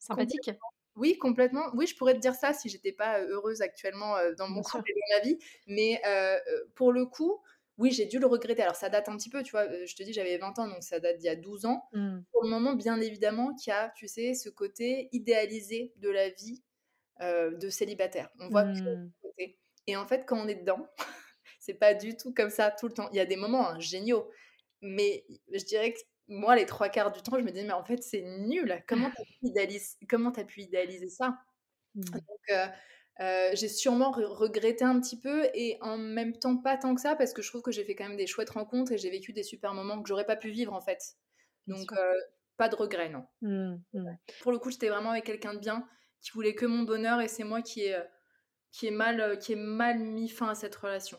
sympathiques. 0.00 0.50
Oui, 0.96 1.18
complètement. 1.18 1.66
Oui, 1.74 1.86
je 1.86 1.94
pourrais 1.94 2.14
te 2.14 2.20
dire 2.20 2.34
ça 2.34 2.52
si 2.52 2.68
j'étais 2.68 2.92
pas 2.92 3.20
heureuse 3.20 3.60
actuellement 3.60 4.14
dans 4.38 4.48
mon 4.48 4.62
couple 4.62 4.90
et 4.90 4.94
dans 4.94 5.16
ma 5.16 5.22
vie. 5.22 5.38
Mais 5.68 6.02
pour 6.74 6.92
le 6.92 7.06
coup, 7.06 7.40
oui, 7.78 7.90
j'ai 7.90 8.06
dû 8.06 8.18
le 8.18 8.26
regretter. 8.26 8.62
Alors, 8.62 8.74
ça 8.74 8.88
date 8.88 9.08
un 9.08 9.16
petit 9.16 9.28
peu, 9.28 9.42
tu 9.42 9.50
vois. 9.50 9.66
Je 9.84 9.94
te 9.94 10.02
dis, 10.02 10.12
j'avais 10.12 10.38
20 10.38 10.58
ans, 10.58 10.68
donc 10.68 10.82
ça 10.82 10.98
date 10.98 11.18
d'il 11.18 11.26
y 11.26 11.28
a 11.28 11.36
12 11.36 11.66
ans. 11.66 11.88
Mmh. 11.92 12.20
Pour 12.32 12.42
le 12.42 12.48
moment, 12.48 12.74
bien 12.74 13.00
évidemment, 13.00 13.54
qu'il 13.54 13.70
y 13.70 13.74
a, 13.74 13.92
tu 13.96 14.08
sais, 14.08 14.34
ce 14.34 14.48
côté 14.48 15.08
idéalisé 15.12 15.92
de 15.96 16.08
la 16.10 16.30
vie 16.30 16.62
de 17.20 17.68
célibataire. 17.70 18.30
On 18.40 18.48
voit 18.48 18.64
que 18.64 18.78
mmh. 18.78 19.12
côté. 19.22 19.58
Et 19.86 19.96
en 19.96 20.06
fait, 20.06 20.24
quand 20.26 20.38
on 20.38 20.48
est 20.48 20.56
dedans, 20.56 20.86
c'est 21.60 21.74
pas 21.74 21.94
du 21.94 22.16
tout 22.16 22.32
comme 22.32 22.50
ça 22.50 22.70
tout 22.70 22.88
le 22.88 22.94
temps. 22.94 23.08
Il 23.12 23.16
y 23.16 23.20
a 23.20 23.26
des 23.26 23.36
moments 23.36 23.68
hein, 23.68 23.80
géniaux, 23.80 24.30
mais 24.80 25.24
je 25.52 25.64
dirais 25.64 25.92
que 25.92 25.98
moi, 26.28 26.56
les 26.56 26.66
trois 26.66 26.88
quarts 26.88 27.12
du 27.12 27.22
temps, 27.22 27.38
je 27.38 27.44
me 27.44 27.52
dis, 27.52 27.62
mais 27.62 27.72
en 27.72 27.84
fait, 27.84 28.02
c'est 28.02 28.22
nul. 28.22 28.82
Comment 28.88 29.10
tu 29.10 29.18
as, 29.58 30.40
as, 30.40 30.44
pu 30.44 30.62
idéaliser 30.62 31.08
ça? 31.08 31.38
Mmh. 31.94 32.02
Donc, 32.02 32.50
j'ai 33.18 33.68
sûrement 33.68 34.10
regretté 34.10 34.84
un 34.84 35.00
petit 35.00 35.18
peu 35.18 35.46
et 35.54 35.78
en 35.80 35.96
même 35.96 36.38
temps 36.38 36.56
pas 36.56 36.76
tant 36.76 36.94
que 36.94 37.00
ça 37.00 37.16
parce 37.16 37.32
que 37.32 37.42
je 37.42 37.48
trouve 37.48 37.62
que 37.62 37.72
j'ai 37.72 37.84
fait 37.84 37.94
quand 37.94 38.08
même 38.08 38.16
des 38.16 38.26
chouettes 38.26 38.50
rencontres 38.50 38.92
et 38.92 38.98
j'ai 38.98 39.10
vécu 39.10 39.32
des 39.32 39.42
super 39.42 39.74
moments 39.74 40.02
que 40.02 40.08
j'aurais 40.08 40.26
pas 40.26 40.36
pu 40.36 40.50
vivre 40.50 40.72
en 40.72 40.80
fait. 40.80 41.16
Donc 41.66 41.92
pas 42.56 42.68
de 42.68 42.76
regret, 42.76 43.10
non. 43.10 43.26
Mmh, 43.42 43.76
mmh. 43.92 44.16
Pour 44.40 44.52
le 44.52 44.58
coup, 44.58 44.70
j'étais 44.70 44.88
vraiment 44.88 45.10
avec 45.10 45.24
quelqu'un 45.24 45.54
de 45.54 45.58
bien 45.58 45.86
qui 46.20 46.30
voulait 46.32 46.54
que 46.54 46.66
mon 46.66 46.82
bonheur 46.82 47.20
et 47.20 47.28
c'est 47.28 47.44
moi 47.44 47.62
qui 47.62 47.82
ai, 47.82 48.02
qui 48.72 48.86
ai, 48.86 48.90
mal, 48.90 49.38
qui 49.38 49.52
ai 49.52 49.56
mal 49.56 49.98
mis 49.98 50.28
fin 50.28 50.48
à 50.48 50.54
cette 50.54 50.74
relation. 50.74 51.18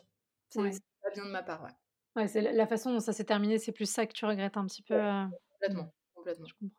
C'est 0.49 0.61
pas 0.61 1.11
bien 1.13 1.25
de 1.25 1.31
ma 1.31 1.43
part, 1.43 1.63
ouais. 1.63 1.71
Ouais, 2.15 2.27
c'est 2.27 2.41
la 2.41 2.65
façon 2.65 2.91
dont 2.91 2.99
ça 2.99 3.13
s'est 3.13 3.25
terminé, 3.25 3.59
c'est 3.59 3.71
plus 3.71 3.89
ça 3.89 4.07
que 4.07 4.13
tu 4.13 4.25
regrettes 4.25 4.57
un 4.57 4.65
petit 4.65 4.81
peu. 4.81 4.99
complètement, 5.51 5.93
complètement. 6.15 6.47
Je 6.47 6.53
comprends. 6.53 6.75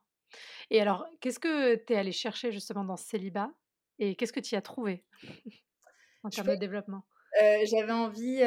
Et 0.70 0.80
alors, 0.80 1.06
qu'est-ce 1.20 1.38
que 1.38 1.76
tu 1.76 1.92
es 1.92 1.96
allé 1.96 2.12
chercher 2.12 2.52
justement 2.52 2.84
dans 2.84 2.96
ce 2.96 3.06
célibat? 3.06 3.50
Et 3.98 4.16
qu'est-ce 4.16 4.32
que 4.32 4.40
tu 4.40 4.54
y 4.54 4.58
as 4.58 4.62
trouvé 4.62 5.04
en 6.22 6.30
termes 6.30 6.48
de 6.48 6.56
développement? 6.56 7.04
J'avais 7.64 7.92
envie, 7.92 8.40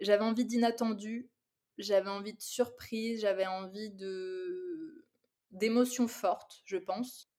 j'avais 0.00 0.24
envie 0.24 0.44
d'inattendu, 0.44 1.30
j'avais 1.78 2.10
envie 2.10 2.34
de 2.34 2.40
surprise, 2.40 3.20
j'avais 3.20 3.46
envie 3.46 3.90
de 3.90 5.06
d'émotions 5.50 6.08
fortes, 6.08 6.60
je 6.66 6.76
pense. 6.76 7.30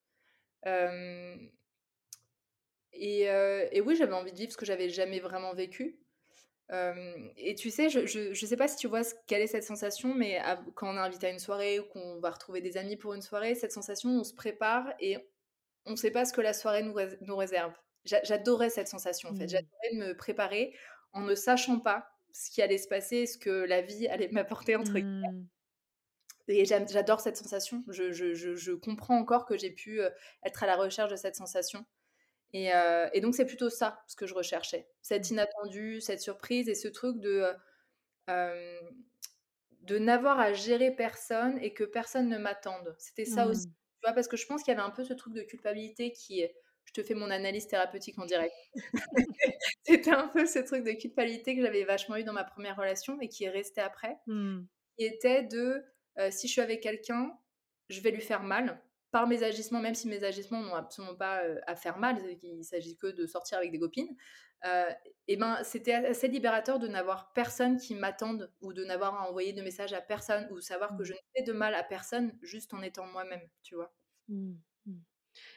et, 0.65 1.51
et, 3.23 3.81
oui, 3.81 3.95
j'avais 3.95 4.13
envie 4.13 4.31
de 4.31 4.37
vivre 4.37 4.51
ce 4.51 4.57
que 4.57 4.65
j'avais 4.65 4.89
jamais 4.89 5.19
vraiment 5.19 5.53
vécu 5.53 5.99
et 7.37 7.55
tu 7.55 7.71
sais, 7.71 7.89
je, 7.89 8.05
je, 8.05 8.45
sais 8.45 8.57
pas 8.57 8.67
si 8.67 8.77
tu 8.77 8.87
vois 8.87 9.01
quelle 9.25 9.41
est 9.41 9.47
cette 9.47 9.63
sensation, 9.63 10.13
mais 10.13 10.39
quand 10.75 10.93
on 10.93 10.97
est 10.97 10.99
invité 10.99 11.27
à 11.27 11.31
une 11.31 11.39
soirée 11.39 11.79
ou 11.79 11.83
qu'on 11.85 12.19
va 12.19 12.29
retrouver 12.29 12.61
des 12.61 12.77
amis 12.77 12.95
pour 12.95 13.15
une 13.15 13.21
soirée, 13.21 13.55
cette 13.55 13.71
sensation, 13.71 14.11
on 14.11 14.23
se 14.23 14.33
prépare 14.33 14.93
et 14.99 15.17
on 15.89 15.93
ne 15.93 15.97
sait 15.97 16.11
pas 16.11 16.23
ce 16.23 16.31
que 16.31 16.41
la 16.41 16.53
soirée 16.53 16.83
nous, 16.83 16.95
nous 17.21 17.35
réserve. 17.35 17.73
J'adorais 18.05 18.69
cette 18.69 18.87
sensation 18.87 19.29
en 19.29 19.35
fait. 19.35 19.45
Mmh. 19.45 19.49
J'adorais 19.49 19.93
me 19.93 20.13
préparer 20.15 20.73
en 21.11 21.21
ne 21.21 21.35
sachant 21.35 21.79
pas 21.79 22.07
ce 22.31 22.49
qui 22.49 22.61
allait 22.61 22.77
se 22.77 22.87
passer, 22.87 23.25
ce 23.25 23.37
que 23.37 23.49
la 23.49 23.81
vie 23.81 24.07
allait 24.07 24.29
m'apporter 24.29 24.75
entre 24.75 24.93
guillemets. 24.93 25.31
Mmh. 25.31 25.47
Et 26.47 26.65
j'adore 26.65 27.19
cette 27.19 27.37
sensation. 27.37 27.83
Je, 27.89 28.11
je, 28.11 28.33
je, 28.33 28.71
comprends 28.71 29.17
encore 29.17 29.45
que 29.45 29.57
j'ai 29.57 29.69
pu 29.69 30.01
être 30.43 30.63
à 30.63 30.65
la 30.65 30.77
recherche 30.77 31.11
de 31.11 31.15
cette 31.15 31.35
sensation. 31.35 31.85
Euh, 32.55 33.09
et, 33.13 33.21
donc, 33.21 33.35
c'est 33.35 33.45
plutôt 33.45 33.69
ça 33.69 34.01
ce 34.07 34.15
que 34.15 34.25
je 34.25 34.33
recherchais. 34.33 34.87
Cette 35.03 35.29
mmh. 35.29 35.33
inattendu, 35.33 36.01
cette 36.01 36.21
surprise 36.21 36.67
et 36.69 36.73
ce 36.73 36.87
truc 36.87 37.19
de, 37.19 37.45
euh, 38.29 38.79
de 39.81 39.99
n'avoir 39.99 40.39
à 40.39 40.53
gérer 40.53 40.89
personne 40.89 41.59
et 41.61 41.73
que 41.73 41.83
personne 41.83 42.29
ne 42.29 42.37
m'attende. 42.39 42.95
C'était 42.97 43.25
ça 43.25 43.45
aussi. 43.45 43.67
Tu 44.01 44.07
vois, 44.07 44.13
parce 44.13 44.27
que 44.27 44.37
je 44.37 44.45
pense 44.45 44.63
qu'il 44.63 44.73
y 44.73 44.77
avait 44.77 44.85
un 44.85 44.91
peu 44.91 45.03
ce 45.03 45.13
truc 45.13 45.33
de 45.33 45.41
culpabilité 45.41 46.11
qui 46.11 46.41
est. 46.41 46.55
Je 46.85 46.93
te 46.93 47.03
fais 47.03 47.13
mon 47.13 47.29
analyse 47.29 47.67
thérapeutique 47.67 48.17
en 48.17 48.25
direct. 48.25 48.55
C'était 49.83 50.11
un 50.11 50.27
peu 50.27 50.45
ce 50.45 50.59
truc 50.59 50.83
de 50.83 50.91
culpabilité 50.93 51.55
que 51.55 51.61
j'avais 51.61 51.83
vachement 51.83 52.15
eu 52.15 52.23
dans 52.23 52.33
ma 52.33 52.43
première 52.43 52.75
relation 52.75 53.19
et 53.21 53.29
qui 53.29 53.43
est 53.43 53.49
resté 53.49 53.81
après. 53.81 54.17
Mmh. 54.25 54.61
Qui 54.97 55.05
était 55.05 55.43
de 55.43 55.83
euh, 56.17 56.31
si 56.31 56.47
je 56.47 56.53
suis 56.53 56.61
avec 56.61 56.81
quelqu'un, 56.81 57.31
je 57.89 58.01
vais 58.01 58.11
lui 58.11 58.21
faire 58.21 58.43
mal 58.43 58.81
par 59.11 59.27
mes 59.27 59.43
agissements, 59.43 59.79
même 59.79 59.95
si 59.95 60.07
mes 60.07 60.23
agissements 60.23 60.61
n'ont 60.61 60.75
absolument 60.75 61.15
pas 61.15 61.41
à 61.65 61.75
faire 61.75 61.97
mal, 61.97 62.17
il 62.43 62.63
s'agit 62.63 62.95
que 62.95 63.07
de 63.07 63.25
sortir 63.25 63.57
avec 63.57 63.71
des 63.71 63.79
copines, 63.79 64.15
et 65.27 65.37
ben 65.37 65.63
c'était 65.63 65.93
assez 65.93 66.27
libérateur 66.27 66.79
de 66.79 66.87
n'avoir 66.87 67.31
personne 67.33 67.77
qui 67.77 67.95
m'attende 67.95 68.51
ou 68.61 68.73
de 68.73 68.83
n'avoir 68.83 69.15
à 69.15 69.29
envoyer 69.29 69.53
de 69.53 69.61
messages 69.61 69.93
à 69.93 70.01
personne 70.01 70.47
ou 70.51 70.59
savoir 70.59 70.97
que 70.97 71.01
mmh. 71.01 71.05
je 71.05 71.13
ne 71.13 71.17
fais 71.35 71.43
de 71.43 71.53
mal 71.53 71.73
à 71.75 71.83
personne 71.83 72.37
juste 72.41 72.73
en 72.73 72.81
étant 72.81 73.05
moi-même, 73.07 73.41
tu 73.63 73.75
vois. 73.75 73.93
Mmh, 74.27 74.55
mmh. 74.85 74.99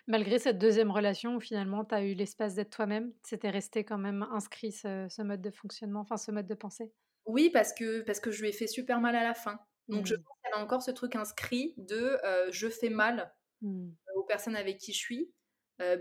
Malgré 0.06 0.38
cette 0.38 0.58
deuxième 0.58 0.90
relation 0.90 1.34
où 1.36 1.40
finalement 1.40 1.84
tu 1.84 1.94
as 1.94 2.02
eu 2.02 2.14
l'espace 2.14 2.54
d'être 2.54 2.70
toi-même, 2.70 3.12
c'était 3.24 3.50
resté 3.50 3.84
quand 3.84 3.98
même 3.98 4.22
inscrit 4.30 4.70
ce, 4.70 5.22
mode 5.22 5.42
de 5.42 5.50
fonctionnement, 5.50 6.00
enfin 6.00 6.16
ce 6.16 6.30
mode 6.30 6.46
de 6.46 6.54
pensée? 6.54 6.92
Oui, 7.26 7.50
parce 7.50 7.72
que, 7.72 8.02
parce 8.02 8.20
que 8.20 8.30
je 8.30 8.40
lui 8.42 8.50
ai 8.50 8.52
fait 8.52 8.66
super 8.66 9.00
mal 9.00 9.16
à 9.16 9.24
la 9.24 9.34
fin. 9.34 9.58
Donc 9.88 10.06
je 10.06 10.14
pense 10.14 10.36
y 10.44 10.54
avait 10.54 10.62
encore 10.62 10.82
ce 10.82 10.92
truc 10.92 11.16
inscrit 11.16 11.74
de 11.76 12.18
je 12.52 12.68
fais 12.68 12.88
mal 12.88 13.34
Mmh. 13.62 13.90
aux 14.16 14.24
personnes 14.24 14.56
avec 14.56 14.78
qui 14.78 14.92
je 14.92 14.98
suis. 14.98 15.32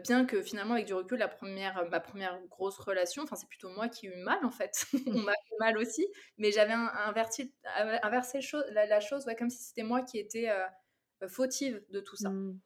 bien 0.03 0.25
que 0.25 0.41
finalement, 0.41 0.73
avec 0.73 0.85
du 0.85 0.93
recul, 0.93 1.19
la 1.19 1.27
première, 1.27 1.87
ma 1.89 1.99
première 1.99 2.39
grosse 2.47 2.77
relation, 2.77 3.23
enfin, 3.23 3.35
c'est 3.35 3.47
plutôt 3.47 3.69
moi 3.69 3.87
qui 3.87 4.07
ai 4.07 4.09
eu 4.09 4.23
mal 4.23 4.43
en 4.43 4.51
fait. 4.51 4.85
On 5.07 5.19
m'a 5.19 5.33
fait 5.33 5.55
mal 5.59 5.77
aussi, 5.77 6.07
mais 6.37 6.51
j'avais 6.51 6.73
inversé, 6.73 7.53
inversé 8.03 8.39
la, 8.71 9.00
chose 9.00 9.25
ouais, 9.25 9.35
comme 9.35 9.50
si 9.50 9.63
c'était 9.63 9.83
moi 9.83 10.01
qui 10.01 10.19
étais 10.19 10.50
fautive 11.27 11.83
de 11.89 12.00
tout 12.00 12.15
ça. 12.15 12.29
Mmh. 12.29 12.59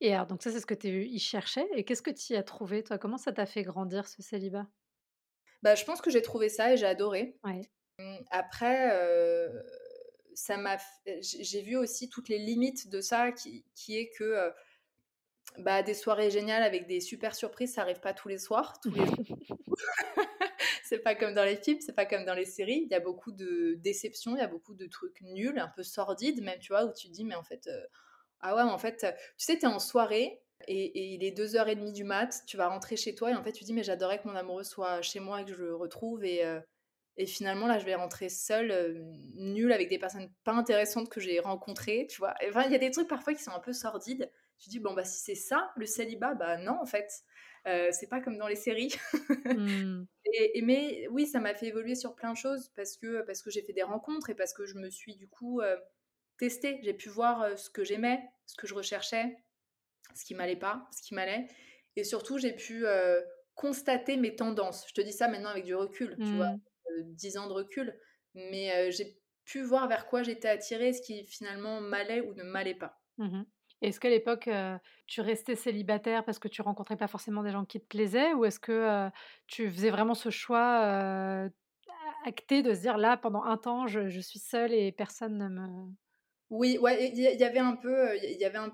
Et 0.00 0.12
alors, 0.14 0.26
donc 0.26 0.42
ça, 0.42 0.50
c'est 0.50 0.60
ce 0.60 0.66
que 0.66 0.74
tu 0.74 1.04
y 1.06 1.18
cherchais. 1.18 1.66
Et 1.74 1.84
qu'est-ce 1.84 2.02
que 2.02 2.10
tu 2.10 2.34
y 2.34 2.36
as 2.36 2.42
trouvé, 2.42 2.82
toi? 2.82 2.98
Comment 2.98 3.18
ça 3.18 3.32
t'a 3.32 3.46
fait 3.46 3.62
grandir 3.62 4.06
ce 4.08 4.22
célibat? 4.22 4.66
Bah, 5.62 5.74
Je 5.74 5.84
pense 5.84 6.00
que 6.00 6.10
j'ai 6.10 6.22
trouvé 6.22 6.48
ça 6.48 6.72
et 6.72 6.76
j'ai 6.76 6.86
adoré. 6.86 7.38
Mmh, 7.98 8.16
après, 8.30 8.90
m'a 10.56 10.76
j'ai 11.20 11.62
vu 11.62 11.76
aussi 11.76 12.08
toutes 12.08 12.28
les 12.28 12.38
limites 12.38 12.88
de 12.88 13.00
ça 13.00 13.32
qui, 13.32 13.64
qui 13.74 13.98
est 13.98 14.10
que 14.10 14.52
bah, 15.58 15.82
des 15.82 15.94
soirées 15.94 16.30
géniales 16.30 16.62
avec 16.62 16.86
des 16.86 17.00
super 17.00 17.34
surprises 17.34 17.74
ça 17.74 17.82
arrive 17.82 18.00
pas 18.00 18.12
tous 18.12 18.28
les 18.28 18.38
soirs 18.38 18.78
tous 18.80 18.90
les 18.90 19.04
c'est 20.84 20.98
pas 20.98 21.14
comme 21.14 21.34
dans 21.34 21.44
les 21.44 21.56
films 21.56 21.80
c'est 21.80 21.94
pas 21.94 22.06
comme 22.06 22.24
dans 22.24 22.34
les 22.34 22.44
séries. 22.44 22.82
Il 22.84 22.92
y 22.92 22.94
a 22.94 23.00
beaucoup 23.00 23.32
de 23.32 23.74
déceptions 23.78 24.36
il 24.36 24.40
y 24.40 24.42
a 24.42 24.48
beaucoup 24.48 24.74
de 24.74 24.86
trucs 24.86 25.20
nuls 25.22 25.58
un 25.58 25.68
peu 25.68 25.82
sordides 25.82 26.42
même 26.42 26.58
tu 26.58 26.72
vois 26.72 26.84
où 26.84 26.92
tu 26.92 27.08
te 27.08 27.12
dis 27.12 27.24
mais 27.24 27.34
en 27.34 27.42
fait 27.42 27.68
ah 28.40 28.54
ouais 28.54 28.62
en 28.62 28.78
fait 28.78 28.98
tu 28.98 29.44
sais 29.44 29.58
tu 29.58 29.64
es 29.64 29.68
en 29.68 29.78
soirée 29.78 30.40
et, 30.68 31.14
il 31.14 31.22
est 31.24 31.36
2h30 31.36 31.92
du 31.92 32.04
mat, 32.04 32.42
tu 32.46 32.56
vas 32.56 32.68
rentrer 32.68 32.96
chez 32.96 33.14
toi 33.14 33.30
et 33.30 33.34
en 33.34 33.42
fait 33.42 33.52
tu 33.52 33.64
dis 33.64 33.72
mais 33.72 33.82
j'adorais 33.82 34.20
que 34.20 34.28
mon 34.28 34.34
amoureux 34.34 34.64
soit 34.64 35.02
chez 35.02 35.20
moi 35.20 35.42
et 35.42 35.44
que 35.44 35.52
je 35.52 35.62
le 35.62 35.76
retrouve 35.76 36.24
et, 36.24 36.42
et 37.18 37.26
finalement, 37.26 37.66
là, 37.66 37.78
je 37.78 37.86
vais 37.86 37.94
rentrer 37.94 38.28
seule, 38.28 39.02
nulle, 39.34 39.72
avec 39.72 39.88
des 39.88 39.98
personnes 39.98 40.30
pas 40.44 40.52
intéressantes 40.52 41.08
que 41.08 41.20
j'ai 41.20 41.40
rencontrées, 41.40 42.06
tu 42.10 42.18
vois. 42.18 42.34
Enfin, 42.48 42.64
il 42.64 42.72
y 42.72 42.74
a 42.74 42.78
des 42.78 42.90
trucs 42.90 43.08
parfois 43.08 43.32
qui 43.32 43.42
sont 43.42 43.52
un 43.52 43.60
peu 43.60 43.72
sordides. 43.72 44.30
Tu 44.58 44.68
dis, 44.68 44.80
bon, 44.80 44.92
bah, 44.92 45.04
si 45.04 45.18
c'est 45.22 45.34
ça, 45.34 45.70
le 45.76 45.86
célibat, 45.86 46.34
bah 46.34 46.58
non, 46.58 46.78
en 46.80 46.84
fait. 46.84 47.10
c'est 47.64 48.08
pas 48.08 48.20
comme 48.20 48.36
dans 48.36 48.48
les 48.48 48.56
séries. 48.56 48.94
Mmh. 49.46 50.06
et, 50.24 50.60
mais 50.62 51.06
oui, 51.12 51.24
ça 51.24 51.38
m'a 51.38 51.54
fait 51.54 51.66
évoluer 51.66 51.94
sur 51.94 52.16
plein 52.16 52.32
de 52.32 52.36
choses 52.36 52.72
parce 52.74 52.96
que, 52.96 53.22
parce 53.22 53.42
que 53.42 53.50
j'ai 53.50 53.62
fait 53.62 53.72
des 53.72 53.84
rencontres 53.84 54.28
et 54.28 54.34
parce 54.34 54.52
que 54.52 54.66
je 54.66 54.74
me 54.74 54.90
suis 54.90 55.14
du 55.14 55.28
coup 55.28 55.60
testée. 56.36 56.80
J'ai 56.82 56.94
pu 56.94 57.08
voir 57.08 57.56
ce 57.56 57.70
que 57.70 57.84
j'aimais, 57.84 58.28
ce 58.46 58.56
que 58.56 58.66
je 58.66 58.74
recherchais, 58.74 59.36
ce 60.14 60.24
qui 60.24 60.34
m'allait 60.34 60.56
pas, 60.56 60.88
ce 60.94 61.00
qui 61.00 61.14
m'allait. 61.14 61.46
Et 61.94 62.02
surtout, 62.02 62.38
j'ai 62.38 62.52
pu 62.52 62.84
constater 63.54 64.16
mes 64.16 64.34
tendances. 64.34 64.84
Je 64.88 64.94
te 64.94 65.00
dis 65.00 65.12
ça 65.12 65.28
maintenant 65.28 65.50
avec 65.50 65.64
du 65.64 65.74
recul, 65.74 66.16
tu 66.18 66.36
vois. 66.36 66.56
Mmh. 66.90 67.14
10 67.14 67.38
ans 67.38 67.46
de 67.48 67.52
recul, 67.52 67.98
mais 68.34 68.90
j'ai 68.90 69.18
pu 69.44 69.62
voir 69.62 69.88
vers 69.88 70.06
quoi 70.06 70.22
j'étais 70.22 70.48
attirée, 70.48 70.92
ce 70.92 71.02
qui 71.02 71.24
finalement 71.26 71.80
m'allait 71.80 72.20
ou 72.20 72.34
ne 72.34 72.44
m'allait 72.44 72.74
pas. 72.74 73.00
Mmh 73.18 73.42
est-ce 73.82 74.00
qu'à 74.00 74.08
l'époque, 74.08 74.48
tu 75.06 75.20
restais 75.20 75.54
célibataire 75.54 76.24
parce 76.24 76.38
que 76.38 76.48
tu 76.48 76.62
rencontrais 76.62 76.96
pas 76.96 77.08
forcément 77.08 77.42
des 77.42 77.50
gens 77.50 77.66
qui 77.66 77.78
te 77.78 77.84
plaisaient 77.84 78.32
ou 78.32 78.46
est-ce 78.46 78.58
que 78.58 79.10
tu 79.46 79.70
faisais 79.70 79.90
vraiment 79.90 80.14
ce 80.14 80.30
choix 80.30 81.50
acté 82.26 82.62
de 82.62 82.74
se 82.74 82.80
dire 82.80 82.98
là, 82.98 83.16
pendant 83.16 83.42
un 83.44 83.56
temps, 83.56 83.86
je, 83.86 84.08
je 84.08 84.20
suis 84.20 84.38
seule 84.38 84.72
et 84.72 84.92
personne 84.92 85.38
ne 85.38 85.48
me... 85.48 85.92
Oui, 86.50 86.78
ouais, 86.78 87.08
il 87.08 87.18
y, 87.18 87.44
avait 87.44 87.58
un 87.58 87.74
peu, 87.74 88.16
il 88.22 88.38
y 88.38 88.44
avait 88.44 88.58
un, 88.58 88.70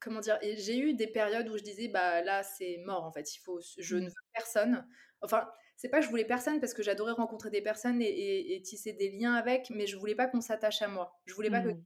comment 0.00 0.20
dire, 0.20 0.38
j'ai 0.42 0.78
eu 0.78 0.94
des 0.94 1.06
périodes 1.06 1.48
où 1.48 1.58
je 1.58 1.62
disais 1.62 1.88
bah 1.88 2.22
là 2.22 2.42
c'est 2.42 2.78
mort 2.86 3.04
en 3.04 3.12
fait, 3.12 3.34
il 3.34 3.40
faut, 3.40 3.60
je 3.78 3.96
ne 3.96 4.02
mmh. 4.02 4.06
veux 4.06 4.12
personne. 4.32 4.86
Enfin, 5.20 5.46
c'est 5.76 5.88
pas 5.88 5.98
que 5.98 6.04
je 6.04 6.10
voulais 6.10 6.24
personne 6.24 6.58
parce 6.58 6.74
que 6.74 6.82
j'adorais 6.82 7.12
rencontrer 7.12 7.50
des 7.50 7.60
personnes 7.60 8.00
et, 8.00 8.60
tisser 8.64 8.92
des 8.92 9.10
liens 9.10 9.34
avec, 9.34 9.70
mais 9.70 9.86
je 9.86 9.96
voulais 9.96 10.14
pas 10.14 10.26
qu'on 10.26 10.40
s'attache 10.40 10.82
à 10.82 10.88
moi. 10.88 11.20
Je 11.26 11.34
voulais 11.34 11.50
pas 11.50 11.60
que 11.60 11.68
mmh. 11.68 11.84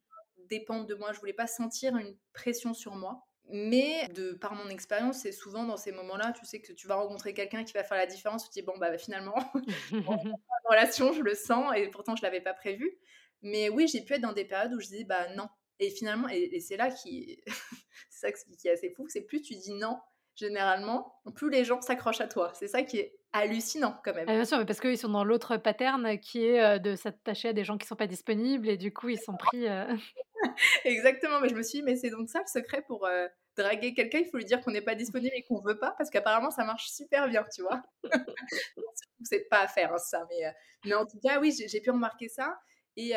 dépende 0.48 0.88
de 0.88 0.94
moi. 0.94 1.12
Je 1.12 1.18
voulais 1.18 1.32
pas 1.32 1.48
sentir 1.48 1.96
une 1.96 2.16
pression 2.32 2.72
sur 2.72 2.94
moi. 2.94 3.26
Mais 3.52 4.06
de 4.14 4.32
par 4.32 4.54
mon 4.54 4.68
expérience, 4.68 5.22
c'est 5.22 5.32
souvent 5.32 5.64
dans 5.64 5.76
ces 5.76 5.90
moments-là, 5.90 6.32
tu 6.38 6.46
sais 6.46 6.60
que 6.60 6.72
tu 6.72 6.86
vas 6.86 6.94
rencontrer 6.94 7.34
quelqu'un 7.34 7.64
qui 7.64 7.72
va 7.72 7.82
faire 7.82 7.96
la 7.96 8.06
différence. 8.06 8.44
Tu 8.44 8.50
te 8.50 8.54
dis 8.54 8.62
bon 8.62 8.78
bah, 8.78 8.96
finalement, 8.96 9.34
relation, 10.64 11.12
je 11.12 11.22
le 11.22 11.34
sens 11.34 11.72
et 11.76 11.88
pourtant 11.88 12.14
je 12.14 12.22
l'avais 12.22 12.40
pas 12.40 12.54
prévu. 12.54 12.96
Mais 13.42 13.68
oui, 13.68 13.88
j'ai 13.88 14.02
pu 14.02 14.14
être 14.14 14.20
dans 14.20 14.32
des 14.32 14.44
périodes 14.44 14.72
où 14.72 14.80
je 14.80 14.86
disais 14.86 15.04
bah 15.04 15.34
non. 15.34 15.48
Et 15.80 15.90
finalement, 15.90 16.28
et, 16.28 16.60
c'est 16.60 16.76
là 16.76 16.90
qui, 16.90 17.42
c'est 18.10 18.28
ça 18.28 18.32
qui 18.32 18.68
est 18.68 18.72
assez 18.72 18.90
fou, 18.90 19.08
c'est 19.08 19.22
plus 19.22 19.40
tu 19.40 19.54
dis 19.54 19.72
non, 19.72 19.98
généralement, 20.36 21.20
plus 21.34 21.50
les 21.50 21.64
gens 21.64 21.80
s'accrochent 21.80 22.20
à 22.20 22.28
toi. 22.28 22.52
C'est 22.54 22.68
ça 22.68 22.82
qui 22.82 22.98
est 22.98 23.19
hallucinant 23.32 24.00
quand 24.04 24.14
même. 24.14 24.26
Ah, 24.28 24.34
bien 24.34 24.44
sûr, 24.44 24.64
parce 24.66 24.80
qu'ils 24.80 24.98
sont 24.98 25.08
dans 25.08 25.24
l'autre 25.24 25.56
pattern 25.56 26.18
qui 26.18 26.44
est 26.44 26.62
euh, 26.62 26.78
de 26.78 26.96
s'attacher 26.96 27.48
à 27.48 27.52
des 27.52 27.64
gens 27.64 27.78
qui 27.78 27.86
sont 27.86 27.96
pas 27.96 28.06
disponibles 28.06 28.68
et 28.68 28.76
du 28.76 28.92
coup 28.92 29.08
ils 29.08 29.20
sont 29.20 29.36
pris. 29.36 29.68
Euh, 29.68 29.86
Exactement, 30.84 31.40
mais 31.40 31.48
je 31.48 31.54
me 31.54 31.62
suis 31.62 31.78
dit, 31.78 31.84
mais 31.84 31.96
c'est 31.96 32.10
donc 32.10 32.28
ça 32.28 32.40
le 32.40 32.46
secret 32.46 32.82
pour 32.86 33.06
euh, 33.06 33.28
draguer 33.56 33.94
quelqu'un, 33.94 34.18
il 34.18 34.26
faut 34.26 34.38
lui 34.38 34.44
dire 34.44 34.60
qu'on 34.60 34.70
n'est 34.70 34.80
pas 34.80 34.94
disponible 34.94 35.34
et 35.34 35.44
qu'on 35.44 35.60
veut 35.60 35.78
pas, 35.78 35.94
parce 35.98 36.10
qu'apparemment 36.10 36.50
ça 36.50 36.64
marche 36.64 36.88
super 36.90 37.28
bien, 37.28 37.44
tu 37.54 37.62
vois? 37.62 37.82
c'est 39.22 39.48
pas 39.48 39.60
à 39.60 39.68
faire 39.68 39.92
hein, 39.92 39.98
ça, 39.98 40.26
mais, 40.30 40.52
mais 40.84 40.94
en 40.94 41.06
tout 41.06 41.18
cas, 41.22 41.40
oui, 41.40 41.52
j'ai 41.52 41.80
pu 41.80 41.90
remarquer 41.90 42.28
ça. 42.28 42.58
Et, 42.96 43.12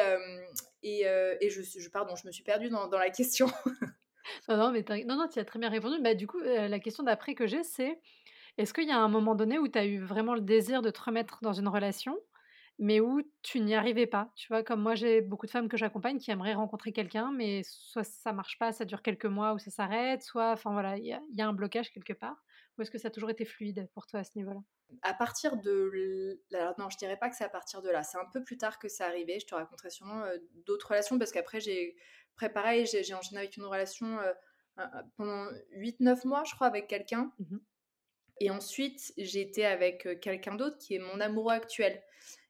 et, 0.84 1.02
et 1.02 1.50
je, 1.50 1.62
je, 1.62 1.90
pardon, 1.90 2.16
je 2.16 2.28
me 2.28 2.32
suis 2.32 2.44
perdue 2.44 2.70
dans, 2.70 2.88
dans 2.88 3.00
la 3.00 3.10
question. 3.10 3.48
non, 4.48 4.58
non, 4.58 4.72
mais 4.72 4.86
non, 5.06 5.16
non, 5.16 5.28
tu 5.28 5.40
as 5.40 5.46
très 5.46 5.60
bien 5.60 5.70
répondu. 5.70 6.02
Bah, 6.02 6.14
du 6.14 6.28
coup, 6.28 6.40
la 6.40 6.80
question 6.80 7.04
d'après 7.04 7.36
que 7.36 7.48
j'ai, 7.48 7.64
c'est 7.64 8.00
est-ce 8.58 8.74
qu'il 8.74 8.88
y 8.88 8.92
a 8.92 9.00
un 9.00 9.10
moment 9.10 9.36
donné 9.36 9.60
où 9.60 9.68
tu 9.68 9.78
as 9.78 9.86
eu 9.86 10.00
vraiment 10.00 10.36
le 10.36 10.42
désir 10.42 10.82
de 10.82 10.90
te 10.90 11.02
remettre 11.02 11.40
dans 11.42 11.54
une 11.54 11.68
relation 11.68 12.18
mais 12.80 13.00
où 13.00 13.22
tu 13.42 13.60
n'y 13.60 13.76
arrivais 13.76 14.08
pas? 14.08 14.32
Tu 14.36 14.48
vois, 14.48 14.64
comme 14.64 14.82
moi, 14.82 14.96
j'ai 14.96 15.22
beaucoup 15.22 15.46
de 15.46 15.52
femmes 15.52 15.70
que 15.70 15.78
j'accompagne 15.78 16.18
qui 16.18 16.32
aimeraient 16.32 16.54
rencontrer 16.54 16.92
quelqu'un, 16.92 17.32
mais 17.32 17.62
soit 17.64 18.04
ça 18.04 18.34
marche 18.34 18.58
pas, 18.58 18.72
ça 18.72 18.86
dure 18.86 19.02
quelques 19.02 19.26
mois 19.26 19.54
ou 19.54 19.60
ça 19.60 19.72
s'arrête, 19.72 20.24
soit, 20.24 20.52
enfin 20.52 20.72
voilà, 20.74 20.98
il 20.98 21.06
y, 21.06 21.42
a 21.42 21.48
un 21.48 21.54
blocage 21.54 21.92
quelque 21.92 22.14
part. 22.14 22.44
Ou 22.78 22.82
est-ce 22.82 22.90
que 22.90 22.98
ça 22.98 23.10
a 23.10 23.12
toujours 23.12 23.30
été 23.30 23.46
fluide 23.46 23.88
pour 23.94 24.08
toi 24.08 24.22
à 24.22 24.24
ce 24.24 24.32
niveau-là? 24.36 24.62
À 25.04 25.14
partir 25.14 25.58
de. 25.58 26.42
Alors, 26.54 26.74
non, 26.80 26.90
je 26.90 26.98
dirais 26.98 27.18
pas 27.18 27.30
que 27.30 27.36
c'est 27.36 27.44
à 27.44 27.50
partir 27.50 27.84
de 27.84 27.90
là. 27.90 28.02
C'est 28.02 28.18
un 28.18 28.26
peu 28.32 28.44
plus 28.44 28.58
tard 28.58 28.80
que 28.80 28.88
c'est 28.88 29.04
arrivé. 29.04 29.40
Je 29.40 29.46
te 29.46 29.54
raconterai 29.54 29.92
sûrement 29.92 30.24
euh, 30.24 30.38
d'autres 30.66 30.90
relations 30.90 31.20
parce 31.20 31.32
qu'après, 31.32 31.60
j'ai. 31.60 31.96
Pareil, 32.54 32.88
j'ai 32.88 33.14
enchaîné 33.14 33.42
avec 33.42 33.58
une 33.58 33.66
relation 33.66 34.20
euh, 34.20 34.84
pendant 35.18 35.46
8-9 35.76 36.28
mois, 36.28 36.44
je 36.46 36.56
crois, 36.56 36.66
avec 36.66 36.88
quelqu'un. 36.88 37.32
Mmh 37.38 37.58
Et 38.44 38.50
ensuite, 38.50 39.14
été 39.16 39.66
avec 39.66 40.06
euh, 40.06 40.16
quelqu'un 40.16 40.56
d'autre 40.56 40.78
qui 40.78 40.96
est 40.96 41.00
mon 41.00 41.22
amoureux 41.22 41.54
actuel. 41.54 42.04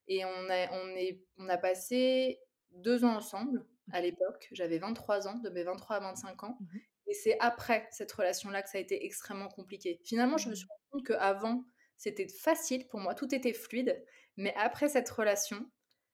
Et 0.08 0.25
on 0.25 0.49
a, 0.49 0.71
on, 0.71 0.88
est, 0.95 1.21
on 1.38 1.47
a 1.49 1.58
passé 1.58 2.39
deux 2.71 3.06
ans 3.06 3.15
ensemble 3.15 3.63
à 3.91 4.01
l'époque. 4.01 4.49
J'avais 4.53 4.79
23 4.79 5.27
ans, 5.27 5.36
de 5.36 5.51
mes 5.51 5.63
23 5.63 5.97
à 5.97 5.99
25 5.99 6.43
ans. 6.45 6.58
Mmh 6.60 6.77
et 7.06 7.13
c'est 7.13 7.38
après 7.41 7.86
cette 7.91 8.13
relation-là 8.13 8.63
que 8.63 8.69
ça 8.69 8.77
a 8.77 8.82
été 8.82 9.06
extrêmement 9.06 9.49
compliqué. 9.49 9.99
Finalement, 10.06 10.38
je 10.38 10.47
me 10.47 10.56
suis 10.56 10.65
rendu 10.65 10.84
compte 10.89 11.06
qu'avant, 11.06 11.65
c'était 11.97 12.29
facile 12.29 12.88
pour 12.88 13.01
moi, 13.01 13.13
tout 13.13 13.36
était 13.36 13.51
fluide. 13.51 14.01
Mais 14.38 14.53
après 14.56 14.88
cette 14.88 15.10
relation, 15.10 15.69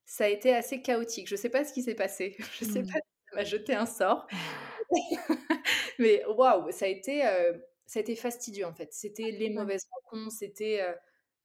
ça 0.05 0.25
a 0.25 0.29
été 0.29 0.51
assez 0.51 0.81
chaotique. 0.81 1.27
Je 1.27 1.35
ne 1.35 1.37
sais 1.37 1.49
pas 1.49 1.63
ce 1.63 1.73
qui 1.73 1.83
s'est 1.83 1.93
passé. 1.93 2.35
Je 2.59 2.65
ne 2.65 2.71
sais 2.71 2.81
pas 2.81 2.87
si 2.87 3.29
ça 3.29 3.35
m'a 3.35 3.43
jeté 3.43 3.75
un 3.75 3.85
sort. 3.85 4.25
mais 5.99 6.25
waouh, 6.25 6.71
ça 6.71 6.85
a 6.85 6.87
été, 6.87 7.23
euh, 7.23 7.53
été 7.97 8.15
fastidieux 8.15 8.65
en 8.65 8.73
fait. 8.73 8.93
C'était 8.93 9.31
les 9.31 9.49
mauvaises 9.49 9.87
rencontres, 9.91 10.31
c'était, 10.31 10.81
euh, 10.81 10.93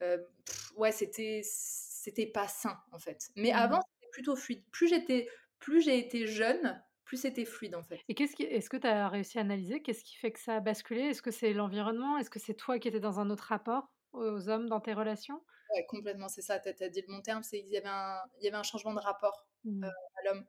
euh, 0.02 0.18
ouais, 0.76 0.92
c'était 0.92 1.40
c'était 1.42 2.26
pas 2.26 2.48
sain 2.48 2.78
en 2.92 2.98
fait. 2.98 3.30
Mais 3.36 3.50
mmh 3.50 3.56
avant, 3.56 3.80
c'était 3.80 4.10
plutôt 4.12 4.36
fluide. 4.36 4.62
Plus 4.70 4.88
j'étais, 4.88 5.28
plus 5.58 5.80
j'ai 5.80 5.98
été 5.98 6.26
jeune, 6.26 6.82
plus 7.04 7.16
c'était 7.16 7.46
fluide 7.46 7.74
en 7.74 7.82
fait. 7.82 7.98
Et 8.08 8.14
qu'est-ce 8.14 8.36
qui, 8.36 8.42
est-ce 8.42 8.68
que 8.68 8.76
tu 8.76 8.86
as 8.86 9.08
réussi 9.08 9.38
à 9.38 9.40
analyser? 9.40 9.80
Qu'est-ce 9.80 10.04
qui 10.04 10.16
fait 10.16 10.32
que 10.32 10.40
ça 10.40 10.56
a 10.56 10.60
basculé? 10.60 11.00
Est-ce 11.00 11.22
que 11.22 11.30
c'est 11.30 11.54
l'environnement? 11.54 12.18
Est-ce 12.18 12.30
que 12.30 12.38
c'est 12.38 12.54
toi 12.54 12.78
qui 12.78 12.88
étais 12.88 13.00
dans 13.00 13.20
un 13.20 13.30
autre 13.30 13.44
rapport 13.44 13.90
aux 14.12 14.48
hommes 14.50 14.68
dans 14.68 14.80
tes 14.80 14.92
relations? 14.92 15.42
Ouais, 15.74 15.86
complètement, 15.86 16.28
c'est 16.28 16.42
ça. 16.42 16.60
Tu 16.60 16.68
as, 16.68 16.88
dit 16.90 17.00
le 17.00 17.12
bon 17.12 17.22
terme, 17.22 17.42
c'est 17.42 17.62
qu'il 17.62 17.72
y 17.72 17.78
avait 17.78 17.88
un, 17.88 18.20
il 18.38 18.44
y 18.44 18.48
avait 18.48 18.58
un 18.58 18.62
changement 18.62 18.92
de 18.92 19.00
rapport 19.00 19.46
mmh. 19.64 19.84
à 19.84 20.24
l'homme. 20.26 20.44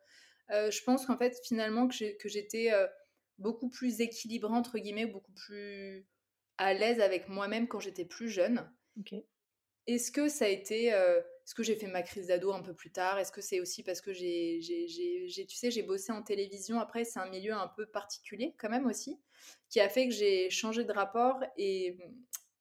je 0.49 0.83
pense 0.83 1.05
qu'en 1.05 1.17
fait, 1.17 1.33
finalement, 1.45 1.87
que 1.87 2.27
j'étais 2.27 2.69
beaucoup 3.37 3.69
plus 3.69 4.01
équilibrée, 4.01 4.53
entre 4.53 4.77
guillemets, 4.77 5.05
beaucoup 5.05 5.33
plus 5.33 6.07
à 6.57 6.73
l'aise 6.73 7.01
avec 7.01 7.27
moi-même 7.27 7.67
quand 7.67 7.79
j'étais 7.79 8.05
plus 8.05 8.29
jeune. 8.29 8.69
Est-ce 9.87 10.11
que 10.11 10.29
ça 10.29 10.45
a 10.45 10.47
été. 10.47 10.93
Euh, 10.93 11.19
est-ce 11.19 11.53
que 11.53 11.61
j'ai 11.61 11.75
fait 11.75 11.87
ma 11.87 12.01
crise 12.01 12.27
d'ado 12.27 12.51
un 12.53 12.63
peu 12.63 12.73
plus 12.73 12.91
tard? 12.91 13.19
Est-ce 13.19 13.31
que 13.31 13.41
c'est 13.41 13.59
aussi 13.59 13.83
parce 13.83 14.01
que 14.01 14.13
j'ai, 14.13 14.59
tu 15.47 15.55
sais, 15.55 15.69
j'ai 15.69 15.83
bossé 15.83 16.11
en 16.11 16.23
télévision. 16.23 16.79
Après, 16.79 17.03
c'est 17.03 17.19
un 17.19 17.29
milieu 17.29 17.53
un 17.53 17.67
peu 17.67 17.85
particulier 17.85 18.55
quand 18.57 18.69
même 18.69 18.87
aussi, 18.87 19.19
qui 19.69 19.79
a 19.79 19.87
fait 19.87 20.07
que 20.07 20.13
j'ai 20.13 20.49
changé 20.49 20.85
de 20.85 20.91
rapport. 20.91 21.43
Et, 21.57 21.97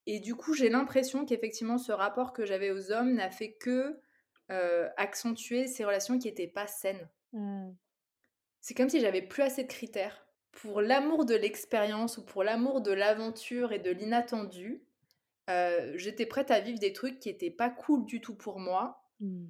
et 0.05 0.19
du 0.19 0.35
coup, 0.35 0.53
j'ai 0.53 0.69
l'impression 0.69 1.25
qu'effectivement, 1.25 1.79
ce 1.79 1.91
rapport 1.91 2.31
que 2.31 2.45
j'avais 2.45 2.69
aux 2.69 2.91
hommes 2.91 3.15
n'a 3.15 3.31
fait 3.31 3.53
que 3.53 3.99
euh, 4.51 4.87
accentuer 4.97 5.65
ces 5.65 5.83
relations 5.83 6.19
qui 6.19 6.27
n'étaient 6.27 6.45
pas 6.45 6.67
saines. 6.67 7.09
Mmh. 7.33 7.71
C'est 8.61 8.75
comme 8.75 8.89
si 8.89 8.99
j'avais 8.99 9.23
plus 9.23 9.41
assez 9.41 9.63
de 9.63 9.67
critères. 9.67 10.24
Pour 10.55 10.81
l'amour 10.81 11.25
de 11.25 11.35
l'expérience 11.35 12.17
ou 12.17 12.25
pour 12.25 12.43
l'amour 12.43 12.81
de 12.81 12.91
l'aventure 12.91 13.71
et 13.71 13.79
de 13.79 13.91
l'inattendu, 13.91 14.83
euh, 15.49 15.93
j'étais 15.95 16.25
prête 16.25 16.51
à 16.51 16.59
vivre 16.59 16.79
des 16.79 16.93
trucs 16.93 17.19
qui 17.19 17.29
étaient 17.29 17.51
pas 17.51 17.69
cool 17.69 18.05
du 18.05 18.21
tout 18.21 18.35
pour 18.35 18.59
moi. 18.59 19.03
Mmh. 19.19 19.45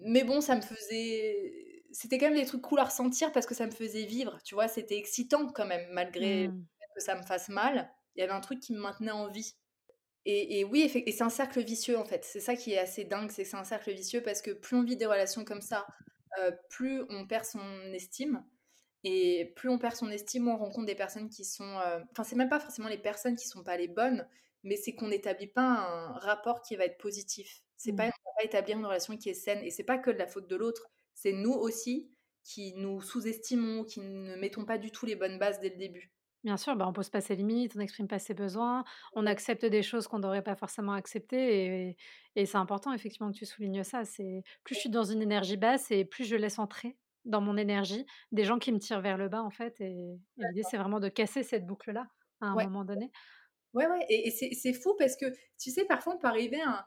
Mais 0.00 0.24
bon, 0.24 0.40
ça 0.40 0.56
me 0.56 0.62
faisait. 0.62 1.84
C'était 1.92 2.18
quand 2.18 2.26
même 2.26 2.38
des 2.38 2.46
trucs 2.46 2.62
cool 2.62 2.80
à 2.80 2.84
ressentir 2.84 3.32
parce 3.32 3.46
que 3.46 3.54
ça 3.54 3.66
me 3.66 3.72
faisait 3.72 4.04
vivre. 4.04 4.38
Tu 4.44 4.54
vois, 4.54 4.68
c'était 4.68 4.96
excitant 4.96 5.46
quand 5.48 5.66
même, 5.66 5.86
malgré 5.92 6.48
mmh. 6.48 6.64
que 6.94 7.02
ça 7.02 7.14
me 7.14 7.22
fasse 7.22 7.48
mal. 7.48 7.90
Il 8.14 8.20
y 8.20 8.22
avait 8.22 8.32
un 8.32 8.40
truc 8.40 8.60
qui 8.60 8.72
me 8.72 8.80
maintenait 8.80 9.10
en 9.10 9.28
vie. 9.28 9.56
Et, 10.24 10.62
oui, 10.64 10.88
et 10.94 11.10
c'est 11.10 11.24
un 11.24 11.30
cercle 11.30 11.60
vicieux 11.64 11.98
en 11.98 12.04
fait. 12.04 12.24
C'est 12.24 12.38
ça 12.38 12.54
qui 12.54 12.72
est 12.72 12.78
assez 12.78 13.04
dingue, 13.04 13.30
c'est 13.32 13.42
que 13.42 13.48
c'est 13.48 13.56
un 13.56 13.64
cercle 13.64 13.92
vicieux 13.92 14.22
parce 14.22 14.40
que 14.40 14.52
plus 14.52 14.76
on 14.76 14.84
vit 14.84 14.96
des 14.96 15.06
relations 15.06 15.44
comme 15.44 15.60
ça, 15.60 15.84
euh, 16.38 16.52
plus 16.70 17.02
on 17.08 17.26
perd 17.26 17.44
son 17.44 17.60
estime. 17.92 18.44
Et 19.04 19.52
plus 19.56 19.68
on 19.68 19.78
perd 19.78 19.96
son 19.96 20.10
estime, 20.10 20.48
on 20.48 20.56
rencontre 20.56 20.86
des 20.86 20.94
personnes 20.94 21.28
qui 21.28 21.44
sont. 21.44 21.78
Euh, 21.78 22.00
enfin, 22.12 22.24
c'est 22.24 22.36
même 22.36 22.48
pas 22.48 22.60
forcément 22.60 22.88
les 22.88 22.98
personnes 22.98 23.36
qui 23.36 23.48
sont 23.48 23.64
pas 23.64 23.76
les 23.76 23.88
bonnes, 23.88 24.26
mais 24.62 24.76
c'est 24.76 24.94
qu'on 24.94 25.08
n'établit 25.08 25.48
pas 25.48 25.62
un 25.62 26.12
rapport 26.18 26.62
qui 26.62 26.76
va 26.76 26.84
être 26.84 26.98
positif. 26.98 27.62
C'est 27.76 27.92
pas, 27.92 28.06
mmh. 28.06 28.12
on 28.24 28.30
va 28.30 28.34
pas 28.38 28.44
établir 28.44 28.78
une 28.78 28.86
relation 28.86 29.16
qui 29.16 29.28
est 29.28 29.34
saine. 29.34 29.62
Et 29.64 29.70
c'est 29.70 29.82
pas 29.84 29.98
que 29.98 30.10
de 30.10 30.18
la 30.18 30.28
faute 30.28 30.48
de 30.48 30.54
l'autre, 30.54 30.88
c'est 31.14 31.32
nous 31.32 31.52
aussi 31.52 32.10
qui 32.44 32.74
nous 32.76 33.00
sous-estimons, 33.00 33.84
qui 33.84 34.00
ne 34.00 34.36
mettons 34.36 34.64
pas 34.64 34.78
du 34.78 34.90
tout 34.90 35.06
les 35.06 35.16
bonnes 35.16 35.38
bases 35.38 35.60
dès 35.60 35.70
le 35.70 35.76
début. 35.76 36.12
Bien 36.44 36.56
sûr, 36.56 36.74
bah 36.74 36.86
on 36.88 36.92
pose 36.92 37.08
pas 37.08 37.20
ses 37.20 37.36
limites, 37.36 37.72
on 37.76 37.78
n'exprime 37.78 38.08
pas 38.08 38.18
ses 38.18 38.34
besoins, 38.34 38.82
on 39.12 39.26
accepte 39.26 39.64
des 39.64 39.82
choses 39.82 40.08
qu'on 40.08 40.16
ne 40.16 40.24
devrait 40.24 40.42
pas 40.42 40.56
forcément 40.56 40.92
accepter. 40.92 41.86
Et, 41.86 41.96
et 42.34 42.46
c'est 42.46 42.56
important, 42.56 42.92
effectivement, 42.92 43.30
que 43.30 43.36
tu 43.36 43.46
soulignes 43.46 43.84
ça. 43.84 44.04
C'est 44.04 44.42
Plus 44.64 44.74
je 44.74 44.80
suis 44.80 44.90
dans 44.90 45.04
une 45.04 45.22
énergie 45.22 45.56
basse 45.56 45.92
et 45.92 46.04
plus 46.04 46.24
je 46.24 46.34
laisse 46.34 46.58
entrer 46.58 46.96
dans 47.24 47.40
mon 47.40 47.56
énergie 47.56 48.06
des 48.32 48.44
gens 48.44 48.58
qui 48.58 48.72
me 48.72 48.78
tirent 48.78 49.00
vers 49.00 49.16
le 49.16 49.28
bas, 49.28 49.42
en 49.42 49.50
fait. 49.50 49.80
Et, 49.80 50.18
l'idée, 50.36 50.62
c'est 50.68 50.76
vraiment 50.76 51.00
de 51.00 51.08
casser 51.08 51.42
cette 51.42 51.66
boucle-là 51.66 52.06
à 52.40 52.46
un 52.46 52.54
moment 52.54 52.84
donné. 52.84 53.10
Ouais, 53.74 53.86
ouais, 53.86 54.04
et, 54.08 54.30
c'est 54.30 54.72
fou 54.74 54.94
parce 54.98 55.16
que, 55.16 55.26
tu 55.58 55.70
sais, 55.70 55.84
parfois 55.84 56.14
on 56.14 56.18
peut 56.18 56.28
arriver 56.28 56.60
à. 56.60 56.84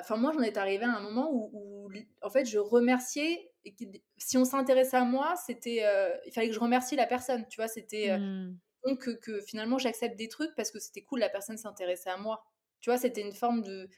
Enfin, 0.00 0.16
moi, 0.16 0.32
j'en 0.32 0.42
étais 0.42 0.58
arrivée 0.58 0.84
à 0.84 0.96
un 0.96 1.00
moment 1.00 1.30
où, 1.32 1.90
en 2.22 2.30
fait, 2.30 2.44
je 2.44 2.58
remerciais. 2.58 3.50
Et 3.64 3.74
si 4.16 4.38
on 4.38 4.44
s'intéressait 4.44 4.96
à 4.96 5.04
moi, 5.04 5.34
c'était. 5.46 5.84
Euh, 5.84 6.16
il 6.26 6.32
fallait 6.32 6.48
que 6.48 6.54
je 6.54 6.60
remercie 6.60 6.96
la 6.96 7.06
personne, 7.06 7.46
tu 7.48 7.56
vois, 7.56 7.68
c'était. 7.68 8.10
Euh, 8.10 8.18
mmh. 8.18 8.58
Donc, 8.86 9.20
que, 9.20 9.40
finalement, 9.40 9.78
j'accepte 9.78 10.16
des 10.16 10.28
trucs 10.28 10.54
parce 10.54 10.70
que 10.70 10.78
c'était 10.78 11.02
cool, 11.02 11.18
la 11.18 11.28
personne 11.28 11.58
s'intéressait 11.58 12.10
à 12.10 12.16
moi. 12.16 12.44
Tu 12.80 12.90
vois, 12.90 12.98
c'était 12.98 13.22
une 13.22 13.32
forme 13.32 13.62
de. 13.62 13.88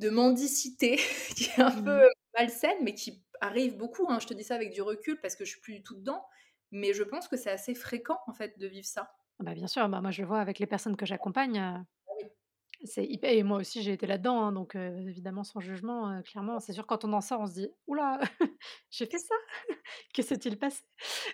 de 0.00 0.10
mendicité 0.10 0.96
qui 1.36 1.44
est 1.44 1.60
un 1.60 1.70
peu 1.70 2.04
mmh. 2.04 2.10
malsaine, 2.36 2.78
mais 2.82 2.94
qui 2.94 3.22
arrive 3.40 3.76
beaucoup. 3.76 4.06
Hein. 4.08 4.18
Je 4.20 4.26
te 4.26 4.34
dis 4.34 4.44
ça 4.44 4.54
avec 4.54 4.72
du 4.72 4.82
recul 4.82 5.20
parce 5.20 5.36
que 5.36 5.44
je 5.44 5.50
suis 5.50 5.60
plus 5.60 5.74
du 5.74 5.82
tout 5.82 5.94
dedans. 5.94 6.24
Mais 6.70 6.92
je 6.92 7.02
pense 7.02 7.28
que 7.28 7.36
c'est 7.36 7.50
assez 7.50 7.74
fréquent, 7.74 8.18
en 8.26 8.34
fait, 8.34 8.58
de 8.58 8.66
vivre 8.66 8.86
ça. 8.86 9.10
Ah 9.40 9.44
bah, 9.44 9.54
bien 9.54 9.66
sûr, 9.66 9.88
bah, 9.88 10.00
moi 10.00 10.10
je 10.10 10.22
le 10.22 10.28
vois 10.28 10.40
avec 10.40 10.58
les 10.58 10.66
personnes 10.66 10.96
que 10.96 11.06
j'accompagne. 11.06 11.58
Ah 11.58 11.82
c'est 12.84 13.04
et 13.04 13.42
moi 13.42 13.58
aussi 13.58 13.82
j'ai 13.82 13.92
été 13.92 14.06
là-dedans, 14.06 14.40
hein, 14.40 14.52
donc 14.52 14.76
évidemment 14.76 15.42
sans 15.42 15.58
jugement, 15.58 16.22
clairement, 16.22 16.60
c'est 16.60 16.72
sûr 16.72 16.86
quand 16.86 17.04
on 17.04 17.12
en 17.12 17.20
sort, 17.20 17.40
on 17.40 17.46
se 17.46 17.54
dit: 17.54 17.68
«Ouh 17.88 17.96
j'ai 18.90 19.06
fait 19.06 19.18
ça? 19.18 19.34
Que 20.14 20.22
s'est-il 20.22 20.58
passé?» 20.58 20.82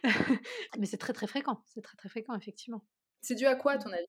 mais 0.78 0.86
c'est 0.86 0.96
très, 0.96 1.12
très 1.12 1.26
fréquent, 1.26 1.62
c'est 1.66 1.82
très, 1.82 1.96
très 1.96 2.08
fréquent 2.08 2.34
effectivement. 2.34 2.86
C'est 3.20 3.34
dû 3.34 3.46
à 3.46 3.56
quoi 3.56 3.72
à 3.72 3.78
ton 3.78 3.92
avis? 3.92 4.06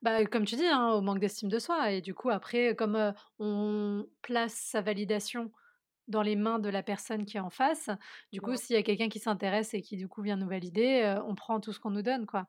Bah, 0.00 0.24
comme 0.26 0.44
tu 0.44 0.56
dis, 0.56 0.66
hein, 0.66 0.92
au 0.92 1.00
manque 1.00 1.18
d'estime 1.18 1.48
de 1.48 1.58
soi 1.58 1.90
et 1.90 2.00
du 2.00 2.14
coup 2.14 2.30
après 2.30 2.74
comme, 2.74 3.12
on 3.38 4.06
place 4.22 4.54
sa 4.54 4.80
validation 4.80 5.52
dans 6.08 6.22
les 6.22 6.36
mains 6.36 6.58
de 6.58 6.68
la 6.68 6.82
personne 6.82 7.24
qui 7.24 7.36
est 7.36 7.40
en 7.40 7.50
face, 7.50 7.90
du 8.32 8.40
coup 8.40 8.56
s'il 8.56 8.74
y 8.74 8.78
a 8.78 8.82
quelqu'un 8.82 9.08
qui 9.08 9.18
s'intéresse 9.18 9.74
et 9.74 9.82
qui 9.82 9.96
du 9.96 10.08
coup 10.08 10.22
vient 10.22 10.36
nous 10.36 10.48
valider, 10.48 11.16
on 11.26 11.34
prend 11.34 11.60
tout 11.60 11.72
ce 11.72 11.80
qu'on 11.80 11.90
nous 11.90 12.02
donne 12.02 12.26
quoi. 12.26 12.46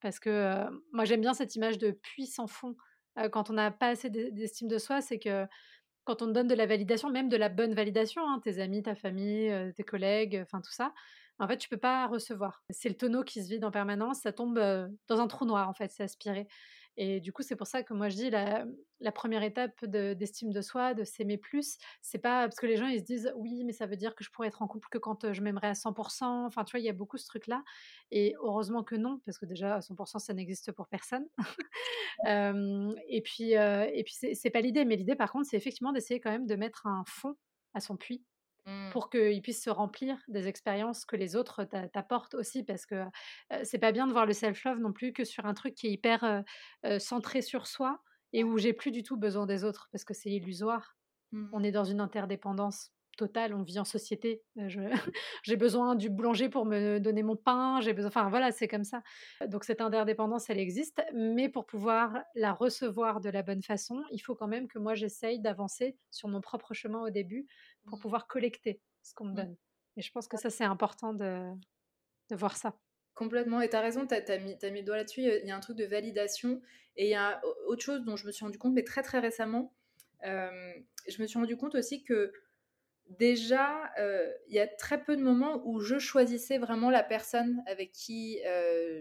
parce 0.00 0.20
que 0.20 0.64
moi 0.92 1.04
j'aime 1.04 1.20
bien 1.20 1.34
cette 1.34 1.56
image 1.56 1.78
de 1.78 1.90
puits 1.90 2.26
sans 2.26 2.46
fond. 2.46 2.76
quand 3.32 3.50
on 3.50 3.54
n'a 3.54 3.70
pas 3.70 3.88
assez 3.88 4.10
d'estime 4.10 4.68
de 4.68 4.78
soi, 4.78 5.00
c'est 5.00 5.18
que 5.18 5.46
quand 6.04 6.20
on 6.20 6.26
donne 6.26 6.48
de 6.48 6.54
la 6.54 6.66
validation, 6.66 7.08
même 7.10 7.30
de 7.30 7.36
la 7.36 7.48
bonne 7.48 7.74
validation, 7.74 8.22
hein, 8.28 8.40
tes 8.44 8.60
amis, 8.60 8.82
ta 8.82 8.94
famille, 8.94 9.50
tes 9.74 9.84
collègues, 9.84 10.40
enfin 10.42 10.60
tout 10.60 10.72
ça, 10.72 10.92
en 11.38 11.48
fait 11.48 11.56
tu 11.56 11.68
peux 11.68 11.78
pas 11.78 12.06
recevoir. 12.06 12.62
C'est 12.70 12.90
le 12.90 12.96
tonneau 12.96 13.24
qui 13.24 13.42
se 13.42 13.48
vide 13.48 13.64
en 13.64 13.70
permanence, 13.70 14.20
ça 14.20 14.32
tombe 14.32 14.58
dans 15.08 15.20
un 15.20 15.26
trou 15.26 15.46
noir 15.46 15.68
en 15.68 15.74
fait, 15.74 15.90
c'est 15.90 16.02
aspiré. 16.02 16.46
Et 16.96 17.20
du 17.20 17.32
coup, 17.32 17.42
c'est 17.42 17.56
pour 17.56 17.66
ça 17.66 17.82
que 17.82 17.92
moi 17.92 18.08
je 18.08 18.16
dis 18.16 18.30
la, 18.30 18.66
première 19.12 19.42
étape 19.42 19.84
d'estime 19.84 20.52
de, 20.52 20.60
soi, 20.60 20.94
de 20.94 21.04
s'aimer 21.04 21.38
plus, 21.38 21.76
c'est 22.00 22.18
pas 22.18 22.46
parce 22.46 22.56
que 22.56 22.66
les 22.66 22.76
gens 22.76 22.86
ils 22.86 23.00
se 23.00 23.04
disent 23.04 23.32
oui, 23.36 23.64
mais 23.64 23.72
ça 23.72 23.86
veut 23.86 23.96
dire 23.96 24.14
que 24.14 24.24
je 24.24 24.30
pourrais 24.30 24.48
être 24.48 24.62
en 24.62 24.68
couple 24.68 24.88
que 24.90 24.98
quand 24.98 25.32
je 25.32 25.40
m'aimerais 25.42 25.68
à 25.68 25.72
100%. 25.72 26.24
Enfin, 26.46 26.64
tu 26.64 26.72
vois, 26.72 26.80
il 26.80 26.86
y 26.86 26.88
a 26.88 26.92
beaucoup 26.92 27.18
ce 27.18 27.26
truc-là. 27.26 27.62
Et 28.10 28.34
heureusement 28.40 28.84
que 28.84 28.94
non, 28.94 29.20
parce 29.24 29.38
que 29.38 29.46
déjà 29.46 29.76
à 29.76 29.80
100% 29.80 30.18
ça 30.18 30.34
n'existe 30.34 30.72
pour 30.72 30.88
personne. 30.88 31.26
et 32.26 33.22
puis, 33.22 33.52
et 33.52 34.04
puis 34.04 34.14
c'est 34.34 34.50
pas 34.50 34.60
l'idée, 34.60 34.84
mais 34.84 34.96
l'idée 34.96 35.16
par 35.16 35.32
contre, 35.32 35.46
c'est 35.48 35.56
effectivement 35.56 35.92
d'essayer 35.92 36.20
quand 36.20 36.30
même 36.30 36.46
de 36.46 36.56
mettre 36.56 36.86
un 36.86 37.04
fond 37.06 37.36
à 37.74 37.80
son 37.80 37.96
puits 37.96 38.24
Mmh. 38.66 38.90
pour 38.92 39.10
qu'il 39.10 39.42
puisse 39.42 39.62
se 39.62 39.68
remplir 39.68 40.16
des 40.26 40.48
expériences 40.48 41.04
que 41.04 41.16
les 41.16 41.36
autres 41.36 41.64
t'apportent 41.64 42.32
aussi, 42.34 42.64
parce 42.64 42.86
que 42.86 43.04
c'est 43.62 43.78
pas 43.78 43.92
bien 43.92 44.06
de 44.06 44.12
voir 44.12 44.24
le 44.24 44.32
self-love 44.32 44.78
non 44.78 44.92
plus 44.92 45.12
que 45.12 45.24
sur 45.24 45.44
un 45.44 45.52
truc 45.52 45.74
qui 45.74 45.88
est 45.88 45.90
hyper 45.90 46.42
centré 46.98 47.42
sur 47.42 47.66
soi 47.66 48.02
et 48.32 48.42
où 48.42 48.56
j'ai 48.56 48.72
plus 48.72 48.90
du 48.90 49.02
tout 49.02 49.16
besoin 49.18 49.44
des 49.46 49.64
autres, 49.64 49.88
parce 49.92 50.04
que 50.04 50.14
c'est 50.14 50.30
illusoire. 50.30 50.96
On 51.52 51.60
mmh. 51.60 51.64
est 51.66 51.72
dans 51.72 51.84
une 51.84 52.00
interdépendance. 52.00 52.90
total, 53.16 53.54
on 53.54 53.62
vit 53.62 53.78
en 53.78 53.84
société. 53.84 54.42
j'ai 55.44 55.56
besoin 55.56 55.94
du 55.94 56.10
boulanger 56.10 56.48
pour 56.48 56.66
me 56.66 56.98
donner 56.98 57.22
mon 57.22 57.36
pain, 57.36 57.80
j'ai 57.80 57.92
besoin, 57.92 58.08
enfin 58.08 58.28
voilà, 58.28 58.50
c'est 58.50 58.66
comme 58.68 58.84
ça. 58.84 59.02
Donc 59.46 59.64
cette 59.64 59.80
interdépendance, 59.80 60.50
elle 60.50 60.58
existe, 60.58 61.02
mais 61.14 61.48
pour 61.48 61.66
pouvoir 61.66 62.24
la 62.34 62.52
recevoir 62.52 63.20
de 63.20 63.30
la 63.30 63.42
bonne 63.42 63.62
façon, 63.62 64.02
il 64.10 64.18
faut 64.18 64.34
quand 64.34 64.48
même 64.48 64.68
que 64.68 64.78
moi 64.78 64.94
j'essaye 64.94 65.38
d'avancer 65.40 65.96
sur 66.10 66.28
mon 66.28 66.40
propre 66.40 66.74
chemin 66.74 67.00
au 67.02 67.10
début 67.10 67.46
pour 67.86 67.98
mmh. 67.98 68.02
pouvoir 68.02 68.26
collecter 68.26 68.80
ce 69.02 69.14
qu'on 69.14 69.26
me 69.26 69.32
mmh. 69.32 69.36
donne. 69.36 69.56
Et 69.96 70.02
je 70.02 70.10
pense 70.10 70.28
que 70.28 70.36
ça, 70.36 70.50
c'est 70.50 70.64
important 70.64 71.14
de, 71.14 71.50
de 72.30 72.36
voir 72.36 72.56
ça. 72.56 72.76
Complètement, 73.14 73.60
et 73.60 73.68
tu 73.68 73.76
as 73.76 73.80
raison, 73.80 74.06
tu 74.06 74.14
as, 74.14 74.38
mis, 74.38 74.56
le 74.62 74.82
doigt 74.82 74.96
là-dessus, 74.96 75.22
il 75.22 75.46
y 75.46 75.50
a 75.50 75.56
un 75.56 75.60
truc 75.60 75.76
de 75.76 75.84
validation, 75.84 76.60
et 76.96 77.04
il 77.06 77.10
y 77.10 77.14
a 77.14 77.40
autre 77.68 77.82
chose 77.82 78.04
dont 78.04 78.16
je 78.16 78.26
me 78.26 78.32
suis 78.32 78.44
rendu 78.44 78.58
compte, 78.58 78.74
mais 78.74 78.82
très 78.82 79.02
très 79.02 79.20
récemment, 79.20 79.72
je 80.22 81.22
me 81.22 81.26
suis 81.26 81.38
rendu 81.38 81.56
compte 81.56 81.76
aussi 81.76 82.02
que 82.02 82.32
déjà, 83.08 83.92
il 84.48 84.54
y 84.54 84.58
a 84.58 84.66
très 84.66 85.00
peu 85.04 85.16
de 85.16 85.22
moments 85.22 85.62
où 85.64 85.78
je 85.78 86.00
choisissais 86.00 86.58
vraiment 86.58 86.90
la 86.90 87.04
personne 87.04 87.62
avec 87.66 87.92
qui 87.92 88.40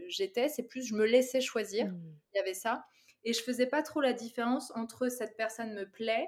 j'étais, 0.09 0.47
c'est 0.47 0.63
plus 0.63 0.85
je 0.85 0.93
me 0.93 1.05
laissais 1.05 1.41
choisir, 1.41 1.87
mmh. 1.87 2.01
il 2.33 2.37
y 2.37 2.39
avait 2.39 2.53
ça, 2.53 2.85
et 3.23 3.33
je 3.33 3.41
faisais 3.41 3.67
pas 3.67 3.81
trop 3.81 3.99
la 3.99 4.13
différence 4.13 4.71
entre 4.75 5.09
cette 5.09 5.35
personne 5.37 5.73
me 5.73 5.89
plaît 5.89 6.27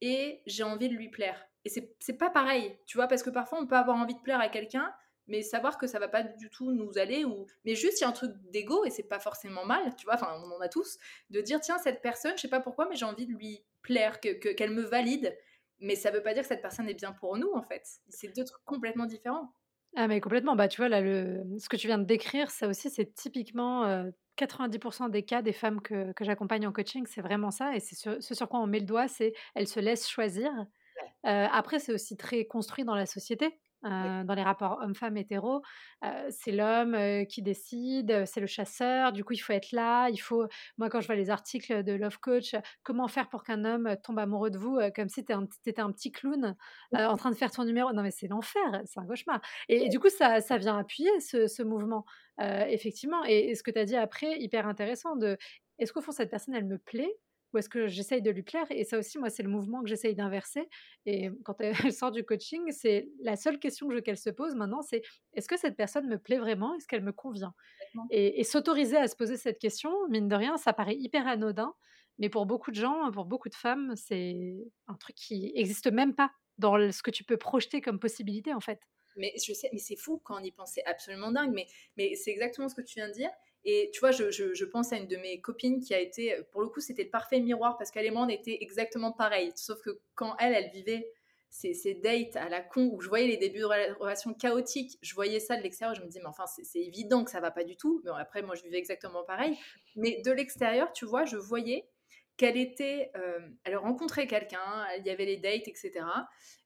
et 0.00 0.42
j'ai 0.46 0.62
envie 0.62 0.88
de 0.88 0.94
lui 0.94 1.08
plaire. 1.08 1.48
Et 1.66 1.68
c'est 1.98 2.16
pas 2.16 2.30
pareil, 2.30 2.78
tu 2.86 2.96
vois, 2.96 3.08
parce 3.08 3.24
que 3.24 3.30
parfois 3.30 3.58
on 3.60 3.66
peut 3.66 3.74
avoir 3.74 3.96
envie 3.96 4.14
de 4.14 4.20
plaire 4.20 4.40
à 4.40 4.48
quelqu'un, 4.48 4.94
mais 5.26 5.42
savoir 5.42 5.78
que 5.78 5.88
ça 5.88 5.98
va 5.98 6.06
pas 6.06 6.22
du 6.22 6.48
tout 6.48 6.70
nous 6.70 6.98
aller 6.98 7.24
ou 7.24 7.46
mais 7.64 7.74
juste 7.74 8.00
il 8.00 8.02
y 8.02 8.04
a 8.04 8.08
un 8.08 8.12
truc 8.12 8.30
d'ego 8.52 8.84
et 8.84 8.90
c'est 8.90 9.02
pas 9.02 9.18
forcément 9.18 9.64
mal 9.64 9.96
tu 9.96 10.04
vois 10.04 10.14
enfin 10.14 10.40
on 10.44 10.52
en 10.52 10.60
a 10.60 10.68
tous 10.68 10.98
de 11.30 11.40
dire 11.40 11.60
tiens 11.60 11.78
cette 11.78 12.00
personne 12.00 12.34
je 12.36 12.42
sais 12.42 12.48
pas 12.48 12.60
pourquoi 12.60 12.88
mais 12.88 12.94
j'ai 12.94 13.06
envie 13.06 13.26
de 13.26 13.32
lui 13.32 13.64
plaire 13.82 14.20
que 14.20 14.28
qu'elle 14.52 14.70
me 14.70 14.82
valide 14.82 15.36
mais 15.80 15.96
ça 15.96 16.12
veut 16.12 16.22
pas 16.22 16.32
dire 16.32 16.44
que 16.44 16.48
cette 16.48 16.62
personne 16.62 16.88
est 16.88 16.94
bien 16.94 17.10
pour 17.10 17.36
nous 17.38 17.50
en 17.56 17.62
fait 17.62 17.82
c'est 18.08 18.28
deux 18.36 18.44
trucs 18.44 18.64
complètement 18.64 19.06
différents 19.06 19.52
ah 19.96 20.06
mais 20.06 20.20
complètement 20.20 20.54
bah 20.54 20.68
tu 20.68 20.76
vois 20.76 20.88
là 20.88 21.00
le 21.00 21.42
ce 21.58 21.68
que 21.68 21.76
tu 21.76 21.88
viens 21.88 21.98
de 21.98 22.04
décrire 22.04 22.52
ça 22.52 22.68
aussi 22.68 22.88
c'est 22.88 23.12
typiquement 23.12 24.06
90% 24.36 25.10
des 25.10 25.24
cas 25.24 25.42
des 25.42 25.52
femmes 25.52 25.80
que, 25.80 26.12
que 26.12 26.24
j'accompagne 26.24 26.66
en 26.66 26.72
coaching, 26.72 27.06
c'est 27.06 27.22
vraiment 27.22 27.50
ça. 27.50 27.74
Et 27.74 27.80
c'est 27.80 27.96
ce 28.20 28.34
sur 28.34 28.48
quoi 28.48 28.60
on 28.60 28.66
met 28.66 28.80
le 28.80 28.86
doigt, 28.86 29.08
c'est 29.08 29.32
elles 29.54 29.66
se 29.66 29.80
laissent 29.80 30.08
choisir. 30.08 30.50
Après, 31.26 31.78
c'est 31.78 31.92
aussi 31.92 32.16
très 32.16 32.46
construit 32.46 32.84
dans 32.84 32.94
la 32.94 33.06
société 33.06 33.58
dans 33.82 34.34
les 34.34 34.42
rapports 34.42 34.78
hommes-femmes 34.82 35.16
hétéros, 35.16 35.62
c'est 36.30 36.52
l'homme 36.52 37.26
qui 37.26 37.42
décide, 37.42 38.24
c'est 38.26 38.40
le 38.40 38.46
chasseur, 38.46 39.12
du 39.12 39.24
coup 39.24 39.32
il 39.32 39.38
faut 39.38 39.52
être 39.52 39.72
là, 39.72 40.08
il 40.08 40.18
faut, 40.18 40.46
moi 40.78 40.88
quand 40.88 41.00
je 41.00 41.06
vois 41.06 41.16
les 41.16 41.30
articles 41.30 41.82
de 41.82 41.92
Love 41.92 42.18
Coach, 42.18 42.54
comment 42.82 43.08
faire 43.08 43.28
pour 43.28 43.42
qu'un 43.42 43.64
homme 43.64 43.96
tombe 44.02 44.18
amoureux 44.18 44.50
de 44.50 44.58
vous, 44.58 44.78
comme 44.94 45.08
si 45.08 45.24
tu 45.24 45.32
étais 45.66 45.82
un 45.82 45.92
petit 45.92 46.12
clown 46.12 46.56
en 46.92 47.16
train 47.16 47.30
de 47.30 47.36
faire 47.36 47.50
ton 47.50 47.64
numéro, 47.64 47.92
non 47.92 48.02
mais 48.02 48.10
c'est 48.10 48.28
l'enfer, 48.28 48.82
c'est 48.84 49.00
un 49.00 49.06
cauchemar. 49.06 49.40
Et, 49.68 49.88
du 49.88 50.00
coup 50.00 50.10
ça, 50.10 50.40
ça 50.40 50.58
vient 50.58 50.78
appuyer 50.78 51.10
ce, 51.20 51.62
mouvement, 51.62 52.04
effectivement, 52.40 53.24
et, 53.24 53.50
et 53.50 53.54
ce 53.54 53.62
que 53.62 53.70
tu 53.70 53.78
as 53.78 53.84
dit 53.84 53.96
après, 53.96 54.38
hyper 54.38 54.66
intéressant, 54.66 55.16
de 55.16 55.36
est-ce 55.78 55.92
qu'au 55.92 56.00
fond 56.00 56.12
cette 56.12 56.30
personne 56.30 56.54
elle 56.54 56.66
me 56.66 56.78
plaît? 56.78 57.14
Ou 57.56 57.58
est-ce 57.58 57.70
que 57.70 57.86
j'essaye 57.86 58.20
de 58.20 58.30
lui 58.30 58.42
plaire 58.42 58.66
Et 58.70 58.84
ça 58.84 58.98
aussi, 58.98 59.18
moi, 59.18 59.30
c'est 59.30 59.42
le 59.42 59.48
mouvement 59.48 59.82
que 59.82 59.88
j'essaye 59.88 60.14
d'inverser. 60.14 60.68
Et 61.06 61.30
quand 61.44 61.58
elle, 61.60 61.74
sort 61.92 62.10
du 62.10 62.22
coaching, 62.22 62.70
c'est 62.70 63.08
la 63.22 63.36
seule 63.36 63.58
question 63.58 63.88
qu'elle 64.00 64.18
se 64.18 64.30
pose 64.30 64.54
maintenant, 64.54 64.82
c'est 64.82 65.02
est-ce 65.32 65.48
que 65.48 65.56
cette 65.56 65.76
personne 65.76 66.06
me 66.06 66.18
plaît 66.18 66.38
vraiment? 66.38 66.74
Est-ce 66.74 66.86
qu'elle 66.86 67.02
me 67.02 67.12
convient? 67.12 67.54
Et, 68.10 68.44
s'autoriser 68.44 68.98
à 68.98 69.08
se 69.08 69.16
poser 69.16 69.36
cette 69.36 69.58
question, 69.58 69.90
mine 70.08 70.28
de 70.28 70.36
rien, 70.36 70.56
ça 70.58 70.72
paraît 70.72 70.96
hyper 70.96 71.26
anodin, 71.26 71.74
mais 72.18 72.28
pour 72.28 72.44
beaucoup 72.44 72.70
de 72.70 72.76
gens, 72.76 73.10
pour 73.10 73.24
beaucoup 73.24 73.48
de 73.48 73.54
femmes, 73.54 73.94
c'est 73.96 74.56
un 74.86 74.94
truc 74.94 75.16
qui 75.16 75.52
n'existe 75.54 75.90
même 75.90 76.14
pas 76.14 76.30
dans 76.58 76.92
ce 76.92 77.02
que 77.02 77.10
tu 77.10 77.24
peux 77.24 77.38
projeter 77.38 77.80
comme 77.80 77.98
possibilité, 77.98 78.52
en 78.52 78.60
fait. 78.60 78.80
Mais 79.16 79.32
je 79.42 79.52
sais, 79.54 79.70
mais 79.72 79.78
c'est 79.78 79.96
fou 79.96 80.20
quand 80.24 80.40
on 80.40 80.44
y 80.44 80.52
pense, 80.52 80.72
c'est 80.72 80.84
absolument 80.84 81.32
dingue. 81.32 81.52
Mais, 81.52 81.66
mais 81.96 82.14
c'est 82.14 82.30
exactement 82.30 82.68
ce 82.68 82.74
que 82.74 82.82
tu 82.82 82.94
viens 82.98 83.08
de 83.08 83.14
dire. 83.14 83.30
Et 83.68 83.90
tu 83.92 83.98
vois, 83.98 84.12
je, 84.12 84.64
pense 84.64 84.92
à 84.92 84.96
une 84.96 85.08
de 85.08 85.16
mes 85.16 85.40
copines 85.40 85.80
qui 85.80 85.92
a 85.92 85.98
été, 85.98 86.36
pour 86.52 86.62
le 86.62 86.68
coup, 86.68 86.80
c'était 86.80 87.02
le 87.02 87.10
parfait 87.10 87.40
miroir 87.40 87.76
parce 87.76 87.90
qu'elle 87.90 88.06
et 88.06 88.12
moi, 88.12 88.22
on 88.22 88.28
était 88.28 88.58
exactement 88.60 89.10
pareil. 89.10 89.50
Sauf 89.56 89.82
que 89.82 89.98
quand 90.14 90.36
elle, 90.38 90.54
elle 90.54 90.70
vivait 90.70 91.10
ces, 91.50 91.94
dates 91.94 92.36
à 92.36 92.48
la 92.48 92.60
con 92.60 92.90
où 92.92 93.00
je 93.00 93.08
voyais 93.08 93.26
les 93.26 93.36
débuts 93.36 93.58
de 93.58 93.98
relation 93.98 94.34
chaotiques, 94.34 94.98
je 95.02 95.14
voyais 95.14 95.40
ça 95.40 95.56
de 95.56 95.62
l'extérieur, 95.62 95.96
je 95.96 96.00
me 96.00 96.06
disais, 96.06 96.20
mais 96.20 96.28
enfin, 96.28 96.44
c'est 96.46 96.78
évident 96.78 97.24
que 97.24 97.30
ça 97.32 97.40
va 97.40 97.50
pas 97.50 97.64
du 97.64 97.76
tout. 97.76 98.00
Mais 98.04 98.12
après, 98.16 98.40
moi, 98.42 98.54
je 98.54 98.62
vivais 98.62 98.78
exactement 98.78 99.24
pareil. 99.24 99.58
Mais 99.96 100.22
de 100.24 100.30
l'extérieur, 100.30 100.92
tu 100.92 101.04
vois, 101.04 101.24
je 101.24 101.36
voyais 101.36 101.88
qu'elle 102.36 102.56
était, 102.56 103.10
euh, 103.16 103.40
elle 103.64 103.76
rencontrait 103.76 104.26
quelqu'un, 104.26 104.86
il 104.98 105.06
y 105.06 105.10
avait 105.10 105.24
les 105.24 105.38
dates, 105.38 105.68
etc. 105.68 106.04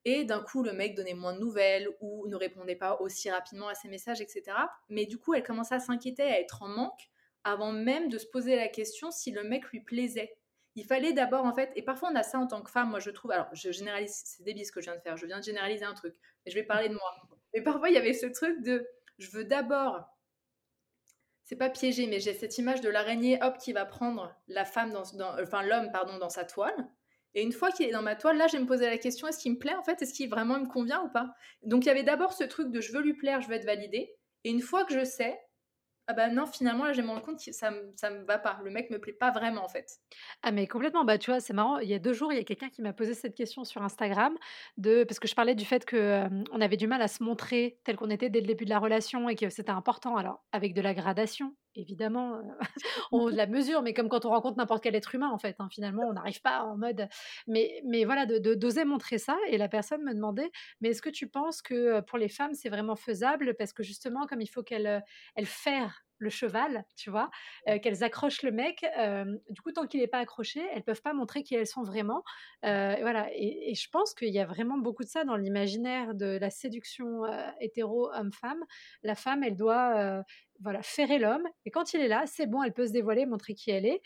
Et 0.05 0.25
d'un 0.25 0.43
coup, 0.43 0.63
le 0.63 0.73
mec 0.73 0.95
donnait 0.95 1.15
moins 1.15 1.33
de 1.33 1.39
nouvelles 1.39 1.89
ou 2.01 2.27
ne 2.27 2.37
répondait 2.37 2.77
pas 2.77 3.01
aussi 3.01 3.31
rapidement 3.31 3.69
à 3.69 3.75
ses 3.75 3.89
messages, 3.89 4.21
etc. 4.21 4.43
Mais 4.89 5.07
du 5.07 5.19
coup, 5.19 5.35
elle 5.35 5.45
commençait 5.45 5.77
à 5.77 5.81
s'inquiéter, 5.81 6.23
à 6.23 6.41
être 6.41 6.63
en 6.63 6.69
manque, 6.69 7.11
avant 7.45 7.73
même 7.73 8.09
de 8.09 8.19
se 8.19 8.27
poser 8.27 8.57
la 8.57 8.69
question 8.69 9.11
si 9.11 9.31
le 9.31 9.45
mec 9.45 9.65
lui 9.67 9.81
plaisait. 9.81 10.37
Il 10.77 10.85
fallait 10.85 11.13
d'abord, 11.13 11.45
en 11.45 11.53
fait, 11.53 11.73
et 11.75 11.83
parfois 11.83 12.11
on 12.13 12.17
a 12.17 12.23
ça 12.23 12.39
en 12.39 12.47
tant 12.47 12.63
que 12.63 12.71
femme, 12.71 12.91
moi 12.91 13.01
je 13.01 13.11
trouve, 13.11 13.33
alors 13.33 13.49
je 13.53 13.73
généralise, 13.73 14.23
c'est 14.25 14.45
débile 14.45 14.65
ce 14.65 14.73
que 14.73 14.81
je 14.81 14.87
viens 14.87 14.97
de 14.97 15.01
faire, 15.03 15.17
je 15.17 15.27
viens 15.27 15.41
de 15.41 15.45
généraliser 15.45 15.85
un 15.85 15.95
truc, 15.95 16.15
et 16.47 16.51
je 16.51 16.55
vais 16.55 16.63
parler 16.63 16.89
de 16.89 16.95
moi. 16.95 17.13
Mais 17.53 17.61
parfois 17.61 17.91
il 17.91 17.95
y 17.95 17.99
avait 17.99 18.13
ce 18.13 18.27
truc 18.27 18.63
de, 18.63 18.89
je 19.19 19.31
veux 19.31 19.45
d'abord 19.45 20.07
c'est 21.51 21.57
pas 21.57 21.69
piégé, 21.69 22.07
mais 22.07 22.21
j'ai 22.21 22.33
cette 22.33 22.59
image 22.59 22.81
de 22.81 22.89
l'araignée, 22.89 23.37
hop, 23.43 23.59
qui 23.59 23.73
va 23.73 23.85
prendre 23.85 24.33
la 24.47 24.65
femme 24.65 24.93
dans, 24.93 25.03
enfin 25.43 25.65
l'homme, 25.65 25.91
pardon, 25.91 26.17
dans 26.17 26.29
sa 26.29 26.45
toile. 26.45 26.89
Et 27.35 27.43
une 27.43 27.51
fois 27.51 27.73
qu'il 27.73 27.89
est 27.89 27.91
dans 27.91 28.03
ma 28.03 28.15
toile, 28.15 28.37
là, 28.37 28.47
je 28.47 28.53
vais 28.53 28.63
me 28.63 28.69
poser 28.69 28.87
la 28.87 28.99
question 28.99 29.27
est-ce 29.27 29.41
qu'il 29.41 29.55
me 29.55 29.59
plaît 29.59 29.75
en 29.75 29.83
fait? 29.83 30.01
Est-ce 30.01 30.15
qu'il 30.15 30.31
vraiment 30.31 30.61
me 30.61 30.69
convient 30.69 31.03
ou 31.03 31.09
pas? 31.09 31.35
Donc 31.65 31.85
il 31.85 31.89
y 31.89 31.91
avait 31.91 32.05
d'abord 32.05 32.35
ce 32.35 32.45
truc 32.45 32.71
de 32.71 32.81
je 32.81 32.93
veux 32.93 33.03
lui 33.03 33.15
plaire, 33.15 33.41
je 33.41 33.49
veux 33.49 33.55
être 33.55 33.65
validée. 33.65 34.15
Et 34.45 34.51
une 34.51 34.61
fois 34.61 34.85
que 34.85 34.95
je 34.95 35.05
sais, 35.05 35.41
ah 36.11 36.13
bah 36.13 36.29
non, 36.29 36.45
finalement, 36.45 36.85
là, 36.85 36.93
j'ai 36.93 37.03
me 37.03 37.21
compte 37.21 37.39
que 37.45 37.53
ça, 37.53 37.73
ça 37.95 38.11
me 38.11 38.25
va 38.25 38.37
pas. 38.37 38.59
Le 38.65 38.71
mec 38.73 38.91
me 38.91 38.99
plaît 38.99 39.13
pas 39.13 39.31
vraiment, 39.31 39.65
en 39.65 39.69
fait. 39.69 40.01
Ah, 40.43 40.51
mais 40.51 40.67
complètement. 40.67 41.05
Bah, 41.05 41.19
tu 41.19 41.31
vois, 41.31 41.39
c'est 41.39 41.53
marrant. 41.53 41.79
Il 41.79 41.89
y 41.89 41.95
a 41.95 42.01
deux 42.01 42.13
jours, 42.13 42.33
il 42.33 42.37
y 42.37 42.41
a 42.41 42.45
quelqu'un 42.45 42.69
qui 42.69 42.83
m'a 42.83 42.93
posé 42.93 43.15
cette 43.15 43.37
question 43.37 43.63
sur 43.63 43.81
Instagram, 43.83 44.37
de... 44.77 45.05
parce 45.05 45.21
que 45.21 45.29
je 45.29 45.37
parlais 45.37 45.55
du 45.55 45.65
fait 45.65 45.89
qu'on 45.89 46.45
on 46.51 46.61
avait 46.61 46.77
du 46.77 46.89
mal 46.89 47.01
à 47.01 47.07
se 47.07 47.23
montrer 47.23 47.79
tel 47.85 47.95
qu'on 47.95 48.11
était 48.11 48.29
dès 48.29 48.41
le 48.41 48.47
début 48.49 48.65
de 48.65 48.71
la 48.71 48.81
relation 48.81 49.29
et 49.29 49.37
que 49.37 49.51
c'était 49.51 49.71
important. 49.71 50.17
Alors, 50.17 50.45
avec 50.51 50.75
de 50.75 50.81
la 50.81 50.95
gradation, 50.95 51.55
évidemment, 51.81 52.41
on 53.13 53.29
la 53.29 53.47
mesure, 53.47 53.83
mais 53.83 53.95
comme 53.95 54.09
quand 54.09 54.25
on 54.25 54.31
rencontre 54.31 54.59
n'importe 54.59 54.83
quel 54.83 54.95
être 54.95 55.15
humain, 55.15 55.31
en 55.31 55.39
fait, 55.39 55.57
hein, 55.59 55.69
finalement, 55.71 56.05
on 56.05 56.13
n'arrive 56.13 56.41
pas 56.41 56.63
en 56.65 56.77
mode. 56.77 57.09
Mais, 57.47 57.83
mais 57.85 58.05
voilà, 58.05 58.27
de, 58.27 58.55
d'oser 58.55 58.85
montrer 58.85 59.19
ça. 59.19 59.37
Et 59.49 59.59
la 59.59 59.69
personne 59.69 60.03
me 60.05 60.15
demandait, 60.15 60.51
mais 60.81 60.91
est-ce 60.91 61.03
que 61.03 61.11
tu 61.11 61.29
penses 61.29 61.63
que 61.63 62.01
pour 62.01 62.19
les 62.19 62.29
femmes, 62.29 62.55
c'est 62.55 62.69
vraiment 62.69 62.97
faisable? 62.97 63.55
Parce 63.55 63.73
que 63.73 63.83
justement, 63.83 64.27
comme 64.27 64.41
il 64.41 64.49
faut 64.49 64.63
qu'elles 64.63 65.03
elles 65.37 65.47
faire 65.47 66.05
le 66.21 66.31
cheval, 66.31 66.85
tu 66.97 67.11
vois, 67.11 67.31
qu'elles 67.83 68.05
accrochent 68.05 68.43
le 68.43 68.53
mec. 68.53 68.85
du 69.49 69.61
coup, 69.63 69.73
tant 69.73 69.87
qu'il 69.87 70.01
n'est 70.01 70.07
pas 70.07 70.19
accroché, 70.19 70.63
elles 70.73 70.85
peuvent 70.85 71.03
pas 71.03 71.13
montrer 71.13 71.43
qui 71.43 71.55
elles 71.55 71.67
sont 71.67 71.83
vraiment. 71.83 72.23
et 72.63 72.99
voilà. 73.01 73.29
Et, 73.35 73.75
je 73.75 73.89
pense 73.91 74.15
qu'il 74.15 74.29
y 74.29 74.39
a 74.39 74.47
vraiment 74.47 74.79
beaucoup 74.79 75.03
de 75.03 75.09
ça 75.09 75.25
dans 75.25 75.37
l'imaginaire 75.37 76.15
de 76.15 76.39
la 76.39 76.51
séduction 76.51 77.23
hétéro 77.61 78.13
homme-femme. 78.13 78.63
La 79.03 79.15
femme, 79.15 79.43
elle 79.43 79.57
doit 79.57 80.23
voilà 80.61 80.83
ferrer 80.83 81.19
l'homme. 81.19 81.47
Et 81.65 81.71
quand 81.71 81.95
il 81.95 82.01
est 82.01 82.09
là, 82.09 82.25
c'est 82.27 82.47
bon, 82.47 82.63
elle 82.63 82.73
peut 82.73 82.87
se 82.87 82.93
dévoiler, 82.93 83.27
montrer 83.27 83.55
qui 83.55 83.71
elle 83.71 83.87
est. 83.87 84.03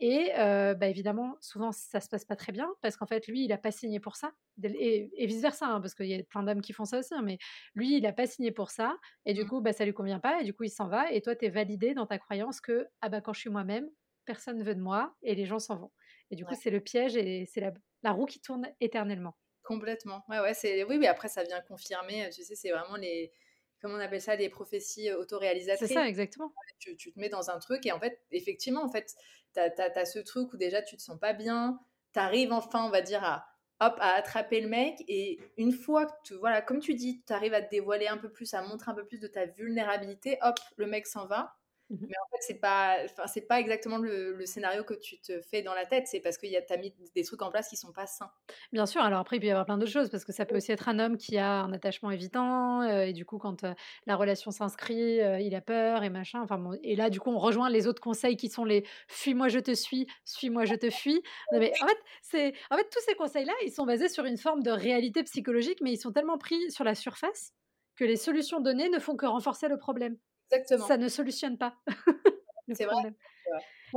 Et 0.00 0.30
bah, 0.36 0.88
évidemment, 0.88 1.36
souvent, 1.40 1.72
ça 1.72 2.00
se 2.00 2.08
passe 2.08 2.24
pas 2.24 2.36
très 2.36 2.52
bien 2.52 2.72
parce 2.82 2.96
qu'en 2.96 3.06
fait, 3.06 3.26
lui, 3.26 3.44
il 3.44 3.48
n'a 3.48 3.58
pas 3.58 3.72
signé 3.72 3.98
pour 3.98 4.16
ça. 4.16 4.32
Et, 4.62 5.26
vice-versa, 5.26 5.66
hein, 5.66 5.80
parce 5.80 5.94
qu'il 5.94 6.06
y 6.06 6.14
a 6.14 6.22
plein 6.22 6.42
d'hommes 6.42 6.62
qui 6.62 6.72
font 6.72 6.84
ça 6.84 6.98
aussi. 6.98 7.14
Hein, 7.14 7.22
mais 7.22 7.38
lui, 7.74 7.96
il 7.96 8.02
n'a 8.02 8.12
pas 8.12 8.26
signé 8.26 8.52
pour 8.52 8.70
ça. 8.70 8.96
Et 9.26 9.34
du 9.34 9.44
mmh. 9.44 9.48
coup, 9.48 9.60
bah, 9.60 9.72
ça 9.72 9.84
lui 9.84 9.92
convient 9.92 10.20
pas. 10.20 10.40
Et 10.40 10.44
du 10.44 10.54
coup, 10.54 10.64
il 10.64 10.70
s'en 10.70 10.88
va. 10.88 11.10
Et 11.12 11.20
toi, 11.20 11.34
tu 11.34 11.46
es 11.46 11.48
validé 11.48 11.94
dans 11.94 12.06
ta 12.06 12.18
croyance 12.18 12.60
que 12.60 12.86
ah 13.00 13.08
bah, 13.08 13.20
quand 13.20 13.32
je 13.32 13.40
suis 13.40 13.50
moi-même, 13.50 13.88
personne 14.24 14.58
ne 14.58 14.64
veut 14.64 14.74
de 14.74 14.80
moi 14.80 15.16
et 15.22 15.34
les 15.34 15.46
gens 15.46 15.58
s'en 15.58 15.76
vont. 15.76 15.90
Et 16.30 16.36
du 16.36 16.44
coup, 16.44 16.54
c'est 16.54 16.70
le 16.70 16.80
piège 16.80 17.16
et 17.16 17.46
c'est 17.46 17.60
la, 17.60 17.72
la, 18.02 18.12
roue 18.12 18.26
qui 18.26 18.40
tourne 18.40 18.68
éternellement. 18.80 19.34
Complètement. 19.62 20.24
Ouais, 20.28 20.40
ouais, 20.40 20.54
c'est... 20.54 20.84
Oui, 20.84 20.98
mais 20.98 21.06
après, 21.06 21.28
ça 21.28 21.42
vient 21.42 21.60
confirmer. 21.62 22.28
Tu 22.30 22.42
sais, 22.42 22.54
c'est 22.54 22.70
vraiment 22.70 22.96
les 22.96 23.32
comment 23.80 23.94
on 23.94 24.00
appelle 24.00 24.20
ça, 24.20 24.36
les 24.36 24.48
prophéties 24.48 25.12
autoréalisatrices. 25.12 25.88
C'est 25.88 25.94
ça, 25.94 26.08
exactement. 26.08 26.52
Tu, 26.78 26.96
tu, 26.96 27.12
te 27.12 27.18
mets 27.18 27.28
dans 27.28 27.50
un 27.50 27.58
truc 27.58 27.84
et 27.86 27.92
en 27.92 28.00
fait, 28.00 28.20
effectivement, 28.30 28.82
en 28.82 28.90
fait, 28.90 29.14
tu 29.54 29.60
as, 29.60 30.04
ce 30.04 30.18
truc 30.18 30.52
où 30.52 30.56
déjà 30.56 30.82
tu 30.82 30.96
te 30.96 31.02
sens 31.02 31.18
pas 31.18 31.32
bien, 31.32 31.78
tu 32.12 32.18
arrives 32.18 32.52
enfin, 32.52 32.84
on 32.84 32.90
va 32.90 33.00
dire, 33.00 33.24
à, 33.24 33.46
hop, 33.80 33.94
à 33.98 34.14
attraper 34.14 34.60
le 34.60 34.68
mec 34.68 35.02
et 35.08 35.38
une 35.56 35.72
fois 35.72 36.06
que, 36.06 36.12
tu, 36.24 36.34
voilà, 36.34 36.62
comme 36.62 36.80
tu 36.80 36.94
dis, 36.94 37.22
tu 37.26 37.32
arrives 37.32 37.54
à 37.54 37.62
te 37.62 37.70
dévoiler 37.70 38.08
un 38.08 38.18
peu 38.18 38.30
plus, 38.30 38.52
à 38.54 38.62
montrer 38.62 38.90
un 38.90 38.94
peu 38.94 39.06
plus 39.06 39.20
de 39.20 39.28
ta 39.28 39.46
vulnérabilité, 39.46 40.38
hop, 40.42 40.58
le 40.76 40.86
mec 40.86 41.06
s'en 41.06 41.26
va. 41.26 41.57
Mmh 41.90 41.96
mais 42.00 42.14
en 42.22 42.28
fait, 42.30 42.38
c'est 42.40 42.60
pas, 42.60 42.98
c'est 43.26 43.46
pas 43.46 43.60
exactement 43.60 43.96
le, 43.96 44.44
scénario 44.44 44.84
que 44.84 44.94
tu 44.94 45.18
te 45.20 45.40
fais 45.40 45.62
dans 45.62 45.74
la 45.74 45.86
tête. 45.86 46.06
C'est 46.06 46.20
parce 46.20 46.36
qu'il 46.36 46.50
y 46.50 46.56
a 46.56 46.62
as 46.68 46.76
mis 46.76 46.94
des 47.14 47.24
trucs 47.24 47.40
en 47.42 47.50
place 47.50 47.68
qui 47.68 47.76
sont 47.76 47.92
pas 47.92 48.06
sains. 48.06 48.30
Bien 48.72 48.86
sûr. 48.86 49.00
Alors 49.00 49.20
après, 49.20 49.36
il 49.36 49.40
peut 49.40 49.46
y 49.46 49.50
avoir 49.50 49.64
plein 49.64 49.78
d'autres 49.78 49.90
choses 49.90 50.10
parce 50.10 50.24
que 50.24 50.32
ça 50.32 50.44
peut 50.44 50.56
aussi 50.56 50.72
être 50.72 50.88
un 50.88 50.98
homme 50.98 51.16
qui 51.16 51.38
a 51.38 51.60
un 51.62 51.72
attachement 51.72 52.10
évitant 52.10 52.82
euh, 52.82 53.02
et 53.02 53.12
du 53.12 53.24
coup, 53.24 53.38
quand 53.38 53.64
euh, 53.64 53.72
la 54.06 54.16
relation 54.16 54.50
s'inscrit, 54.50 55.20
euh, 55.20 55.40
il 55.40 55.54
a 55.54 55.60
peur 55.60 56.02
et 56.02 56.10
machin. 56.10 56.42
Enfin 56.42 56.58
bon, 56.58 56.78
et 56.82 56.96
là, 56.96 57.10
du 57.10 57.20
coup, 57.20 57.30
on 57.30 57.38
rejoint 57.38 57.70
les 57.70 57.86
autres 57.86 58.02
conseils 58.02 58.36
qui 58.36 58.48
sont 58.48 58.64
les 58.64 58.84
fuis-moi, 59.08 59.48
je 59.48 59.58
te 59.58 59.74
suis, 59.74 60.06
suis-moi, 60.24 60.64
je 60.66 60.74
te 60.74 60.90
fuis. 60.90 61.22
mais 61.52 61.72
en 61.82 61.86
fait, 61.86 61.98
c'est, 62.22 62.54
en 62.70 62.76
fait, 62.76 62.88
tous 62.90 63.02
ces 63.06 63.14
conseils-là, 63.14 63.52
ils 63.64 63.72
sont 63.72 63.86
basés 63.86 64.08
sur 64.08 64.24
une 64.24 64.36
forme 64.36 64.62
de 64.62 64.70
réalité 64.70 65.22
psychologique, 65.22 65.78
mais 65.82 65.92
ils 65.92 65.98
sont 65.98 66.12
tellement 66.12 66.38
pris 66.38 66.70
sur 66.70 66.84
la 66.84 66.94
surface 66.94 67.52
que 67.96 68.04
les 68.04 68.16
solutions 68.16 68.60
données 68.60 68.88
ne 68.88 68.98
font 68.98 69.16
que 69.16 69.26
renforcer 69.26 69.68
le 69.68 69.78
problème. 69.78 70.16
Exactement. 70.50 70.86
Ça 70.86 70.96
ne 70.96 71.08
solutionne 71.08 71.58
pas. 71.58 71.76
c'est 72.72 72.84
vrai. 72.84 73.14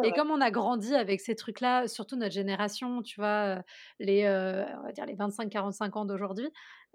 Et 0.03 0.11
comme 0.13 0.31
on 0.31 0.39
a 0.39 0.51
grandi 0.51 0.95
avec 0.95 1.19
ces 1.19 1.35
trucs-là, 1.35 1.87
surtout 1.87 2.15
notre 2.15 2.33
génération, 2.33 3.01
tu 3.01 3.19
vois, 3.19 3.61
les, 3.99 4.25
on 4.25 4.83
va 4.83 4.91
dire 4.93 5.05
les 5.05 5.15
25-45 5.15 5.97
ans 5.97 6.05
d'aujourd'hui, 6.05 6.49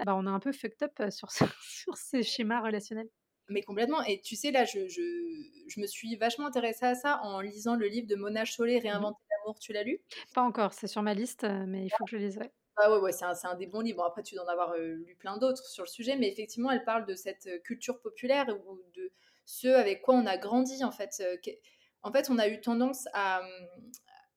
bah, 0.05 0.15
on 0.17 0.27
a 0.27 0.31
un 0.31 0.41
peu 0.41 0.53
fucked 0.53 0.83
up 0.83 1.11
sur, 1.11 1.31
sur 1.61 1.97
ces 1.97 2.23
schémas 2.23 2.61
relationnels. 2.61 3.09
Mais 3.49 3.63
complètement. 3.63 4.03
Et 4.03 4.21
tu 4.21 4.35
sais, 4.35 4.51
là, 4.51 4.65
je, 4.65 4.89
je, 4.89 5.03
je, 5.69 5.81
me 5.81 5.87
suis 5.87 6.17
vachement 6.17 6.47
intéressée 6.47 6.87
à 6.87 6.95
ça 6.95 7.21
en 7.23 7.41
lisant 7.41 7.77
le 7.77 7.87
livre 7.87 8.09
de 8.09 8.17
Mona 8.17 8.45
Chollet, 8.45 8.79
mmh 8.79 8.83
Réinventer 8.83 9.23
l'amour. 9.31 9.59
Tu 9.61 9.73
l'as 9.73 9.85
lu? 9.85 10.01
Pas 10.35 10.43
encore, 10.43 10.73
c'est 10.73 10.89
sur 10.89 11.03
ma 11.03 11.15
liste, 11.15 11.45
mais 11.45 11.85
il 11.85 11.91
faut 11.91 12.05
que 12.05 12.11
je 12.11 12.17
le 12.17 12.25
lise. 12.25 12.41
Ah 12.77 12.93
ouais, 12.93 12.99
ouais 12.99 13.13
c'est 13.13 13.25
un, 13.25 13.35
un, 13.45 13.55
des 13.55 13.67
bons 13.67 13.81
livres. 13.81 14.05
après, 14.05 14.23
tu 14.23 14.35
dois 14.35 14.45
en 14.45 14.49
avoir 14.49 14.77
lu 14.77 15.17
plein 15.19 15.39
d'autres 15.39 15.65
sur 15.65 15.85
le 15.85 15.89
sujet, 15.89 16.17
mais 16.17 16.29
effectivement, 16.29 16.71
elle 16.71 16.85
parle 16.85 17.07
de 17.07 17.15
cette 17.15 17.63
culture 17.63 18.01
populaire 18.01 18.47
ou 18.49 18.81
de 18.95 19.13
ce 19.47 19.69
avec 19.69 20.03
quoi 20.03 20.15
on 20.15 20.27
a 20.27 20.37
grandi 20.37 20.85
en 20.85 20.91
fait. 20.91 21.23
En 22.03 22.13
fait, 22.13 22.29
on 22.31 22.39
a 22.39 22.49
eu 22.49 22.61
tendance 22.61 23.09
à, 23.15 23.43
mmh, 23.43 23.91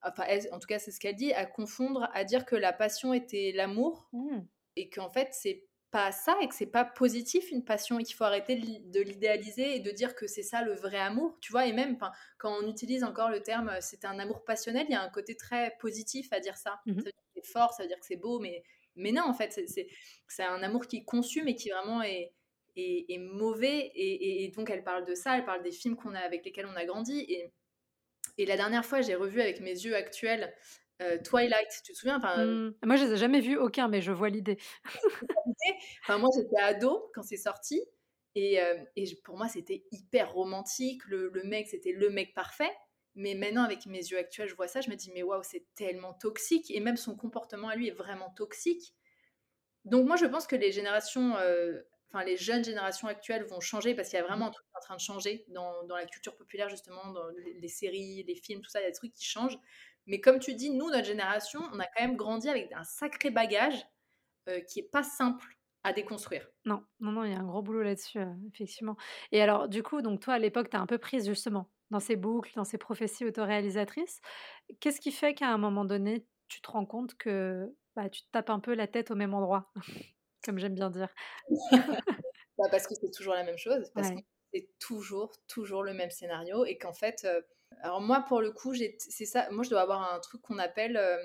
enfin, 0.04 0.24
en 0.52 0.60
tout 0.60 0.68
cas, 0.68 0.80
c'est 0.80 0.92
ce 0.92 1.00
qu'elle 1.00 1.16
dit, 1.16 1.34
à 1.34 1.46
confondre, 1.46 2.10
à 2.14 2.24
dire 2.24 2.46
que 2.46 2.56
la 2.56 2.74
passion 2.74 3.14
était 3.14 3.52
l'amour 3.54 4.10
mmh. 4.14 4.40
et 4.78 4.90
qu'en 4.90 5.10
fait, 5.10 5.30
c'est 5.34 5.66
pas 5.92 6.12
ça 6.12 6.38
et 6.42 6.48
que 6.48 6.54
c'est 6.54 6.68
pas 6.68 6.86
positif 6.86 7.52
une 7.52 7.66
passion 7.66 8.00
et 8.00 8.04
qu'il 8.04 8.16
faut 8.16 8.24
arrêter 8.24 8.56
de 8.56 9.02
l'idéaliser 9.02 9.76
et 9.76 9.80
de 9.80 9.90
dire 9.92 10.16
que 10.16 10.28
c'est 10.28 10.44
ça 10.44 10.62
le 10.62 10.74
vrai 10.74 11.00
amour, 11.00 11.38
tu 11.42 11.52
vois. 11.52 11.66
Et 11.66 11.74
même 11.74 11.98
quand 12.38 12.56
on 12.62 12.68
utilise 12.68 13.04
encore 13.04 13.30
le 13.30 13.42
terme 13.42 13.72
c'est 13.82 14.06
un 14.06 14.20
amour 14.20 14.46
passionnel, 14.46 14.86
il 14.88 14.94
y 14.94 14.96
a 14.96 15.02
un 15.02 15.10
côté 15.10 15.36
très 15.36 15.76
positif 15.80 16.32
à 16.32 16.40
dire 16.40 16.58
ça. 16.58 16.80
Mmh 16.86 17.00
ça 17.00 17.06
veut 17.06 17.12
dire 17.12 17.14
que 17.14 17.42
c'est 17.42 17.52
fort, 17.52 17.74
ça 17.74 17.84
veut 17.84 17.90
dire 17.90 18.00
que 18.00 18.06
c'est 18.06 18.18
beau, 18.18 18.40
mais, 18.40 18.64
mais 18.96 19.12
non, 19.12 19.24
en 19.24 19.34
fait, 19.34 19.60
c'est 20.28 20.44
un 20.44 20.62
amour 20.62 20.86
qui 20.86 21.04
consume 21.06 21.48
et 21.48 21.56
qui 21.56 21.70
vraiment 21.70 22.04
est, 22.04 22.34
est, 22.80 23.18
mauvais. 23.18 23.92
Et, 23.96 24.52
donc, 24.56 24.70
elle 24.70 24.84
parle 24.84 25.06
de 25.06 25.16
ça, 25.16 25.38
elle 25.38 25.46
parle 25.46 25.64
des 25.64 25.72
films 25.72 25.96
qu'on 25.96 26.14
a, 26.16 26.20
avec 26.20 26.46
lesquels 26.46 26.66
on 26.66 26.76
a 26.76 26.86
grandi. 26.86 27.20
Et, 27.28 27.52
et 28.38 28.46
la 28.46 28.58
dernière 28.58 28.86
fois, 28.86 29.02
j'ai 29.02 29.16
revu 29.16 29.42
avec 29.42 29.60
mes 29.60 29.72
yeux 29.72 29.96
actuels 29.96 30.54
euh, 31.02 31.18
Twilight, 31.24 31.70
tu 31.84 31.94
te 31.94 31.98
souviens? 31.98 32.18
Enfin, 32.18 32.46
mmh. 32.46 32.76
Moi, 32.84 32.96
je 32.98 33.06
les 33.06 33.14
ai 33.14 33.18
jamais 33.18 33.40
vus 33.40 33.58
aucun, 33.58 33.88
mais 33.88 34.02
je 34.02 34.12
vois 34.12 34.30
l'idée. 34.30 34.58
enfin, 36.04 36.18
moi, 36.18 36.30
j'étais 36.36 36.62
ado 36.62 37.10
quand 37.14 37.24
c'est 37.24 37.38
sorti. 37.38 37.82
Et, 38.36 38.62
euh, 38.62 38.76
et, 38.96 39.06
pour 39.24 39.38
moi, 39.38 39.48
c'était 39.48 39.86
hyper 39.92 40.34
romantique. 40.34 41.06
Le, 41.06 41.30
le 41.30 41.44
mec, 41.44 41.68
c'était 41.68 41.94
le 41.94 42.10
mec 42.10 42.34
parfait. 42.34 42.72
Mais 43.16 43.34
maintenant, 43.34 43.64
avec 43.64 43.86
mes 43.86 44.00
yeux 44.00 44.18
actuels, 44.18 44.50
je 44.50 44.56
vois 44.56 44.68
ça, 44.68 44.82
je 44.82 44.90
me 44.90 44.96
dis, 44.96 45.12
mais 45.14 45.24
waouh, 45.24 45.42
c'est 45.44 45.66
tellement 45.76 46.14
toxique. 46.14 46.70
Et 46.72 46.80
même 46.80 46.98
son 46.98 47.16
comportement 47.16 47.70
à 47.70 47.76
lui 47.76 47.88
est 47.88 47.96
vraiment 47.96 48.30
toxique. 48.32 48.94
Donc, 49.86 50.06
moi, 50.06 50.18
je 50.18 50.26
pense 50.26 50.48
que 50.48 50.56
les 50.58 50.72
générations 50.72 51.38
euh, 51.38 51.82
enfin 52.12 52.24
les 52.24 52.38
jeunes 52.38 52.64
générations 52.64 53.08
actuelles 53.08 53.46
vont 53.46 53.60
changer 53.60 53.94
parce 53.96 54.10
qu'il 54.10 54.18
y 54.18 54.22
a 54.22 54.26
vraiment 54.26 54.46
mmh. 54.46 54.50
un 54.50 54.52
truc 54.52 54.66
en 54.76 54.80
train 54.80 54.96
de 54.96 55.02
changer 55.02 55.46
dans, 55.50 55.84
dans 55.84 55.96
la 55.96 56.06
culture 56.06 56.36
populaire 56.36 56.70
justement, 56.70 57.12
dans 57.12 57.28
les, 57.30 57.68
séries, 57.68 58.24
les 58.24 58.36
films, 58.36 58.62
tout 58.62 58.70
ça, 58.70 58.80
il 58.80 58.84
y 58.84 58.86
a 58.86 58.90
des 58.90 58.96
trucs 58.96 59.14
qui 59.14 59.26
changent. 59.26 59.58
Mais 60.08 60.20
comme 60.22 60.40
tu 60.40 60.56
dis, 60.56 60.72
nous, 60.72 60.90
notre 60.90 61.06
génération, 61.06 61.62
on 61.72 61.80
a 61.80 61.86
quand 61.86 62.02
même 62.02 62.16
grandi 62.16 62.50
avec 62.50 62.72
un 62.72 62.84
sacré 62.84 63.30
bagage 63.30 63.86
euh, 64.48 64.60
qui 64.62 64.80
est 64.80 64.90
pas 64.92 65.04
simple 65.04 65.56
à 65.84 65.94
déconstruire. 65.94 66.48
Non, 66.66 66.84
non, 67.00 67.12
non, 67.12 67.24
il 67.24 67.32
y 67.32 67.36
a 67.36 67.40
un 67.40 67.46
gros 67.46 67.62
boulot 67.62 67.84
là-dessus, 67.84 68.20
euh, 68.20 68.34
effectivement. 68.54 68.98
Et 69.32 69.42
alors, 69.42 69.70
du 69.70 69.84
coup, 69.84 70.02
donc 70.02 70.20
toi, 70.20 70.34
à 70.34 70.40
l'époque, 70.40 70.70
tu 70.70 70.78
as 70.78 70.80
un 70.80 70.88
peu 70.88 70.98
prise 70.98 71.28
justement 71.28 71.70
dans 71.92 72.00
ces 72.00 72.16
boucles, 72.16 72.52
dans 72.56 72.64
ces 72.64 72.78
prophéties 72.78 73.26
autoréalisatrices. 73.26 74.20
Qu'est-ce 74.80 75.00
qui 75.00 75.12
fait 75.12 75.34
qu'à 75.34 75.50
un 75.50 75.58
moment 75.58 75.86
donné, 75.86 76.26
tu 76.48 76.62
te 76.62 76.70
rends 76.70 76.86
compte 76.86 77.16
que 77.16 77.74
bah, 77.96 78.10
tu 78.10 78.22
te 78.22 78.28
tapes 78.32 78.50
un 78.50 78.60
peu 78.60 78.74
la 78.74 78.88
tête 78.88 79.12
au 79.12 79.16
même 79.16 79.34
endroit? 79.34 79.72
Comme 80.44 80.60
j'aime 80.60 80.76
bien 80.76 80.90
dire. 80.90 81.10
bah 82.58 82.68
parce 82.72 82.88
que 82.88 82.96
c'est 82.96 83.12
toujours 83.12 83.34
la 83.34 83.44
même 83.44 83.58
chose, 83.58 83.90
parce 83.94 84.12
que 84.12 84.18
c'est 84.54 84.70
toujours, 84.80 85.32
toujours 85.48 85.84
le 85.84 85.94
même 85.94 86.12
scénario, 86.12 86.66
et 86.66 86.78
qu'en 86.78 86.94
fait, 86.94 87.22
euh, 87.26 87.42
alors 87.82 88.02
moi 88.02 88.26
pour 88.28 88.42
le 88.42 88.52
coup, 88.52 88.74
c'est 88.74 89.26
ça, 89.26 89.50
moi 89.52 89.64
je 89.64 89.70
dois 89.70 89.82
avoir 89.82 90.14
un 90.14 90.20
truc 90.20 90.42
qu'on 90.42 90.58
appelle, 90.58 90.98
euh, 90.98 91.18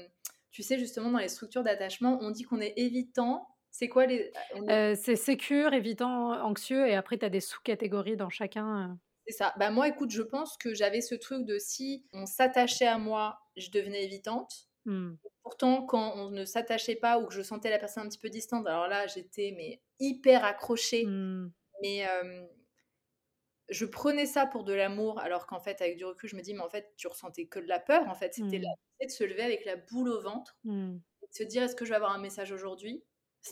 tu 0.51 0.63
sais 0.63 0.79
justement 0.79 1.11
dans 1.11 1.19
les 1.19 1.29
structures 1.29 1.63
d'attachement, 1.63 2.19
on 2.21 2.31
dit 2.31 2.45
qu'on 2.45 2.61
est 2.61 2.75
évitant. 2.77 3.49
C'est 3.71 3.89
quoi 3.89 4.07
les 4.07 4.33
euh, 4.69 4.95
C'est 4.95 5.17
sécure, 5.17 5.73
évitant, 5.73 6.31
anxieux, 6.45 6.87
et 6.87 6.95
après 6.95 7.19
tu 7.19 7.25
as 7.25 7.31
des 7.31 7.41
sous-catégories 7.41 8.17
dans 8.17 8.31
chacun. 8.31 8.97
C'est 9.27 9.33
ça. 9.33 9.55
Bah 9.59 9.71
moi, 9.71 9.89
écoute, 9.89 10.11
je 10.11 10.23
pense 10.23 10.57
que 10.59 10.75
j'avais 10.75 11.01
ce 11.01 11.15
truc 11.15 11.47
de 11.47 11.59
si 11.59 12.07
on 12.13 12.27
s'attachait 12.27 12.87
à 12.87 12.99
moi, 12.99 13.39
je 13.57 13.71
devenais 13.71 14.05
évitante. 14.05 14.69
Mmh. 14.85 15.15
Pourtant, 15.43 15.85
quand 15.85 16.15
on 16.17 16.31
ne 16.31 16.45
s'attachait 16.45 16.97
pas 16.97 17.19
ou 17.19 17.27
que 17.27 17.35
je 17.35 17.43
sentais 17.43 17.71
la 17.71 17.79
personne 17.79 18.05
un 18.05 18.09
petit 18.09 18.19
peu 18.19 18.31
distante, 18.31 18.67
alors 18.67 18.89
là, 18.89 19.07
j'étais 19.07 19.55
mais 19.57 19.83
hyper 19.99 20.45
accrochée. 20.45 21.07
Mmh. 21.07 21.53
Mais 21.83 22.07
je 23.71 23.85
prenais 23.87 24.27
ça 24.27 24.47
pour 24.47 24.65
de 24.65 24.73
l'amour, 24.73 25.19
alors 25.21 25.47
qu'en 25.47 25.61
fait, 25.61 25.81
avec 25.81 25.97
du 25.97 26.05
recul, 26.05 26.29
je 26.29 26.37
me 26.37 26.43
dis, 26.43 26.55
mais 26.55 26.61
en 26.61 26.69
fait, 26.69 26.93
tu 26.97 27.07
ressentais 27.07 27.47
que 27.47 27.59
de 27.59 27.67
la 27.67 27.81
peur. 27.81 28.09
En 28.09 28.15
fait, 28.15 28.35
c'était 28.35 28.59
mmh. 28.59 29.05
de 29.07 29.11
se 29.11 29.25
lever 29.25 29.43
avec 29.43 29.65
la 29.65 29.77
boule 29.77 30.09
au 30.09 30.21
ventre, 30.21 30.57
de 30.65 31.01
se 31.31 31.43
dire, 31.43 31.63
est-ce 31.63 31.77
que 31.77 31.85
je 31.85 31.91
vais 31.91 31.97
avoir 31.97 32.13
un 32.13 32.21
message 32.21 32.53
aujourd'hui? 32.53 33.03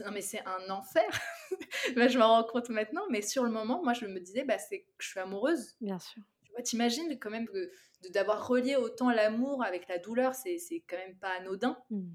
Non, 0.01 0.11
mais 0.11 0.23
c'est 0.23 0.43
un 0.47 0.71
enfer. 0.71 1.09
je 1.97 2.19
m'en 2.19 2.29
rends 2.29 2.45
compte 2.45 2.71
maintenant, 2.71 3.03
mais 3.11 3.21
sur 3.21 3.45
le 3.45 3.51
moment, 3.51 3.83
moi, 3.83 3.93
je 3.93 4.07
me 4.07 4.21
disais, 4.21 4.45
bah, 4.45 4.59
c'est 4.59 4.81
que 4.81 4.89
je 4.99 5.09
suis 5.09 5.21
amoureuse. 5.21 5.75
Bien 5.81 5.99
sûr. 5.99 6.23
Tu 6.45 6.53
vois, 6.53 6.63
t'imagines 6.63 7.19
quand 7.19 7.31
même 7.31 7.47
que 7.47 7.71
d'avoir 8.11 8.47
relié 8.47 8.77
autant 8.77 9.11
l'amour 9.11 9.63
avec 9.65 9.89
la 9.89 9.99
douleur, 9.99 10.35
c'est 10.35 10.59
quand 10.89 10.97
même 10.97 11.17
pas 11.17 11.31
anodin. 11.31 11.79
Mmh. 11.91 12.11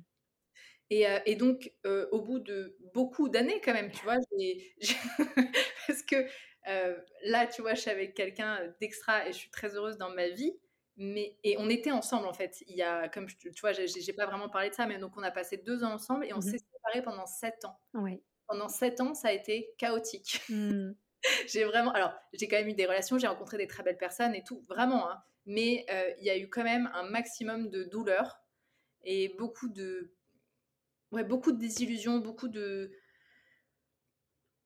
Et, 0.90 1.08
euh, 1.08 1.20
et, 1.26 1.36
donc, 1.36 1.72
euh, 1.86 2.08
au 2.12 2.22
bout 2.22 2.40
de 2.40 2.78
beaucoup 2.94 3.28
d'années, 3.28 3.60
quand 3.64 3.74
même, 3.74 3.92
tu 3.92 4.04
vois, 4.04 4.18
parce 5.88 6.02
que 6.04 6.26
euh, 6.68 6.98
là, 7.24 7.46
tu 7.46 7.62
vois, 7.62 7.74
je 7.74 7.82
suis 7.82 7.92
avec 7.92 8.14
quelqu'un 8.14 8.74
d'extra 8.80 9.28
et 9.28 9.34
je 9.34 9.38
suis 9.38 9.50
très 9.50 9.76
heureuse 9.76 9.98
dans 9.98 10.10
ma 10.10 10.30
vie. 10.30 10.54
Mais, 10.96 11.38
et 11.44 11.58
on 11.60 11.70
était 11.70 11.92
ensemble, 11.92 12.26
en 12.26 12.34
fait. 12.34 12.64
Il 12.68 12.76
y 12.76 12.82
a, 12.82 13.08
comme 13.10 13.28
tu 13.28 13.52
vois, 13.62 13.72
j'ai 13.74 14.14
pas 14.14 14.26
vraiment 14.26 14.50
parlé 14.50 14.70
de 14.70 14.76
ça, 14.76 14.88
mais 14.88 14.98
donc 14.98 15.12
on 15.16 15.24
a 15.24 15.30
passé 15.30 15.58
deux 15.58 15.84
ans 15.84 15.94
ensemble 15.94 16.26
et 16.26 16.34
on 16.34 16.38
mmh 16.38 16.42
s'est 16.42 16.58
séparés 16.58 17.04
pendant 17.04 17.28
sept 17.28 17.66
ans. 17.66 17.80
Oui. 17.94 18.24
Pendant 18.48 18.70
sept 18.70 19.00
ans, 19.02 19.14
ça 19.14 19.28
a 19.28 19.32
été 19.32 19.74
chaotique. 19.78 20.42
Mmh. 20.50 20.94
j'ai 21.48 21.66
vraiment. 21.66 21.92
Alors, 21.92 22.14
j'ai 22.34 22.48
quand 22.48 22.56
même 22.56 22.70
eu 22.70 22.74
des 22.74 22.86
relations, 22.86 23.20
j'ai 23.20 23.28
rencontré 23.28 23.58
des 23.58 23.68
très 23.68 23.84
belles 23.84 23.98
personnes 23.98 24.34
et 24.34 24.44
tout, 24.44 24.66
vraiment. 24.68 25.10
Hein 25.12 25.22
mais 25.48 25.86
euh, 25.90 26.14
il 26.20 26.26
y 26.26 26.30
a 26.30 26.38
eu 26.38 26.50
quand 26.50 26.64
même 26.64 26.92
un 26.94 27.10
maximum 27.10 27.70
de 27.70 27.84
douleur 27.86 28.44
et 29.04 29.30
beaucoup 29.38 29.70
de, 29.70 30.14
ouais, 31.14 31.24
beaucoup 31.24 31.54
de 31.54 31.58
désillusions, 31.58 32.20
beaucoup 32.20 32.50
de 32.50 32.92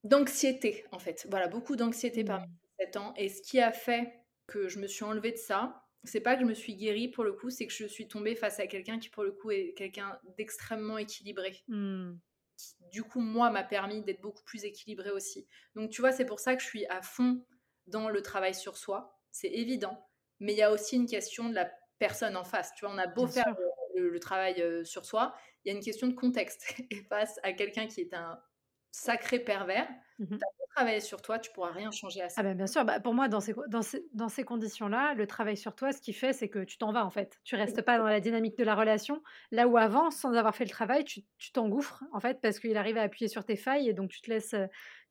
d'anxiété 0.03 0.83
en 0.91 0.97
fait. 0.97 1.27
Voilà, 1.29 1.47
beaucoup 1.47 1.75
d'anxiété 1.75 2.23
parmi 2.23 2.47
mmh. 2.47 2.57
ces 2.79 2.85
7 2.87 2.97
ans. 2.97 3.13
Et 3.15 3.29
ce 3.29 3.41
qui 3.43 3.59
a 3.59 3.71
fait 3.71 4.11
que 4.47 4.67
je 4.67 4.79
me 4.79 4.87
suis 4.87 5.03
enlevée 5.03 5.31
de 5.31 5.37
ça, 5.37 5.85
c'est 6.03 6.19
pas 6.19 6.33
que 6.35 6.41
je 6.41 6.47
me 6.47 6.55
suis 6.55 6.75
guérie 6.75 7.09
pour 7.09 7.23
le 7.23 7.33
coup, 7.33 7.51
c'est 7.51 7.67
que 7.67 7.73
je 7.73 7.85
suis 7.85 8.07
tombée 8.07 8.35
face 8.35 8.59
à 8.59 8.65
quelqu'un 8.65 8.97
qui 8.97 9.09
pour 9.09 9.23
le 9.23 9.31
coup 9.31 9.51
est 9.51 9.75
quelqu'un 9.77 10.19
d'extrêmement 10.35 10.97
équilibré. 10.97 11.61
Mmh. 11.67 12.13
Qui, 12.57 12.75
du 12.91 13.03
coup, 13.03 13.21
moi, 13.21 13.51
m'a 13.51 13.63
permis 13.63 14.03
d'être 14.03 14.21
beaucoup 14.21 14.43
plus 14.43 14.65
équilibrée 14.65 15.11
aussi. 15.11 15.47
Donc, 15.75 15.91
tu 15.91 16.01
vois, 16.01 16.11
c'est 16.11 16.25
pour 16.25 16.39
ça 16.39 16.55
que 16.55 16.63
je 16.63 16.67
suis 16.67 16.87
à 16.87 17.03
fond 17.03 17.45
dans 17.85 18.09
le 18.09 18.21
travail 18.23 18.55
sur 18.55 18.77
soi. 18.77 19.19
C'est 19.31 19.51
évident 19.51 20.10
mais 20.41 20.53
il 20.53 20.57
y 20.57 20.63
a 20.63 20.71
aussi 20.71 20.97
une 20.97 21.05
question 21.05 21.47
de 21.47 21.55
la 21.55 21.71
personne 21.99 22.35
en 22.35 22.43
face. 22.43 22.73
Tu 22.75 22.83
vois, 22.83 22.93
on 22.93 22.97
a 22.97 23.07
beau 23.07 23.27
faire 23.27 23.55
le, 23.95 24.19
travail 24.19 24.55
euh, 24.61 24.83
sur 24.83 25.05
soi, 25.05 25.35
il 25.63 25.71
y 25.71 25.73
a 25.73 25.77
une 25.77 25.83
question 25.83 26.07
de 26.07 26.13
contexte. 26.13 26.75
Et 26.89 27.03
face 27.03 27.39
à 27.43 27.53
quelqu'un 27.53 27.87
qui 27.87 28.01
est 28.01 28.13
un 28.13 28.41
sacré 28.89 29.39
pervers, 29.39 29.87
mmh 30.19 30.25
tu 30.25 30.33
as 30.33 30.37
beau 30.37 30.65
travailler 30.75 30.99
sur 30.99 31.21
toi, 31.21 31.37
tu 31.37 31.51
pourras 31.51 31.71
rien 31.71 31.91
changer 31.91 32.21
à 32.21 32.29
ça. 32.29 32.41
Ah 32.41 32.43
ben 32.43 32.57
bien 32.57 32.67
sûr, 32.67 32.83
bah 32.85 32.99
pour 32.99 33.13
moi, 33.13 33.27
dans 33.27 33.39
ces, 33.39 33.53
dans 33.67 33.81
ces, 33.81 34.03
dans 34.13 34.29
ces 34.29 34.43
conditions-là, 34.43 35.13
le 35.13 35.27
travail 35.27 35.57
sur 35.57 35.75
toi, 35.75 35.91
ce 35.91 36.01
qui 36.01 36.13
fait, 36.13 36.33
c'est 36.33 36.49
que 36.49 36.63
tu 36.63 36.77
t'en 36.77 36.91
vas 36.91 37.05
en 37.05 37.11
fait. 37.11 37.39
Tu 37.43 37.55
restes 37.55 37.83
pas 37.83 37.97
dans 37.99 38.07
la 38.07 38.19
dynamique 38.19 38.57
de 38.57 38.63
la 38.63 38.73
relation. 38.73 39.21
Là 39.51 39.67
où 39.67 39.77
avant, 39.77 40.09
sans 40.09 40.33
avoir 40.33 40.55
fait 40.55 40.65
le 40.65 40.71
travail, 40.71 41.03
tu 41.03 41.51
t'engouffres 41.53 42.03
en 42.13 42.19
fait, 42.19 42.41
parce 42.41 42.59
qu'il 42.59 42.77
arrive 42.77 42.97
à 42.97 43.03
appuyer 43.03 43.27
sur 43.27 43.45
tes 43.45 43.55
failles 43.55 43.87
et 43.89 43.93
donc 43.93 44.09
tu 44.09 44.21
te 44.21 44.29
laisses 44.31 44.55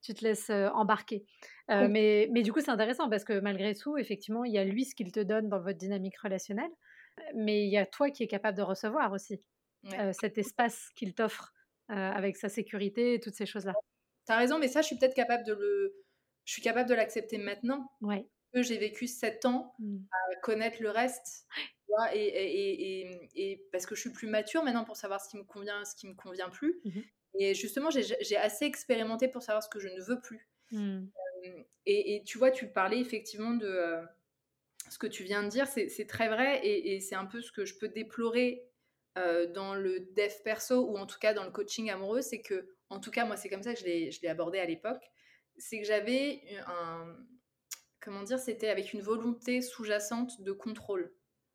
tu 0.02 0.14
te 0.14 0.24
laisses 0.24 0.50
embarquer. 0.50 1.24
mais, 1.68 2.28
mais 2.32 2.42
du 2.42 2.52
coup, 2.52 2.60
c'est 2.60 2.70
intéressant 2.70 3.08
parce 3.08 3.24
que 3.24 3.38
malgré 3.40 3.74
tout, 3.74 3.96
effectivement, 3.96 4.44
il 4.44 4.52
y 4.52 4.58
a 4.58 4.64
lui 4.64 4.84
ce 4.84 4.94
qu'il 4.94 5.12
te 5.12 5.20
donne 5.20 5.48
dans 5.48 5.60
votre 5.60 5.78
dynamique 5.78 6.18
relationnelle, 6.18 6.70
mais 7.34 7.64
il 7.64 7.70
y 7.70 7.78
a 7.78 7.86
toi 7.86 8.10
qui 8.10 8.22
es 8.22 8.26
capable 8.26 8.56
de 8.56 8.62
recevoir 8.62 9.12
aussi 9.12 9.40
cet 10.12 10.38
espace 10.38 10.90
qu'il 10.94 11.14
t'offre 11.14 11.52
avec 11.88 12.36
sa 12.36 12.48
sécurité 12.48 13.14
et 13.14 13.20
toutes 13.20 13.34
ces 13.34 13.46
choses-là. 13.46 13.74
Tu 14.26 14.32
as 14.32 14.36
raison, 14.36 14.58
mais 14.58 14.68
ça, 14.68 14.82
je 14.82 14.86
suis 14.86 14.96
peut-être 14.96 15.14
capable 15.14 15.44
de 15.44 15.54
le. 15.54 15.94
Je 16.44 16.52
suis 16.52 16.62
capable 16.62 16.88
de 16.88 16.94
l'accepter 16.94 17.38
maintenant. 17.38 17.90
Ouais. 18.00 18.26
j'ai 18.54 18.78
vécu 18.78 19.06
sept 19.06 19.44
ans 19.44 19.74
mmh. 19.78 19.98
à 20.10 20.36
connaître 20.40 20.82
le 20.82 20.90
reste. 20.90 21.46
et, 22.14 22.20
et, 22.20 23.30
et, 23.34 23.66
parce 23.72 23.86
que 23.86 23.94
je 23.94 24.00
suis 24.00 24.10
plus 24.10 24.28
mature 24.28 24.62
maintenant 24.64 24.84
pour 24.84 24.96
savoir 24.96 25.20
ce 25.20 25.28
qui 25.28 25.36
me 25.36 25.44
convient, 25.44 25.84
ce 25.84 25.94
qui 25.94 26.08
me 26.08 26.14
convient 26.14 26.48
plus. 26.48 26.80
Mmh 26.84 27.00
et 27.38 27.54
justement, 27.54 27.90
j'ai 27.90 28.36
assez 28.36 28.64
expérimenté 28.64 29.28
pour 29.28 29.42
savoir 29.42 29.62
ce 29.62 29.68
que 29.68 29.78
je 29.78 29.88
ne 29.88 30.00
veux 30.02 30.20
plus. 30.20 30.48
Mmh. 30.72 31.06
et, 31.86 32.22
tu 32.24 32.38
vois, 32.38 32.52
tu 32.52 32.68
parlais 32.68 33.00
effectivement 33.00 33.50
de 33.50 34.00
ce 34.88 34.98
que 34.98 35.08
tu 35.08 35.24
viens 35.24 35.42
de 35.42 35.48
dire, 35.48 35.66
c'est 35.66 36.06
très 36.06 36.28
vrai 36.28 36.60
et, 36.64 37.00
c'est 37.00 37.16
un 37.16 37.26
peu 37.26 37.40
ce 37.40 37.50
que 37.50 37.64
je 37.64 37.76
peux 37.76 37.88
déplorer 37.88 38.68
dans 39.16 39.74
le 39.74 40.00
dev 40.16 40.32
perso 40.44 40.88
ou 40.88 40.96
en 40.96 41.06
tout 41.06 41.18
cas 41.18 41.34
dans 41.34 41.44
le 41.44 41.50
coaching 41.50 41.90
amoureux, 41.90 42.22
c'est 42.22 42.40
que, 42.40 42.68
en 42.88 43.00
tout 43.00 43.10
cas, 43.10 43.24
moi, 43.24 43.36
c'est 43.36 43.48
comme 43.48 43.62
ça 43.62 43.74
que 43.74 43.80
je 43.80 43.84
l'ai 43.84 44.28
abordé 44.28 44.58
à 44.58 44.64
l'époque, 44.64 45.02
c'est 45.56 45.80
que 45.80 45.86
j'avais 45.86 46.42
un, 46.66 47.16
comment 48.00 48.22
dire, 48.22 48.38
c'était 48.38 48.68
avec 48.68 48.92
une 48.92 49.02
volonté 49.02 49.62
sous-jacente 49.62 50.40
de 50.42 50.52
contrôle. 50.52 51.12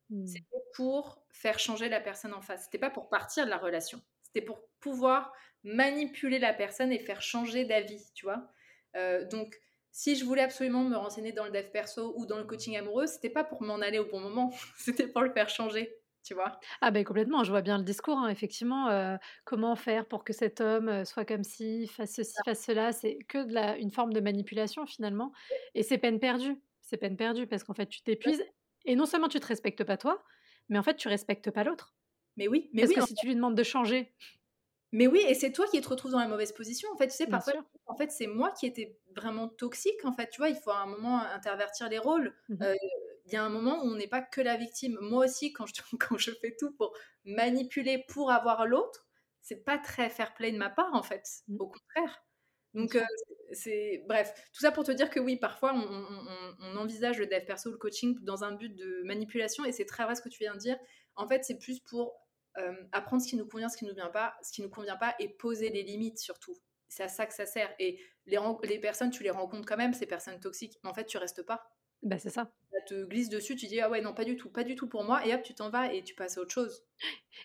Mmh. 0.09 0.27
C'était 0.27 0.63
pour 0.75 1.25
faire 1.31 1.59
changer 1.59 1.89
la 1.89 1.99
personne 1.99 2.33
en 2.33 2.41
face. 2.41 2.65
C'était 2.65 2.77
pas 2.77 2.89
pour 2.89 3.09
partir 3.09 3.45
de 3.45 3.49
la 3.49 3.57
relation. 3.57 4.01
C'était 4.35 4.45
pour 4.45 4.61
pouvoir 4.79 5.33
manipuler 5.63 6.39
la 6.39 6.53
personne 6.53 6.91
et 6.91 6.99
faire 6.99 7.21
changer 7.21 7.65
d'avis, 7.65 8.11
tu 8.13 8.25
vois. 8.25 8.49
Euh, 8.95 9.25
donc, 9.27 9.57
si 9.91 10.15
je 10.15 10.25
voulais 10.25 10.41
absolument 10.43 10.83
me 10.83 10.95
renseigner 10.97 11.31
dans 11.31 11.45
le 11.45 11.51
dev 11.51 11.71
perso 11.71 12.13
ou 12.17 12.25
dans 12.25 12.37
le 12.37 12.43
coaching 12.43 12.75
amoureux, 12.77 13.07
c'était 13.07 13.29
pas 13.29 13.45
pour 13.45 13.63
m'en 13.63 13.75
aller 13.75 13.99
au 13.99 14.05
bon 14.05 14.19
moment, 14.19 14.51
c'était 14.77 15.07
pour 15.07 15.21
le 15.21 15.31
faire 15.31 15.49
changer 15.49 15.97
tu 16.23 16.33
vois. 16.33 16.65
Ah 16.81 16.91
ben 16.91 17.03
complètement, 17.03 17.43
je 17.43 17.51
vois 17.51 17.61
bien 17.61 17.77
le 17.77 17.83
discours, 17.83 18.17
hein, 18.17 18.29
effectivement. 18.29 18.89
Euh, 18.89 19.17
comment 19.45 19.75
faire 19.75 20.07
pour 20.07 20.23
que 20.23 20.33
cet 20.33 20.61
homme 20.61 20.89
euh, 20.89 21.05
soit 21.05 21.25
comme 21.25 21.43
ci, 21.43 21.87
fasse 21.87 22.13
ceci, 22.15 22.41
fasse 22.43 22.63
cela, 22.65 22.91
c'est 22.91 23.19
que 23.27 23.43
de 23.45 23.53
la, 23.53 23.77
une 23.77 23.91
forme 23.91 24.13
de 24.13 24.19
manipulation 24.21 24.85
finalement. 24.85 25.31
Et 25.75 25.83
c'est 25.83 25.97
peine 25.99 26.19
perdue, 26.19 26.61
c'est 26.81 26.97
peine 26.97 27.17
perdue 27.17 27.47
parce 27.47 27.63
qu'en 27.63 27.73
fait 27.73 27.87
tu 27.87 28.01
t'épuises 28.01 28.43
et 28.85 28.95
non 28.95 29.05
seulement 29.05 29.27
tu 29.27 29.39
te 29.39 29.47
respectes 29.47 29.83
pas 29.83 29.97
toi, 29.97 30.23
mais 30.69 30.79
en 30.79 30.83
fait 30.83 30.95
tu 30.95 31.07
respectes 31.07 31.51
pas 31.51 31.63
l'autre. 31.63 31.95
Mais 32.37 32.47
oui, 32.47 32.69
mais 32.73 32.83
parce 32.83 32.93
que 32.93 33.01
si 33.07 33.15
tu 33.15 33.27
lui 33.27 33.35
demandes 33.35 33.55
de 33.55 33.63
changer. 33.63 34.11
Mais 34.91 35.07
oui, 35.07 35.21
et 35.27 35.33
c'est 35.33 35.51
toi 35.51 35.67
qui 35.67 35.81
te 35.81 35.89
retrouves 35.89 36.11
dans 36.11 36.19
la 36.19 36.27
mauvaise 36.27 36.53
position. 36.53 36.89
En 36.93 36.97
fait, 36.97 37.07
tu 37.07 37.15
sais, 37.15 37.27
parfois, 37.27 37.53
en 37.85 37.95
fait, 37.95 38.11
c'est 38.11 38.27
moi 38.27 38.51
qui 38.51 38.65
étais 38.65 38.97
vraiment 39.15 39.49
toxique. 39.49 40.05
En 40.05 40.13
fait, 40.13 40.29
tu 40.29 40.37
vois, 40.37 40.49
il 40.49 40.55
faut 40.55 40.71
à 40.71 40.79
un 40.79 40.85
moment 40.85 41.19
intervertir 41.21 41.89
les 41.89 41.97
rôles. 41.97 42.33
Mmh 42.49 42.63
euh, 42.63 42.75
il 43.27 43.33
y 43.33 43.37
a 43.37 43.43
un 43.43 43.49
moment 43.49 43.83
où 43.83 43.87
on 43.87 43.95
n'est 43.95 44.07
pas 44.07 44.21
que 44.21 44.39
la 44.39 44.55
victime. 44.55 44.99
Moi 45.01 45.25
aussi, 45.25 45.51
quand 45.51 45.65
je, 45.65 45.73
quand 45.99 46.17
je 46.17 46.31
fais 46.31 46.55
tout 46.57 46.71
pour 46.71 46.93
manipuler, 47.25 48.05
pour 48.07 48.31
avoir 48.31 48.67
l'autre, 48.67 49.07
c'est 49.41 49.63
pas 49.63 49.77
très 49.77 50.09
fair 50.09 50.33
play 50.33 50.51
de 50.51 50.57
ma 50.57 50.69
part, 50.69 50.93
en 50.93 51.03
fait. 51.03 51.27
Mmh. 51.47 51.57
Au 51.59 51.67
contraire. 51.67 52.23
Donc, 52.75 52.95
euh, 52.95 53.03
c'est 53.53 54.03
bref, 54.07 54.33
tout 54.53 54.59
ça 54.59 54.71
pour 54.71 54.83
te 54.83 54.91
dire 54.91 55.09
que 55.09 55.19
oui, 55.19 55.37
parfois 55.37 55.73
on, 55.73 56.77
envisage 56.77 57.19
le 57.19 57.25
dev 57.25 57.45
perso 57.45 57.69
ou 57.69 57.71
le 57.71 57.77
coaching 57.77 58.17
dans 58.21 58.43
un 58.43 58.51
but 58.51 58.75
de 58.75 59.01
manipulation, 59.05 59.63
et 59.63 59.71
c'est 59.71 59.85
très 59.85 60.03
vrai 60.03 60.15
ce 60.15 60.21
que 60.21 60.29
tu 60.29 60.39
viens 60.39 60.53
de 60.53 60.59
dire. 60.59 60.77
En 61.15 61.25
fait, 61.27 61.45
c'est 61.45 61.57
plus 61.57 61.79
pour 61.79 62.13
euh, 62.57 62.73
apprendre 62.91 63.21
ce 63.21 63.27
qui 63.27 63.35
nous 63.35 63.45
convient, 63.45 63.69
ce 63.69 63.77
qui 63.77 63.85
nous 63.85 63.93
vient 63.93 64.09
pas, 64.09 64.35
ce 64.41 64.51
qui 64.51 64.61
nous 64.61 64.69
convient 64.69 64.97
pas, 64.97 65.15
et 65.19 65.29
poser 65.29 65.69
les 65.69 65.83
limites 65.83 66.19
surtout. 66.19 66.55
C'est 66.87 67.03
à 67.03 67.07
ça 67.07 67.25
que 67.25 67.33
ça 67.33 67.45
sert. 67.45 67.73
Et 67.79 67.99
les, 68.25 68.37
les 68.63 68.79
personnes, 68.79 69.09
tu 69.09 69.23
les 69.23 69.29
rencontres 69.29 69.67
quand 69.67 69.77
même, 69.77 69.93
ces 69.93 70.05
personnes 70.05 70.39
toxiques, 70.39 70.77
mais 70.83 70.89
en 70.89 70.93
fait, 70.93 71.05
tu 71.05 71.17
restes 71.17 71.43
pas. 71.43 71.69
Bah, 72.03 72.19
c'est 72.19 72.29
ça. 72.29 72.51
Ça 72.71 72.81
te 72.87 73.05
glisse 73.05 73.29
dessus, 73.29 73.55
tu 73.55 73.67
dis 73.67 73.81
ah 73.81 73.89
ouais, 73.89 74.01
non, 74.01 74.13
pas 74.13 74.25
du 74.25 74.37
tout, 74.37 74.49
pas 74.49 74.63
du 74.63 74.75
tout 74.75 74.87
pour 74.87 75.03
moi, 75.03 75.25
et 75.25 75.33
hop, 75.33 75.41
tu 75.41 75.55
t'en 75.55 75.69
vas 75.69 75.93
et 75.93 76.03
tu 76.03 76.13
passes 76.13 76.37
à 76.37 76.41
autre 76.41 76.51
chose. 76.51 76.83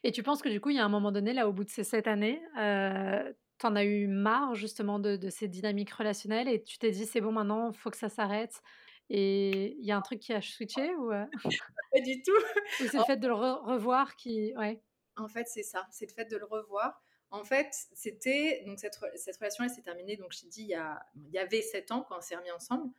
Et 0.04 0.12
tu 0.12 0.22
penses 0.22 0.42
que 0.42 0.48
du 0.48 0.61
coup, 0.61 0.70
il 0.70 0.76
y 0.76 0.80
a 0.80 0.84
un 0.84 0.90
moment 0.90 1.12
donné, 1.12 1.32
là, 1.32 1.48
au 1.48 1.52
bout 1.52 1.64
de 1.64 1.70
ces 1.70 1.84
sept 1.84 2.06
années, 2.06 2.42
euh, 2.58 3.32
tu 3.58 3.66
en 3.66 3.76
as 3.76 3.84
eu 3.84 4.06
marre 4.06 4.54
justement 4.54 4.98
de, 4.98 5.16
de, 5.16 5.30
ces 5.30 5.48
dynamiques 5.48 5.90
relationnelles 5.90 6.48
et 6.48 6.62
tu 6.62 6.78
t'es 6.78 6.90
dit 6.90 7.06
c'est 7.06 7.20
bon 7.20 7.32
maintenant, 7.32 7.70
il 7.70 7.76
faut 7.76 7.90
que 7.90 7.96
ça 7.96 8.08
s'arrête. 8.08 8.62
Et 9.11 9.76
il 9.78 9.84
y 9.84 9.90
a 9.90 9.96
un 9.96 10.02
truc 10.02 10.20
qui 10.20 10.32
a 10.32 10.40
switché 10.40 10.94
ou 10.94 11.11
euh? 11.11 11.26
Pas 11.92 12.00
du 12.00 12.22
tout. 12.22 12.32
ou 12.80 12.86
c'est 12.86 12.96
le 12.96 13.04
fait 13.04 13.16
de 13.16 13.26
le 13.26 13.34
revoir 13.34 14.14
qui. 14.14 14.54
Ouais. 14.56 14.80
En 15.20 15.28
fait, 15.28 15.46
c'est 15.48 15.62
ça, 15.62 15.86
c'est 15.90 16.06
le 16.06 16.12
fait 16.12 16.24
de 16.26 16.36
le 16.36 16.44
revoir. 16.44 17.02
En 17.30 17.44
fait, 17.44 17.68
c'était. 17.92 18.62
Donc, 18.66 18.78
cette, 18.78 18.98
cette 19.14 19.36
relation, 19.36 19.64
elle 19.64 19.70
s'est 19.70 19.82
terminée, 19.82 20.16
donc 20.16 20.32
je 20.32 20.40
t'ai 20.40 20.48
dit, 20.48 20.62
il 20.62 20.68
y, 20.68 20.74
a, 20.74 21.00
il 21.14 21.30
y 21.30 21.38
avait 21.38 21.62
sept 21.62 21.92
ans 21.92 22.04
quand 22.08 22.18
on 22.18 22.20
s'est 22.20 22.36
remis 22.36 22.50
ensemble. 22.50 22.90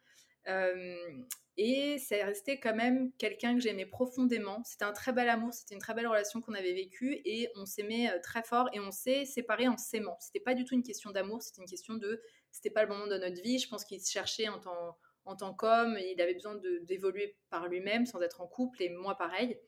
et 1.57 1.97
c'est 1.99 2.23
resté 2.23 2.59
quand 2.59 2.73
même 2.73 3.11
quelqu'un 3.17 3.55
que 3.55 3.61
j'aimais 3.61 3.85
profondément. 3.85 4.63
C'était 4.63 4.85
un 4.85 4.93
très 4.93 5.11
bel 5.11 5.29
amour, 5.29 5.53
c'était 5.53 5.75
une 5.75 5.81
très 5.81 5.93
belle 5.93 6.07
relation 6.07 6.41
qu'on 6.41 6.53
avait 6.53 6.73
vécue 6.73 7.21
et 7.25 7.49
on 7.55 7.65
s'aimait 7.65 8.19
très 8.21 8.41
fort 8.41 8.69
et 8.73 8.79
on 8.79 8.91
s'est 8.91 9.25
séparés 9.25 9.67
en 9.67 9.77
s'aimant. 9.77 10.17
C'était 10.21 10.39
pas 10.39 10.53
du 10.53 10.63
tout 10.63 10.75
une 10.75 10.83
question 10.83 11.11
d'amour, 11.11 11.41
c'était 11.41 11.61
une 11.61 11.67
question 11.69 11.95
de. 11.95 12.21
C'était 12.51 12.69
pas 12.69 12.83
le 12.83 12.89
moment 12.89 13.07
de 13.07 13.17
notre 13.17 13.41
vie. 13.41 13.59
Je 13.59 13.67
pense 13.67 13.83
qu'il 13.83 14.01
se 14.01 14.11
cherchait 14.11 14.47
en 14.47 14.59
tant, 14.59 14.97
en 15.25 15.35
tant 15.35 15.53
qu'homme, 15.53 15.97
il 15.99 16.19
avait 16.21 16.33
besoin 16.33 16.55
d'évoluer 16.83 17.37
par 17.49 17.67
lui-même 17.67 18.05
sans 18.05 18.21
être 18.21 18.39
en 18.41 18.47
couple 18.47 18.81
et 18.81 18.89
moi 18.89 19.17
pareil. 19.17 19.59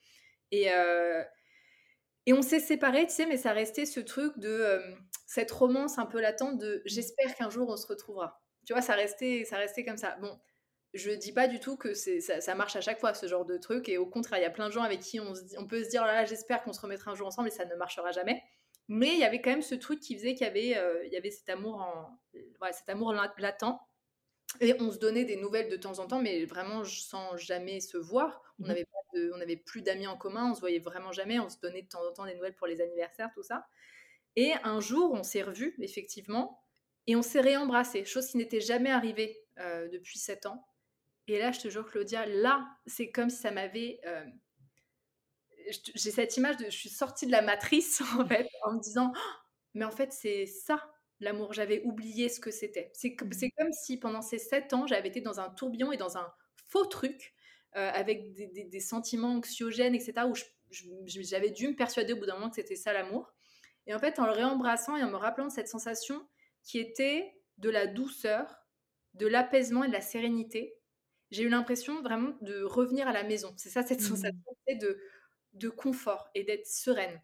Et. 0.51 0.70
Et 2.26 2.34
on 2.34 2.42
s'est 2.42 2.60
séparés, 2.60 3.06
tu 3.08 3.14
sais, 3.14 3.26
mais 3.26 3.38
ça 3.38 3.52
restait 3.52 3.86
ce 3.86 4.00
truc 4.00 4.38
de 4.38 4.80
cette 5.26 5.52
romance 5.52 6.00
un 6.00 6.06
peu 6.06 6.22
latente 6.22 6.58
de 6.58 6.82
j'espère 6.86 7.36
qu'un 7.36 7.50
jour 7.50 7.70
on 7.70 7.78
se 7.78 7.88
retrouvera. 7.88 8.42
Tu 8.66 8.74
vois, 8.74 8.82
ça 8.82 8.94
restait, 8.94 9.44
ça 9.46 9.58
restait 9.58 9.84
comme 9.84 9.98
ça. 9.98 10.16
Bon, 10.22 10.40
je 10.94 11.12
dis 11.12 11.34
pas 11.34 11.48
du 11.48 11.60
tout 11.60 11.76
que 11.76 11.94
ça, 11.94 12.40
ça, 12.40 12.56
marche 12.56 12.76
à 12.76 12.82
chaque 12.82 13.00
fois 13.00 13.14
ce 13.14 13.28
genre 13.28 13.46
de 13.46 13.58
truc, 13.58 13.90
et 13.90 13.98
au 13.98 14.06
contraire, 14.06 14.40
il 14.40 14.44
y 14.44 14.46
a 14.46 14.52
plein 14.52 14.68
de 14.68 14.74
gens 14.74 14.84
avec 14.84 15.02
qui 15.02 15.20
on, 15.20 15.34
on 15.58 15.68
peut 15.68 15.84
se 15.84 15.90
dire 15.90 16.02
oh 16.04 16.08
là, 16.08 16.24
j'espère 16.26 16.64
qu'on 16.64 16.74
se 16.74 16.80
remettra 16.80 17.12
un 17.12 17.16
jour 17.16 17.28
ensemble, 17.28 17.50
et 17.50 17.52
ça 17.52 17.66
ne 17.66 17.76
marchera 17.76 18.12
jamais. 18.12 18.42
Mais 18.88 19.14
il 19.14 19.20
y 19.20 19.24
avait 19.24 19.42
quand 19.42 19.52
même 19.52 19.62
ce 19.62 19.76
truc 19.76 20.00
qui 20.00 20.16
faisait 20.16 20.36
qu'il 20.36 20.46
y 20.46 20.50
avait, 20.50 20.78
il 21.06 21.12
y 21.12 21.18
avait 21.18 21.32
cet 21.32 21.50
amour 21.50 21.76
en, 21.82 22.20
ouais, 22.62 22.74
cet 22.74 22.88
amour 22.90 23.14
latent. 23.14 23.80
Et 24.60 24.76
on 24.80 24.91
se 24.91 24.97
donnait 24.97 25.26
des 25.26 25.36
nouvelles 25.36 25.70
de 25.70 25.78
temps 25.78 25.99
en 25.99 26.08
temps, 26.08 26.22
mais 26.22 26.45
vraiment 26.45 26.84
sans 26.84 27.38
jamais 27.38 27.80
se 27.80 27.97
voir. 27.97 28.41
On 28.60 28.64
mmh 28.64 28.68
n'avait 28.68 28.86
n'avait 29.38 29.58
plus 29.58 29.82
d'amis 29.82 30.08
en 30.08 30.18
commun, 30.18 30.51
on 30.51 30.56
se 30.56 30.60
voyait 30.60 30.80
vraiment 30.80 31.12
jamais, 31.12 31.39
on 31.39 31.49
se 31.49 31.60
donnait 31.60 31.84
de 31.84 31.88
temps 31.88 32.06
en 32.08 32.14
temps 32.14 32.26
des 32.26 32.36
nouvelles 32.36 32.56
pour 32.56 32.68
les 32.68 32.82
anniversaires, 32.82 33.30
tout 33.34 33.43
ça. 33.43 33.68
Et 34.36 34.54
un 34.64 34.80
jour, 34.80 35.12
on 35.14 35.24
s'est 35.24 35.43
revus, 35.43 35.76
effectivement, 35.80 36.64
et 37.08 37.16
on 37.16 37.22
s'est 37.22 37.41
réembrassé, 37.41 38.06
chose 38.06 38.28
qui 38.28 38.38
n'était 38.38 38.62
jamais 38.62 38.89
arrivée 38.89 39.38
euh, 39.60 39.88
depuis 39.89 40.18
sept 40.18 40.45
ans. 40.45 40.66
Et 41.28 41.38
là, 41.38 41.51
je 41.51 41.60
te 41.60 41.68
jure, 41.70 41.86
Claudia, 41.89 42.26
là, 42.26 42.68
c'est 42.86 43.12
comme 43.12 43.30
si 43.30 43.38
ça 43.38 43.51
m'avait. 43.51 43.99
Euh, 44.06 44.26
j'ai 45.95 46.12
cette 46.12 46.36
image 46.38 46.58
de. 46.58 46.66
Je 46.66 46.78
suis 46.78 46.89
sortie 46.89 47.26
de 47.26 47.32
la 47.32 47.41
matrice, 47.41 48.01
en 48.20 48.26
fait, 48.26 48.47
en 48.64 48.74
me 48.74 48.80
disant 48.80 49.12
«Oh, 49.16 49.20
Mais 49.74 49.86
en 49.86 49.91
fait, 49.91 50.12
c'est 50.12 50.45
ça, 50.45 50.93
l'amour. 51.20 51.53
J'avais 51.53 51.82
oublié 51.84 52.30
ce 52.30 52.39
que 52.39 52.51
c'était. 52.51 52.91
C'est 52.93 53.16
comme 53.16 53.72
si 53.72 53.97
pendant 53.97 54.22
ces 54.22 54.39
sept 54.39 54.74
ans, 54.74 54.88
j'avais 54.88 55.09
été 55.09 55.22
dans 55.22 55.39
un 55.39 55.49
tourbillon 55.49 55.91
et 55.91 55.97
dans 55.97 56.18
un 56.18 56.32
faux 56.70 56.86
truc 56.86 57.34
euh, 57.76 57.89
avec 57.91 58.34
des, 58.34 58.80
sentiments 58.80 59.36
anxiogènes, 59.36 59.95
etc., 59.95 60.28
où 60.28 60.34
j'avais 61.05 61.49
dû 61.49 61.70
me 61.70 61.76
persuader 61.76 62.14
au 62.14 62.18
bout 62.18 62.26
d'un 62.26 62.36
moment 62.36 62.49
que 62.49 62.55
c'était 62.55 62.76
ça 62.76 62.93
l'amour. 62.93 63.34
Et 63.88 63.93
en 63.93 63.99
fait, 63.99 64.20
en 64.20 64.26
le 64.26 64.32
réembrassant 64.32 64.95
et 64.95 65.03
en 65.03 65.09
me 65.09 65.16
rappelant 65.16 65.47
de 65.47 65.51
cette 65.51 65.68
sensation 65.68 66.28
qui 66.64 66.80
était 66.80 67.34
de 67.57 67.70
la 67.70 67.88
douceur, 67.88 68.68
de 69.16 69.28
l'apaisement 69.28 69.84
et 69.84 69.88
de 69.88 69.93
la 69.93 70.01
sérénité, 70.01 70.76
j'ai 71.32 71.43
eu 71.43 71.49
l'impression 71.49 72.01
vraiment 72.03 72.36
de 72.41 72.61
revenir 72.64 73.07
à 73.07 73.11
la 73.11 73.24
maison. 73.24 73.53
C'est 73.57 73.70
ça, 73.70 73.82
cette 73.82 74.01
mmh. 74.01 74.16
sensation 74.16 74.43
de, 74.80 74.99
de 75.53 75.70
confort 75.70 76.30
et 76.36 76.43
d'être 76.43 76.68
sereine. 76.68 77.22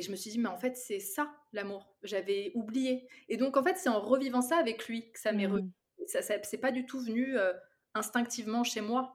Et 0.00 0.02
je 0.02 0.10
me 0.10 0.16
suis 0.16 0.30
dit, 0.30 0.38
mais 0.38 0.48
en 0.48 0.56
fait, 0.56 0.78
c'est 0.78 0.98
ça 0.98 1.30
l'amour. 1.52 1.94
J'avais 2.02 2.52
oublié. 2.54 3.06
Et 3.28 3.36
donc, 3.36 3.58
en 3.58 3.62
fait, 3.62 3.76
c'est 3.76 3.90
en 3.90 4.00
revivant 4.00 4.40
ça 4.40 4.56
avec 4.56 4.88
lui 4.88 5.12
que 5.12 5.20
ça 5.20 5.30
m'est 5.30 5.44
revenu. 5.44 5.68
Ça, 6.06 6.22
ça 6.22 6.36
c'est 6.42 6.56
pas 6.56 6.72
du 6.72 6.86
tout 6.86 7.00
venu 7.00 7.36
euh, 7.36 7.52
instinctivement 7.92 8.64
chez 8.64 8.80
moi. 8.80 9.12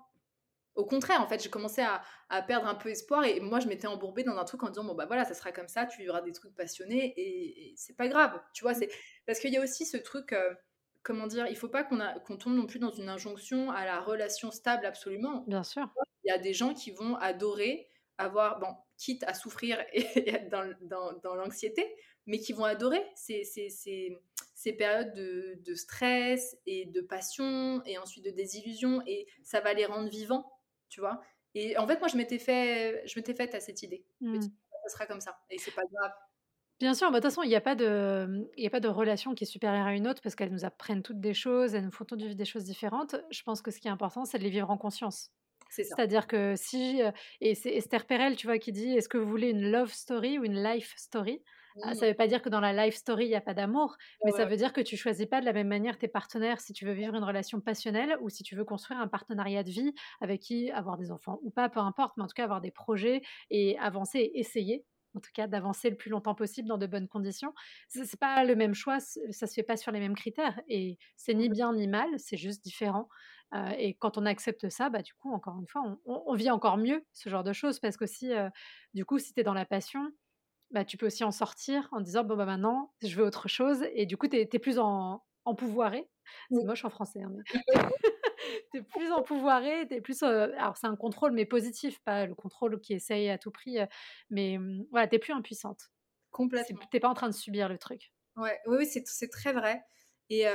Au 0.76 0.86
contraire, 0.86 1.22
en 1.22 1.28
fait, 1.28 1.42
j'ai 1.42 1.50
commencé 1.50 1.82
à, 1.82 2.04
perdre 2.44 2.68
un 2.68 2.76
peu 2.76 2.90
espoir 2.90 3.24
et 3.24 3.40
moi, 3.40 3.60
je 3.60 3.68
m'étais 3.68 3.88
embourbée 3.88 4.22
dans 4.22 4.38
un 4.38 4.44
truc 4.44 4.62
en 4.62 4.70
disant 4.70 4.84
bon 4.84 4.94
bah 4.94 5.08
voilà, 5.08 5.26
ça 5.26 5.34
sera 5.34 5.52
comme 5.52 5.70
ça, 5.70 5.88
tu 5.88 6.02
vivras 6.02 6.22
des 6.22 6.34
trucs 6.34 6.54
passionnés 6.54 7.16
et, 7.18 7.74
c'est 7.78 7.96
pas 7.98 8.08
grave, 8.08 8.40
tu 8.54 8.64
vois. 8.64 8.76
C'est 8.76 8.90
parce 9.26 9.40
qu'il 9.40 9.52
y 9.52 9.58
a 9.58 9.64
aussi 9.64 9.88
ce 9.88 9.98
truc, 9.98 10.34
euh, 10.34 10.54
comment 11.02 11.26
dire, 11.26 11.48
il 11.48 11.58
faut 11.58 11.68
pas 11.68 11.84
qu'on 11.84 12.38
tombe 12.38 12.54
non 12.54 12.68
plus 12.68 12.78
dans 12.78 12.92
une 12.92 13.10
injonction 13.10 13.72
à 13.72 13.86
la 13.86 14.02
relation 14.02 14.52
stable 14.52 14.86
absolument. 14.86 15.46
Bien 15.48 15.64
sûr. 15.64 15.90
Il 16.26 16.30
y 16.30 16.32
a 16.32 16.38
des 16.38 16.54
gens 16.54 16.76
qui 16.76 16.92
vont 16.92 17.16
adorer 17.16 17.88
avoir, 18.18 18.60
bon, 18.60 18.76
quitte 18.98 19.24
à 19.24 19.34
souffrir 19.34 19.84
et, 19.94 20.30
être 20.30 20.50
dans, 20.50 21.36
l'anxiété, 21.36 21.86
mais 22.26 22.40
qui 22.40 22.54
vont 22.54 22.66
adorer 22.66 23.04
ces, 23.16 23.44
ces, 23.44 24.74
périodes 24.74 25.14
de, 25.14 25.60
de, 25.64 25.76
stress 25.76 26.58
et 26.66 26.86
de 26.86 27.02
passion 27.02 27.84
et 27.86 27.98
ensuite 27.98 28.26
de 28.26 28.32
désillusion 28.32 29.04
et 29.06 29.28
ça 29.44 29.62
va 29.62 29.74
les 29.74 29.86
rendre 29.86 30.10
vivants 30.10 30.52
tu 30.90 31.02
vois? 31.02 31.22
Et 31.54 31.78
en 31.78 31.88
fait, 31.88 32.00
moi, 32.00 32.08
je 32.08 32.18
m'étais 32.18 32.40
fait, 32.40 33.06
je 33.06 33.20
m'étais 33.20 33.34
faite 33.34 33.54
à 33.56 33.60
cette 33.60 33.84
idée. 33.84 34.06
Mmh. 34.22 34.42
Ça 34.42 34.90
sera 34.90 35.06
comme 35.06 35.22
ça, 35.22 35.38
et 35.50 35.58
c'est 35.58 35.72
pas 35.72 35.84
grave. 35.92 36.12
Bien 36.80 36.94
sûr, 36.94 37.08
bah, 37.10 37.20
de 37.20 37.24
toute 37.24 37.32
façon, 37.32 37.44
il 37.44 37.50
n'y 37.50 37.56
a, 37.56 37.62
pas 37.62 37.76
de, 37.76 38.50
il 38.58 38.68
a 38.68 38.70
pas 38.70 38.82
de 38.82 38.90
relation 38.90 39.34
qui 39.34 39.46
est 39.46 39.48
supérieure 39.48 39.86
à 39.86 39.94
une 39.94 40.08
autre 40.08 40.22
parce 40.22 40.36
qu'elles 40.36 40.52
nous 40.52 40.66
apprennent 40.66 41.04
toutes 41.04 41.22
des 41.22 41.34
choses, 41.34 41.74
elles 41.74 41.86
nous 41.86 41.92
font 41.92 42.04
toutes 42.04 42.22
vivre 42.22 42.36
des 42.36 42.46
choses 42.46 42.66
différentes. 42.66 43.16
Je 43.32 43.44
pense 43.44 43.62
que 43.62 43.72
ce 43.72 43.80
qui 43.80 43.88
est 43.88 43.92
important, 43.92 44.26
c'est 44.26 44.38
de 44.38 44.44
les 44.44 44.50
vivre 44.50 44.70
en 44.70 44.78
conscience. 44.78 45.32
C'est-à-dire 45.70 46.28
que 46.28 46.56
si, 46.56 47.02
et 47.42 47.56
c'est 47.56 47.72
Esther 47.76 48.06
Perel, 48.06 48.36
tu 48.36 48.48
vois, 48.48 48.58
qui 48.60 48.72
dit, 48.72 48.90
est-ce 48.98 49.10
que 49.10 49.18
vous 49.18 49.30
voulez 49.30 49.50
une 49.50 49.72
love 49.72 49.92
story 49.92 50.40
ou 50.40 50.44
une 50.44 50.62
life 50.64 50.94
story? 50.98 51.44
Ah, 51.82 51.94
ça 51.94 52.06
ne 52.06 52.12
veut 52.12 52.16
pas 52.18 52.28
dire 52.28 52.42
que 52.42 52.50
dans 52.50 52.62
la 52.62 52.74
life 52.74 52.96
story, 52.96 53.26
il 53.26 53.30
n'y 53.30 53.36
a 53.36 53.42
pas 53.42 53.54
d'amour, 53.54 53.98
mais 54.24 54.32
ça 54.32 54.46
veut 54.46 54.56
dire 54.56 54.74
que 54.74 54.82
tu 54.82 54.98
choisis 54.98 55.26
pas 55.28 55.42
de 55.42 55.46
la 55.46 55.54
même 55.54 55.68
manière 55.68 55.98
tes 55.98 56.08
partenaires 56.08 56.62
si 56.62 56.74
tu 56.74 56.86
veux 56.86 56.94
vivre 56.94 57.14
une 57.16 57.24
relation 57.24 57.60
passionnelle 57.62 58.18
ou 58.22 58.30
si 58.30 58.44
tu 58.44 58.56
veux 58.56 58.64
construire 58.66 59.00
un 59.02 59.08
partenariat 59.08 59.62
de 59.64 59.70
vie 59.70 59.94
avec 60.22 60.42
qui 60.42 60.72
avoir 60.72 60.98
des 60.98 61.12
enfants 61.12 61.40
ou 61.44 61.52
pas, 61.52 61.70
peu 61.70 61.80
importe, 61.82 62.16
mais 62.18 62.24
en 62.24 62.28
tout 62.28 62.34
cas 62.34 62.46
avoir 62.46 62.62
des 62.62 62.72
projets 62.72 63.22
et 63.50 63.78
avancer 63.78 64.20
et 64.20 64.40
essayer 64.40 64.86
en 65.16 65.20
tout 65.20 65.32
cas 65.34 65.48
d'avancer 65.48 65.90
le 65.90 65.96
plus 65.96 66.10
longtemps 66.10 66.36
possible 66.36 66.68
dans 66.68 66.78
de 66.78 66.88
bonnes 66.88 67.08
conditions. 67.08 67.54
Ce 67.90 68.00
n'est 68.00 68.06
pas 68.20 68.44
le 68.44 68.56
même 68.56 68.74
choix, 68.74 69.00
ça 69.00 69.48
se 69.48 69.54
fait 69.54 69.64
pas 69.64 69.78
sur 69.78 69.92
les 69.92 70.00
mêmes 70.00 70.16
critères 70.16 70.60
et 70.68 70.98
c'est 71.16 71.34
ni 71.34 71.50
bien 71.50 71.74
ni 71.74 71.88
mal, 71.88 72.10
c'est 72.18 72.38
juste 72.38 72.64
différent. 72.64 73.08
Euh, 73.54 73.70
et 73.78 73.94
quand 73.96 74.18
on 74.18 74.26
accepte 74.26 74.70
ça, 74.70 74.90
bah, 74.90 75.02
du 75.02 75.14
coup, 75.14 75.32
encore 75.32 75.58
une 75.60 75.68
fois, 75.68 75.84
on, 76.06 76.34
vit 76.34 76.50
encore 76.50 76.78
mieux 76.78 77.06
ce 77.14 77.30
genre 77.30 77.44
de 77.44 77.54
choses 77.54 77.80
parce 77.80 77.96
que 77.96 78.06
si, 78.06 78.34
euh, 78.34 78.50
du 78.94 79.06
coup, 79.06 79.20
si 79.20 79.34
tu 79.34 79.42
es 79.42 79.44
dans 79.44 79.54
la 79.54 79.66
passion, 79.66 80.12
bah, 80.72 80.84
tu 80.84 80.98
peux 80.98 81.06
aussi 81.06 81.24
en 81.24 81.32
sortir 81.32 81.88
en 81.92 82.02
disant 82.02 82.24
bon 82.24 82.36
bah 82.36 82.46
maintenant 82.46 82.92
je 83.02 83.16
veux 83.16 83.24
autre 83.24 83.48
chose 83.48 83.86
et 83.94 84.06
du 84.06 84.18
coup 84.18 84.28
tu 84.28 84.36
es, 84.38 84.46
plus 84.60 84.80
en, 84.80 85.24
empouvoiré 85.46 86.10
c'est 86.52 86.66
moche 86.66 86.84
en 86.86 86.90
français 86.90 87.22
hein, 87.22 87.32
mais 87.32 87.44
tu 88.76 88.82
es 88.82 88.84
plus 88.84 89.12
empouvoiré 89.12 89.88
tu 89.88 89.96
es 89.96 90.02
plus 90.02 90.24
euh, 90.24 90.52
alors 90.58 90.78
c'est 90.78 90.88
un 90.88 90.96
contrôle 90.96 91.32
mais 91.32 91.46
positif 91.46 92.00
pas 92.00 92.26
le 92.26 92.36
contrôle 92.36 92.80
qui 92.80 92.94
essaye 92.94 93.30
à 93.30 93.38
tout 93.38 93.52
prix 93.52 93.78
mais 94.30 94.58
mmh, 94.58 94.88
voilà 94.92 95.08
tu 95.08 95.20
plus 95.20 95.34
impuissante. 95.34 95.92
Complètement. 96.32 96.80
t'es 96.92 97.00
pas 97.00 97.08
en 97.08 97.14
train 97.14 97.30
de 97.30 97.34
subir 97.34 97.70
le 97.70 97.78
truc. 97.78 98.12
Ouais 98.36 98.60
oui, 98.66 98.78
oui 98.80 98.86
c'est 98.86 99.30
très 99.30 99.54
vrai 99.54 99.84
et, 100.30 100.46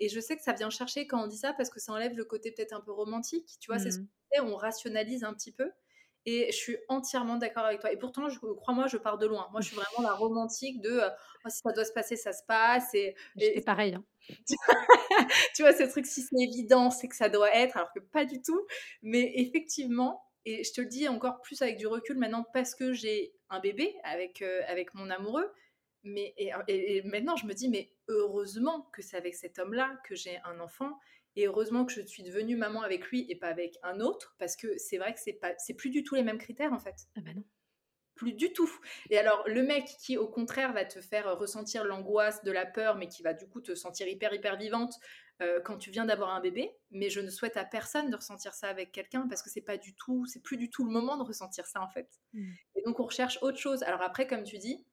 et, 0.00 0.08
je 0.10 0.20
sais 0.20 0.36
que 0.36 0.42
ça 0.42 0.52
vient 0.52 0.68
chercher 0.68 1.06
quand 1.06 1.24
on 1.24 1.26
dit 1.26 1.38
ça 1.38 1.54
parce 1.54 1.70
que 1.70 1.80
ça 1.80 1.92
enlève 1.92 2.14
le 2.14 2.26
côté 2.26 2.52
peut-être 2.52 2.74
un 2.74 2.82
peu 2.82 2.92
romantique 2.92 3.48
tu 3.58 3.70
vois 3.70 3.78
c'est 3.78 3.90
ce 3.90 4.00
mmh. 4.00 4.06
on 4.42 4.56
rationalise 4.56 5.24
un 5.24 5.32
petit 5.32 5.50
peu 5.50 5.70
et 6.26 6.46
je 6.50 6.56
suis 6.56 6.76
entièrement 6.88 7.36
d'accord 7.36 7.64
avec 7.64 7.80
toi. 7.80 7.92
Et 7.92 7.96
pourtant, 7.96 8.28
je, 8.28 8.38
crois-moi, 8.38 8.86
je 8.86 8.96
pars 8.96 9.18
de 9.18 9.26
loin. 9.26 9.48
Moi, 9.52 9.60
je 9.60 9.68
suis 9.68 9.76
vraiment 9.76 10.08
la 10.08 10.14
romantique 10.14 10.80
de 10.80 10.90
euh, 10.90 11.10
oh, 11.44 11.48
si 11.48 11.58
ça 11.58 11.72
doit 11.72 11.84
se 11.84 11.92
passer, 11.92 12.16
ça 12.16 12.32
se 12.32 12.42
passe. 12.46 12.94
Et, 12.94 13.14
et 13.36 13.60
pareil. 13.60 13.94
Hein. 13.94 14.04
tu 15.54 15.62
vois, 15.62 15.74
ce 15.74 15.82
truc, 15.84 16.06
si 16.06 16.22
c'est 16.22 16.36
évident, 16.40 16.90
c'est 16.90 17.08
que 17.08 17.16
ça 17.16 17.28
doit 17.28 17.54
être, 17.54 17.76
alors 17.76 17.92
que 17.92 18.00
pas 18.00 18.24
du 18.24 18.40
tout. 18.40 18.66
Mais 19.02 19.32
effectivement, 19.36 20.24
et 20.46 20.64
je 20.64 20.72
te 20.72 20.80
le 20.80 20.86
dis 20.86 21.08
encore 21.08 21.40
plus 21.40 21.60
avec 21.62 21.76
du 21.76 21.86
recul 21.86 22.18
maintenant 22.18 22.44
parce 22.52 22.74
que 22.74 22.92
j'ai 22.92 23.34
un 23.50 23.60
bébé 23.60 23.94
avec, 24.02 24.42
euh, 24.42 24.62
avec 24.68 24.94
mon 24.94 25.10
amoureux. 25.10 25.50
Mais, 26.02 26.34
et, 26.36 26.52
et, 26.68 27.02
maintenant, 27.02 27.36
je 27.36 27.46
me 27.46 27.54
dis, 27.54 27.68
mais 27.68 27.90
heureusement 28.08 28.90
que 28.92 29.00
c'est 29.00 29.16
avec 29.16 29.34
cet 29.34 29.58
homme-là 29.58 29.98
que 30.06 30.14
j'ai 30.14 30.38
un 30.44 30.60
enfant 30.60 30.98
et 31.36 31.46
heureusement 31.46 31.84
que 31.84 31.92
je 31.92 32.00
suis 32.02 32.22
devenue 32.22 32.56
maman 32.56 32.82
avec 32.82 33.06
lui 33.06 33.26
et 33.28 33.36
pas 33.36 33.48
avec 33.48 33.76
un 33.82 34.00
autre, 34.00 34.34
parce 34.38 34.56
que 34.56 34.78
c'est 34.78 34.98
vrai 34.98 35.14
que 35.14 35.20
c'est 35.20 35.32
pas, 35.32 35.52
c'est 35.58 35.74
plus 35.74 35.90
du 35.90 36.02
tout 36.04 36.14
les 36.14 36.22
mêmes 36.22 36.38
critères 36.38 36.72
en 36.72 36.78
fait. 36.78 37.06
Ah 37.16 37.20
bah 37.20 37.32
non. 37.34 37.44
Plus 38.14 38.32
du 38.32 38.52
tout. 38.52 38.70
Et 39.10 39.18
alors 39.18 39.42
le 39.48 39.62
mec 39.64 39.86
qui 40.00 40.16
au 40.16 40.28
contraire 40.28 40.72
va 40.72 40.84
te 40.84 41.00
faire 41.00 41.36
ressentir 41.36 41.84
l'angoisse 41.84 42.44
de 42.44 42.52
la 42.52 42.64
peur, 42.64 42.96
mais 42.96 43.08
qui 43.08 43.22
va 43.22 43.34
du 43.34 43.48
coup 43.48 43.60
te 43.60 43.74
sentir 43.74 44.06
hyper 44.06 44.32
hyper 44.32 44.56
vivante 44.56 44.94
euh, 45.42 45.60
quand 45.60 45.78
tu 45.78 45.90
viens 45.90 46.04
d'avoir 46.04 46.30
un 46.30 46.40
bébé. 46.40 46.70
Mais 46.92 47.10
je 47.10 47.20
ne 47.20 47.28
souhaite 47.28 47.56
à 47.56 47.64
personne 47.64 48.10
de 48.10 48.16
ressentir 48.16 48.54
ça 48.54 48.68
avec 48.68 48.92
quelqu'un 48.92 49.26
parce 49.28 49.42
que 49.42 49.50
c'est 49.50 49.62
pas 49.62 49.78
du 49.78 49.96
tout, 49.96 50.26
c'est 50.26 50.42
plus 50.42 50.56
du 50.56 50.70
tout 50.70 50.84
le 50.84 50.92
moment 50.92 51.16
de 51.16 51.24
ressentir 51.24 51.66
ça 51.66 51.80
en 51.82 51.88
fait. 51.88 52.08
Mmh. 52.34 52.52
Et 52.76 52.82
donc 52.82 53.00
on 53.00 53.04
recherche 53.06 53.38
autre 53.42 53.58
chose. 53.58 53.82
Alors 53.82 54.02
après, 54.02 54.28
comme 54.28 54.44
tu 54.44 54.58
dis, 54.58 54.86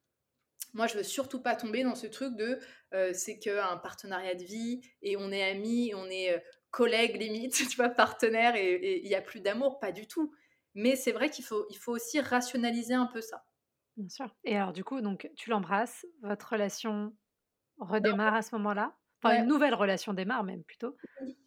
moi, 0.74 0.88
je 0.88 0.98
veux 0.98 1.04
surtout 1.04 1.42
pas 1.42 1.56
tomber 1.56 1.84
dans 1.84 1.96
ce 1.96 2.08
truc 2.08 2.36
de 2.36 2.60
euh, 2.94 3.12
c'est 3.14 3.40
qu'un 3.40 3.78
partenariat 3.78 4.36
de 4.36 4.44
vie 4.44 4.82
et 5.02 5.18
on 5.18 5.32
est 5.32 5.44
amis, 5.44 5.94
on 5.96 6.06
est 6.06 6.34
euh, 6.34 6.40
collègues 6.70 7.18
limite, 7.18 7.54
tu 7.70 7.76
vois, 7.76 7.90
partenaires 7.90 8.56
et 8.56 9.02
il 9.04 9.08
n'y 9.08 9.16
a 9.16 9.22
plus 9.22 9.42
d'amour, 9.42 9.80
pas 9.80 9.92
du 9.92 10.08
tout. 10.08 10.34
Mais 10.74 10.96
c'est 10.96 11.12
vrai 11.12 11.30
qu'il 11.30 11.44
faut, 11.44 11.66
il 11.70 11.78
faut 11.78 11.92
aussi 11.92 12.20
rationaliser 12.22 12.94
un 12.94 13.08
peu 13.08 13.22
ça. 13.22 13.44
Bien 13.98 14.10
sûr. 14.10 14.36
Et 14.46 14.56
alors, 14.56 14.72
du 14.72 14.84
coup, 14.84 15.02
donc, 15.02 15.30
tu 15.36 15.50
l'embrasses, 15.50 16.06
votre 16.22 16.50
relation 16.50 17.14
redémarre 17.78 18.36
à 18.36 18.42
ce 18.42 18.56
moment-là? 18.56 18.96
Enfin, 19.22 19.38
une 19.38 19.48
nouvelle 19.48 19.76
relation 19.76 20.14
démarre 20.14 20.44
même 20.44 20.64
plutôt. 20.64 20.96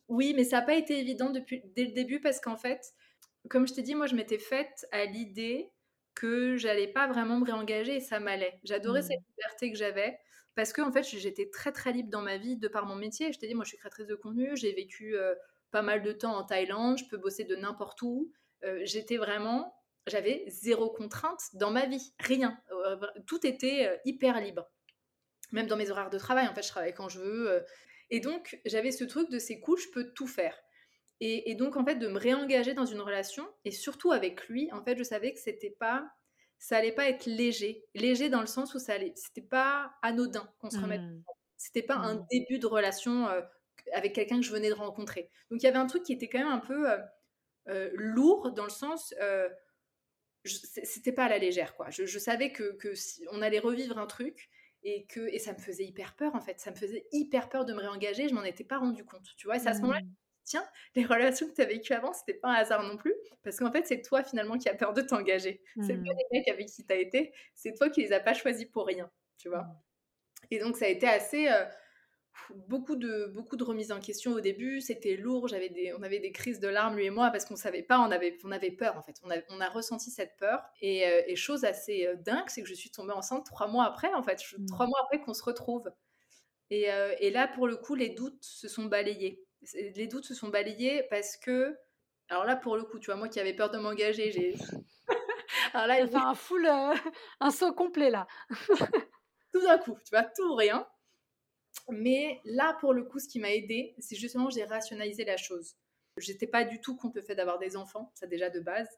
Oui, 0.08 0.34
mais 0.36 0.44
ça 0.44 0.60
n'a 0.60 0.66
pas 0.66 0.74
été 0.74 0.98
évident 0.98 1.30
depuis, 1.30 1.62
dès 1.74 1.86
le 1.86 1.92
début 1.92 2.20
parce 2.20 2.38
qu'en 2.38 2.56
fait, 2.56 2.94
comme 3.48 3.66
je 3.66 3.74
t'ai 3.74 3.82
dit, 3.82 3.94
moi, 3.94 4.06
je 4.06 4.14
m'étais 4.14 4.38
faite 4.38 4.86
à 4.92 5.04
l'idée 5.06 5.72
que 6.14 6.56
j'allais 6.56 6.88
pas 6.88 7.06
vraiment 7.06 7.38
me 7.38 7.44
réengager 7.44 7.96
et 7.96 8.00
ça 8.00 8.20
m'allait. 8.20 8.58
J'adorais 8.64 9.02
cette 9.02 9.20
mmh. 9.20 9.34
liberté 9.36 9.72
que 9.72 9.78
j'avais 9.78 10.18
parce 10.54 10.72
que 10.72 10.82
en 10.82 10.92
fait 10.92 11.02
j'étais 11.02 11.50
très 11.50 11.72
très 11.72 11.92
libre 11.92 12.10
dans 12.10 12.22
ma 12.22 12.36
vie 12.36 12.56
de 12.56 12.68
par 12.68 12.86
mon 12.86 12.94
métier. 12.94 13.32
Je 13.32 13.38
t'ai 13.38 13.46
dit 13.46 13.54
moi 13.54 13.64
je 13.64 13.70
suis 13.70 13.78
créatrice 13.78 14.06
de 14.06 14.14
contenu, 14.14 14.56
j'ai 14.56 14.72
vécu 14.72 15.16
euh, 15.16 15.34
pas 15.70 15.82
mal 15.82 16.02
de 16.02 16.12
temps 16.12 16.36
en 16.36 16.44
Thaïlande, 16.44 16.98
je 16.98 17.04
peux 17.06 17.16
bosser 17.16 17.44
de 17.44 17.56
n'importe 17.56 18.00
où. 18.02 18.30
Euh, 18.64 18.80
j'étais 18.84 19.16
vraiment 19.16 19.74
j'avais 20.06 20.44
zéro 20.48 20.90
contrainte 20.90 21.40
dans 21.54 21.70
ma 21.70 21.86
vie, 21.86 22.12
rien. 22.20 22.58
Euh, 22.70 22.96
tout 23.26 23.46
était 23.46 24.00
hyper 24.04 24.38
libre. 24.38 24.70
Même 25.50 25.66
dans 25.66 25.76
mes 25.76 25.90
horaires 25.90 26.10
de 26.10 26.18
travail, 26.18 26.46
en 26.46 26.54
fait, 26.54 26.62
je 26.62 26.68
travaillais 26.68 26.92
quand 26.92 27.08
je 27.08 27.20
veux. 27.20 27.64
et 28.10 28.20
donc, 28.20 28.60
j'avais 28.66 28.90
ce 28.90 29.04
truc 29.04 29.30
de 29.30 29.38
c'est 29.38 29.60
cool, 29.60 29.78
je 29.78 29.88
peux 29.88 30.12
tout 30.12 30.26
faire. 30.26 30.54
Et, 31.26 31.54
donc, 31.54 31.78
en 31.78 31.84
fait, 31.86 31.94
de 31.94 32.06
me 32.06 32.18
réengager 32.18 32.74
dans 32.74 32.84
une 32.84 33.00
relation, 33.00 33.48
et 33.64 33.70
surtout 33.70 34.12
avec 34.12 34.46
lui, 34.48 34.70
en 34.72 34.84
fait, 34.84 34.98
je 34.98 35.02
savais 35.02 35.32
que 35.32 35.38
c'était 35.38 35.74
pas, 35.80 36.06
ça 36.58 36.76
allait 36.76 36.92
pas 36.92 37.08
être 37.08 37.24
léger. 37.24 37.82
Léger 37.94 38.28
dans 38.28 38.42
le 38.42 38.46
sens 38.46 38.74
où 38.74 38.78
ça 38.78 38.92
allait, 38.92 39.14
c'était 39.16 39.40
pas 39.40 39.94
anodin 40.02 40.46
qu'on 40.58 40.68
se 40.68 40.78
remette. 40.78 41.00
Mmh. 41.00 41.22
C'était 41.56 41.82
pas 41.82 41.94
un 41.94 42.16
mmh. 42.16 42.26
début 42.30 42.58
de 42.58 42.66
relation 42.66 43.26
euh, 43.28 43.40
avec 43.94 44.12
quelqu'un 44.14 44.36
que 44.36 44.44
je 44.44 44.52
venais 44.52 44.68
de 44.68 44.74
rencontrer. 44.74 45.30
Donc, 45.50 45.62
il 45.62 45.64
y 45.64 45.66
avait 45.66 45.78
un 45.78 45.86
truc 45.86 46.02
qui 46.02 46.12
était 46.12 46.28
quand 46.28 46.40
même 46.40 46.48
un 46.48 46.58
peu 46.58 46.90
euh, 46.90 46.98
euh, 47.68 47.90
lourd 47.94 48.52
dans 48.52 48.64
le 48.64 48.70
sens, 48.70 49.14
c'était 50.44 51.12
pas 51.12 51.24
à 51.24 51.28
la 51.30 51.38
légère, 51.38 51.74
quoi. 51.74 51.88
Je, 51.88 52.18
savais 52.18 52.52
que, 52.52 52.74
que 52.74 52.94
si 52.94 53.24
on 53.30 53.40
allait 53.40 53.60
revivre 53.60 53.96
un 53.96 54.06
truc 54.06 54.50
et 54.82 55.06
que 55.06 55.20
et 55.32 55.38
ça 55.38 55.54
me 55.54 55.58
faisait 55.58 55.86
hyper 55.86 56.14
peur 56.14 56.34
en 56.34 56.42
fait 56.42 56.60
ça 56.60 56.70
me 56.70 56.76
faisait 56.76 57.06
hyper 57.10 57.48
peur 57.48 57.64
de 57.64 57.72
me 57.72 57.78
réengager 57.78 58.28
je 58.28 58.34
m'en 58.34 58.42
étais 58.42 58.64
pas 58.64 58.76
rendu 58.76 59.02
compte 59.02 59.26
tu 59.38 59.46
vois 59.46 59.56
et 59.56 59.58
c'est 59.58 59.70
à 59.70 59.72
ce 59.72 59.80
moment-là 59.80 60.02
mmh 60.02 60.23
tiens, 60.44 60.64
les 60.94 61.04
relations 61.04 61.48
que 61.48 61.54
tu 61.54 61.62
as 61.62 61.66
vécues 61.66 61.92
avant, 61.92 62.12
c'était 62.12 62.34
pas 62.34 62.48
un 62.48 62.54
hasard 62.54 62.82
non 62.82 62.96
plus, 62.96 63.14
parce 63.42 63.58
qu'en 63.58 63.72
fait, 63.72 63.86
c'est 63.86 64.02
toi 64.02 64.22
finalement 64.22 64.58
qui 64.58 64.68
as 64.68 64.74
peur 64.74 64.92
de 64.92 65.00
t'engager. 65.00 65.62
C'est 65.82 65.94
pas 65.94 66.12
mmh. 66.12 66.16
les 66.32 66.38
mecs 66.38 66.48
avec 66.48 66.68
qui 66.68 66.84
tu 66.84 66.92
as 66.92 66.96
été, 66.96 67.32
c'est 67.54 67.74
toi 67.74 67.88
qui 67.88 68.02
les 68.02 68.12
as 68.12 68.20
pas 68.20 68.34
choisis 68.34 68.66
pour 68.66 68.86
rien, 68.86 69.10
tu 69.38 69.48
vois. 69.48 69.62
Mmh. 69.62 69.74
Et 70.50 70.58
donc, 70.58 70.76
ça 70.76 70.84
a 70.84 70.88
été 70.88 71.06
assez. 71.06 71.48
Euh, 71.48 71.64
beaucoup 72.68 72.96
de, 72.96 73.30
beaucoup 73.32 73.56
de 73.56 73.62
remises 73.62 73.92
en 73.92 74.00
question 74.00 74.32
au 74.32 74.40
début, 74.40 74.80
c'était 74.80 75.16
lourd, 75.16 75.46
j'avais 75.46 75.68
des, 75.68 75.94
on 75.94 76.02
avait 76.02 76.18
des 76.18 76.32
crises 76.32 76.58
de 76.58 76.66
larmes, 76.66 76.96
lui 76.96 77.06
et 77.06 77.10
moi, 77.10 77.30
parce 77.30 77.44
qu'on 77.44 77.54
savait 77.54 77.84
pas, 77.84 78.00
on 78.00 78.10
avait, 78.10 78.36
on 78.44 78.50
avait 78.50 78.72
peur 78.72 78.96
en 78.96 79.02
fait, 79.02 79.14
on 79.22 79.30
a, 79.30 79.36
on 79.50 79.60
a 79.60 79.68
ressenti 79.68 80.10
cette 80.10 80.36
peur. 80.36 80.62
Et, 80.80 81.06
euh, 81.06 81.22
et 81.28 81.36
chose 81.36 81.64
assez 81.64 82.06
euh, 82.06 82.16
dingue, 82.16 82.48
c'est 82.48 82.62
que 82.62 82.68
je 82.68 82.74
suis 82.74 82.90
tombée 82.90 83.12
enceinte 83.12 83.46
trois 83.46 83.68
mois 83.68 83.84
après, 83.84 84.12
en 84.14 84.22
fait, 84.22 84.42
trois 84.68 84.86
mmh. 84.86 84.88
mois 84.88 85.00
après 85.04 85.20
qu'on 85.20 85.34
se 85.34 85.44
retrouve. 85.44 85.90
Et, 86.70 86.88
et, 87.20 87.30
là, 87.30 87.46
pour 87.46 87.68
le 87.68 87.76
coup, 87.76 87.94
les 87.94 88.08
doutes 88.08 88.42
se 88.42 88.68
sont 88.68 88.86
balayés 88.86 89.44
les 89.74 90.06
doutes 90.06 90.24
se 90.24 90.34
sont 90.34 90.48
balayés 90.48 91.04
parce 91.10 91.36
que, 91.36 91.76
alors 92.28 92.44
là, 92.44 92.56
pour 92.56 92.76
le 92.76 92.84
coup, 92.84 92.98
tu 92.98 93.06
vois, 93.06 93.16
moi 93.16 93.28
qui 93.28 93.40
avais 93.40 93.54
peur 93.54 93.70
de 93.70 93.78
m'engager, 93.78 94.30
j'ai. 94.30 94.54
alors 95.74 95.86
là, 95.86 96.00
il 96.00 96.08
fait 96.08 96.16
un 96.16 96.34
full, 96.34 96.66
euh, 96.66 96.94
un 97.40 97.50
saut 97.50 97.72
complet 97.72 98.10
là. 98.10 98.26
tout 99.52 99.60
d'un 99.60 99.78
coup, 99.78 99.96
tu 100.04 100.10
vois, 100.10 100.24
tout 100.24 100.50
ou 100.50 100.54
rien. 100.54 100.86
Mais 101.88 102.40
là, 102.44 102.76
pour 102.80 102.92
le 102.92 103.04
coup, 103.04 103.18
ce 103.18 103.28
qui 103.28 103.40
m'a 103.40 103.52
aidé, 103.52 103.94
c'est 103.98 104.16
justement 104.16 104.48
j'ai 104.50 104.64
rationalisé 104.64 105.24
la 105.24 105.36
chose. 105.36 105.76
J'étais 106.16 106.46
pas 106.46 106.64
du 106.64 106.80
tout 106.80 106.96
contre 106.96 107.16
le 107.16 107.22
fait 107.22 107.34
d'avoir 107.34 107.58
des 107.58 107.76
enfants, 107.76 108.12
ça 108.14 108.26
déjà 108.26 108.50
de 108.50 108.60
base. 108.60 108.88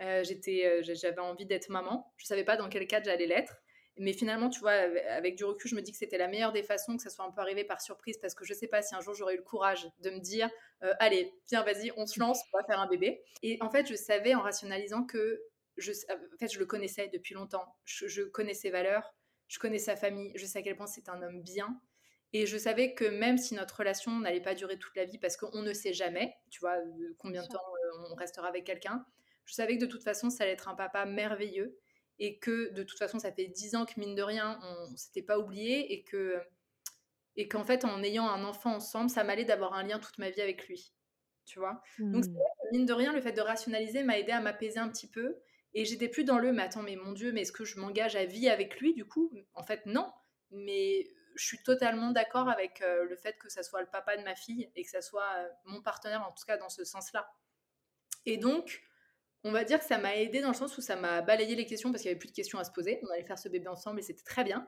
Euh, 0.00 0.24
j'étais, 0.24 0.64
euh, 0.64 0.94
j'avais 0.94 1.20
envie 1.20 1.46
d'être 1.46 1.68
maman. 1.68 2.12
Je 2.16 2.26
savais 2.26 2.44
pas 2.44 2.56
dans 2.56 2.68
quel 2.68 2.86
cadre 2.86 3.06
j'allais 3.06 3.26
l'être. 3.26 3.54
Mais 3.96 4.12
finalement, 4.12 4.50
tu 4.50 4.60
vois, 4.60 4.72
avec 4.72 5.36
du 5.36 5.44
recul, 5.44 5.70
je 5.70 5.76
me 5.76 5.80
dis 5.80 5.92
que 5.92 5.98
c'était 5.98 6.18
la 6.18 6.26
meilleure 6.26 6.52
des 6.52 6.64
façons 6.64 6.96
que 6.96 7.02
ça 7.02 7.10
soit 7.10 7.24
un 7.24 7.30
peu 7.30 7.40
arrivé 7.40 7.64
par 7.64 7.80
surprise 7.80 8.18
parce 8.18 8.34
que 8.34 8.44
je 8.44 8.52
sais 8.52 8.66
pas 8.66 8.82
si 8.82 8.94
un 8.94 9.00
jour 9.00 9.14
j'aurais 9.14 9.34
eu 9.34 9.38
le 9.38 9.44
courage 9.44 9.88
de 10.00 10.10
me 10.10 10.18
dire 10.18 10.50
euh, 10.82 10.92
allez, 10.98 11.32
viens, 11.48 11.62
vas-y, 11.62 11.92
on 11.96 12.06
se 12.06 12.18
lance, 12.18 12.40
on 12.52 12.58
va 12.58 12.64
faire 12.64 12.80
un 12.80 12.88
bébé. 12.88 13.22
Et 13.42 13.56
en 13.60 13.70
fait, 13.70 13.86
je 13.86 13.94
savais 13.94 14.34
en 14.34 14.42
rationalisant 14.42 15.04
que 15.04 15.42
je, 15.76 15.92
en 16.10 16.38
fait, 16.38 16.52
je 16.52 16.58
le 16.58 16.66
connaissais 16.66 17.08
depuis 17.08 17.34
longtemps. 17.34 17.64
Je, 17.84 18.22
connais 18.22 18.54
ses 18.54 18.70
valeurs, 18.70 19.14
je 19.48 19.58
connais 19.58 19.78
sa 19.78 19.96
famille, 19.96 20.32
je 20.34 20.44
sais 20.44 20.58
à 20.58 20.62
quel 20.62 20.76
point 20.76 20.86
c'est 20.86 21.08
un 21.08 21.22
homme 21.22 21.42
bien. 21.42 21.80
Et 22.32 22.46
je 22.46 22.58
savais 22.58 22.94
que 22.94 23.04
même 23.04 23.38
si 23.38 23.54
notre 23.54 23.78
relation 23.78 24.18
n'allait 24.18 24.42
pas 24.42 24.54
durer 24.54 24.76
toute 24.76 24.96
la 24.96 25.04
vie 25.04 25.18
parce 25.18 25.36
qu'on 25.36 25.62
ne 25.62 25.72
sait 25.72 25.92
jamais, 25.92 26.34
tu 26.50 26.58
vois, 26.58 26.76
combien 27.18 27.42
de 27.42 27.48
temps 27.48 27.58
euh, 27.58 28.08
on 28.10 28.14
restera 28.16 28.48
avec 28.48 28.64
quelqu'un, 28.64 29.06
je 29.44 29.54
savais 29.54 29.76
que 29.76 29.84
de 29.84 29.86
toute 29.86 30.02
façon, 30.02 30.30
ça 30.30 30.42
allait 30.42 30.54
être 30.54 30.68
un 30.68 30.74
papa 30.74 31.04
merveilleux 31.04 31.78
et 32.18 32.38
que 32.38 32.72
de 32.72 32.82
toute 32.82 32.98
façon 32.98 33.18
ça 33.18 33.32
fait 33.32 33.46
dix 33.46 33.74
ans 33.74 33.84
que 33.84 33.98
mine 33.98 34.14
de 34.14 34.22
rien 34.22 34.58
on, 34.62 34.96
s'était 34.96 35.22
pas 35.22 35.38
oublié 35.38 35.92
et 35.92 36.04
que 36.04 36.40
et 37.36 37.48
qu'en 37.48 37.64
fait 37.64 37.84
en 37.84 38.02
ayant 38.02 38.28
un 38.28 38.44
enfant 38.44 38.76
ensemble 38.76 39.10
ça 39.10 39.24
m'allait 39.24 39.44
d'avoir 39.44 39.74
un 39.74 39.82
lien 39.82 39.98
toute 39.98 40.18
ma 40.18 40.30
vie 40.30 40.40
avec 40.40 40.68
lui 40.68 40.92
tu 41.44 41.58
vois. 41.58 41.82
Donc 41.98 42.24
mine 42.72 42.86
de 42.86 42.92
rien 42.92 43.12
le 43.12 43.20
fait 43.20 43.32
de 43.32 43.40
rationaliser 43.40 44.02
m'a 44.02 44.18
aidé 44.18 44.32
à 44.32 44.40
m'apaiser 44.40 44.78
un 44.78 44.88
petit 44.88 45.08
peu 45.08 45.36
et 45.74 45.84
j'étais 45.84 46.08
plus 46.08 46.24
dans 46.24 46.38
le 46.38 46.52
mais 46.52 46.62
attends 46.62 46.82
mais 46.82 46.96
mon 46.96 47.12
dieu 47.12 47.32
mais 47.32 47.42
est-ce 47.42 47.52
que 47.52 47.64
je 47.64 47.78
m'engage 47.78 48.16
à 48.16 48.24
vie 48.24 48.48
avec 48.48 48.80
lui 48.80 48.94
du 48.94 49.04
coup? 49.04 49.30
En 49.54 49.62
fait 49.62 49.84
non 49.86 50.10
mais 50.50 51.06
je 51.34 51.44
suis 51.44 51.62
totalement 51.62 52.12
d'accord 52.12 52.48
avec 52.48 52.80
euh, 52.80 53.04
le 53.04 53.16
fait 53.16 53.36
que 53.38 53.48
ça 53.48 53.64
soit 53.64 53.80
le 53.80 53.88
papa 53.88 54.16
de 54.16 54.22
ma 54.22 54.36
fille 54.36 54.70
et 54.76 54.84
que 54.84 54.90
ça 54.90 55.02
soit 55.02 55.28
euh, 55.38 55.48
mon 55.64 55.82
partenaire 55.82 56.22
en 56.22 56.32
tout 56.32 56.44
cas 56.46 56.56
dans 56.56 56.68
ce 56.68 56.84
sens 56.84 57.12
là 57.12 57.28
et 58.24 58.38
donc 58.38 58.82
on 59.44 59.52
va 59.52 59.64
dire 59.64 59.78
que 59.78 59.84
ça 59.84 59.98
m'a 59.98 60.16
aidé 60.16 60.40
dans 60.40 60.48
le 60.48 60.54
sens 60.54 60.76
où 60.78 60.80
ça 60.80 60.96
m'a 60.96 61.20
balayé 61.20 61.54
les 61.54 61.66
questions 61.66 61.92
parce 61.92 62.02
qu'il 62.02 62.08
n'y 62.08 62.12
avait 62.12 62.18
plus 62.18 62.30
de 62.30 62.34
questions 62.34 62.58
à 62.58 62.64
se 62.64 62.72
poser. 62.72 62.98
On 63.02 63.10
allait 63.12 63.24
faire 63.24 63.38
ce 63.38 63.50
bébé 63.50 63.68
ensemble 63.68 64.00
et 64.00 64.02
c'était 64.02 64.24
très 64.24 64.42
bien. 64.42 64.66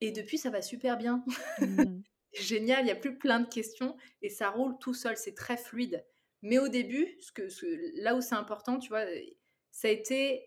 Et 0.00 0.10
depuis, 0.10 0.38
ça 0.38 0.50
va 0.50 0.62
super 0.62 0.96
bien. 0.96 1.22
Mmh. 1.58 2.00
Génial, 2.32 2.80
il 2.80 2.86
n'y 2.86 2.90
a 2.90 2.96
plus 2.96 3.18
plein 3.18 3.40
de 3.40 3.48
questions 3.48 3.96
et 4.22 4.30
ça 4.30 4.50
roule 4.50 4.76
tout 4.80 4.94
seul, 4.94 5.16
c'est 5.16 5.34
très 5.34 5.56
fluide. 5.56 6.04
Mais 6.42 6.58
au 6.58 6.68
début, 6.68 7.16
ce 7.20 7.32
que, 7.32 7.48
là 8.02 8.14
où 8.14 8.20
c'est 8.20 8.34
important, 8.34 8.78
tu 8.78 8.88
vois, 8.88 9.04
ça 9.70 9.88
a 9.88 9.90
été, 9.90 10.46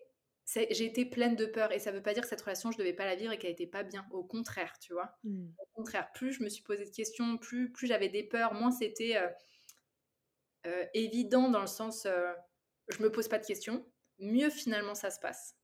j'ai 0.54 0.84
été 0.84 1.04
pleine 1.04 1.36
de 1.36 1.46
peur 1.46 1.72
et 1.72 1.78
ça 1.78 1.90
ne 1.90 1.96
veut 1.96 2.02
pas 2.02 2.14
dire 2.14 2.22
que 2.22 2.28
cette 2.28 2.40
relation, 2.40 2.70
je 2.70 2.78
ne 2.78 2.82
devais 2.82 2.92
pas 2.92 3.06
la 3.06 3.16
vivre 3.16 3.32
et 3.32 3.38
qu'elle 3.38 3.50
n'était 3.50 3.66
pas 3.66 3.82
bien. 3.82 4.06
Au 4.12 4.22
contraire, 4.24 4.78
tu 4.80 4.92
vois. 4.92 5.16
Mmh. 5.24 5.48
Au 5.58 5.66
contraire, 5.74 6.10
plus 6.12 6.32
je 6.32 6.42
me 6.42 6.48
suis 6.48 6.62
posé 6.62 6.84
de 6.84 6.90
questions, 6.90 7.38
plus, 7.38 7.72
plus 7.72 7.86
j'avais 7.86 8.08
des 8.08 8.22
peurs, 8.22 8.54
moins 8.54 8.70
c'était 8.70 9.16
euh, 9.16 9.28
euh, 10.66 10.84
évident 10.94 11.48
dans 11.48 11.62
le 11.62 11.66
sens, 11.66 12.06
euh, 12.06 12.32
je 12.94 13.02
me 13.02 13.10
pose 13.10 13.28
pas 13.28 13.38
de 13.38 13.46
questions, 13.46 13.84
mieux 14.18 14.50
finalement 14.50 14.94
ça 14.94 15.10
se 15.10 15.20
passe. 15.20 15.56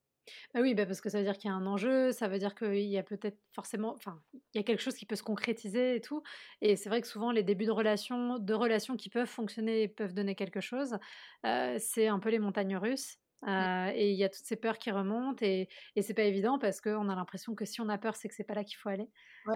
Bah 0.55 0.61
oui, 0.61 0.75
bah 0.75 0.87
parce 0.87 1.01
que 1.01 1.09
ça 1.09 1.19
veut 1.19 1.25
dire 1.25 1.37
qu'il 1.37 1.49
y 1.51 1.53
a 1.53 1.57
un 1.57 1.67
enjeu, 1.67 2.11
ça 2.13 2.29
veut 2.29 2.39
dire 2.39 2.55
qu'il 2.55 2.81
y 2.81 2.99
a 2.99 3.03
peut-être 3.03 3.39
forcément, 3.53 3.93
enfin, 3.95 4.21
il 4.35 4.59
y 4.59 4.59
a 4.59 4.63
quelque 4.65 4.83
chose 4.83 4.97
qui 4.97 5.07
peut 5.07 5.15
se 5.17 5.23
concrétiser 5.23 5.95
et 5.97 6.01
tout. 6.01 6.23
Et 6.61 6.77
c'est 6.77 6.89
vrai 6.89 7.01
que 7.01 7.07
souvent 7.07 7.31
les 7.31 7.45
débuts 7.45 7.67
de 7.67 7.71
relations, 7.71 8.39
de 8.39 8.55
relations 8.55 8.97
qui 8.97 9.09
peuvent 9.09 9.29
fonctionner 9.29 9.83
et 9.83 9.89
peuvent 9.89 10.15
donner 10.15 10.35
quelque 10.35 10.61
chose, 10.61 10.99
c'est 11.79 12.09
un 12.09 12.19
peu 12.19 12.31
les 12.31 12.39
montagnes 12.39 12.77
russes. 12.77 13.19
Mmh. 13.43 13.91
et 13.95 14.11
il 14.11 14.17
y 14.17 14.25
a 14.25 14.31
toutes 14.31 14.47
ces 14.47 14.57
peurs 14.57 14.79
qui 14.79 14.91
remontent 14.91 15.45
et, 15.45 15.69
et 15.95 16.03
c'est 16.03 16.15
pas 16.15 16.23
évident 16.23 16.59
parce 16.59 16.81
qu'on 16.81 17.09
a 17.11 17.15
l'impression 17.15 17.55
que 17.55 17.67
si 17.67 17.83
on 17.83 17.89
a 17.91 17.99
peur, 17.99 18.17
c'est 18.17 18.29
que 18.29 18.35
c'est 18.35 18.45
pas 18.45 18.55
là 18.55 18.65
qu'il 18.65 18.79
faut 18.79 18.89
aller, 18.89 19.09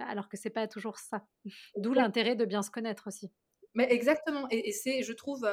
alors 0.06 0.28
que 0.28 0.36
c'est 0.36 0.50
pas 0.50 0.68
toujours 0.68 0.98
ça. 0.98 1.24
D'où 1.76 1.94
l'intérêt 1.94 2.36
de 2.36 2.44
bien 2.44 2.62
se 2.62 2.70
connaître 2.70 3.08
aussi. 3.08 3.32
Mais 3.74 3.90
exactement. 3.90 4.46
Et, 4.50 4.68
et 4.68 4.72
c'est, 4.72 5.02
je 5.02 5.12
trouve, 5.12 5.48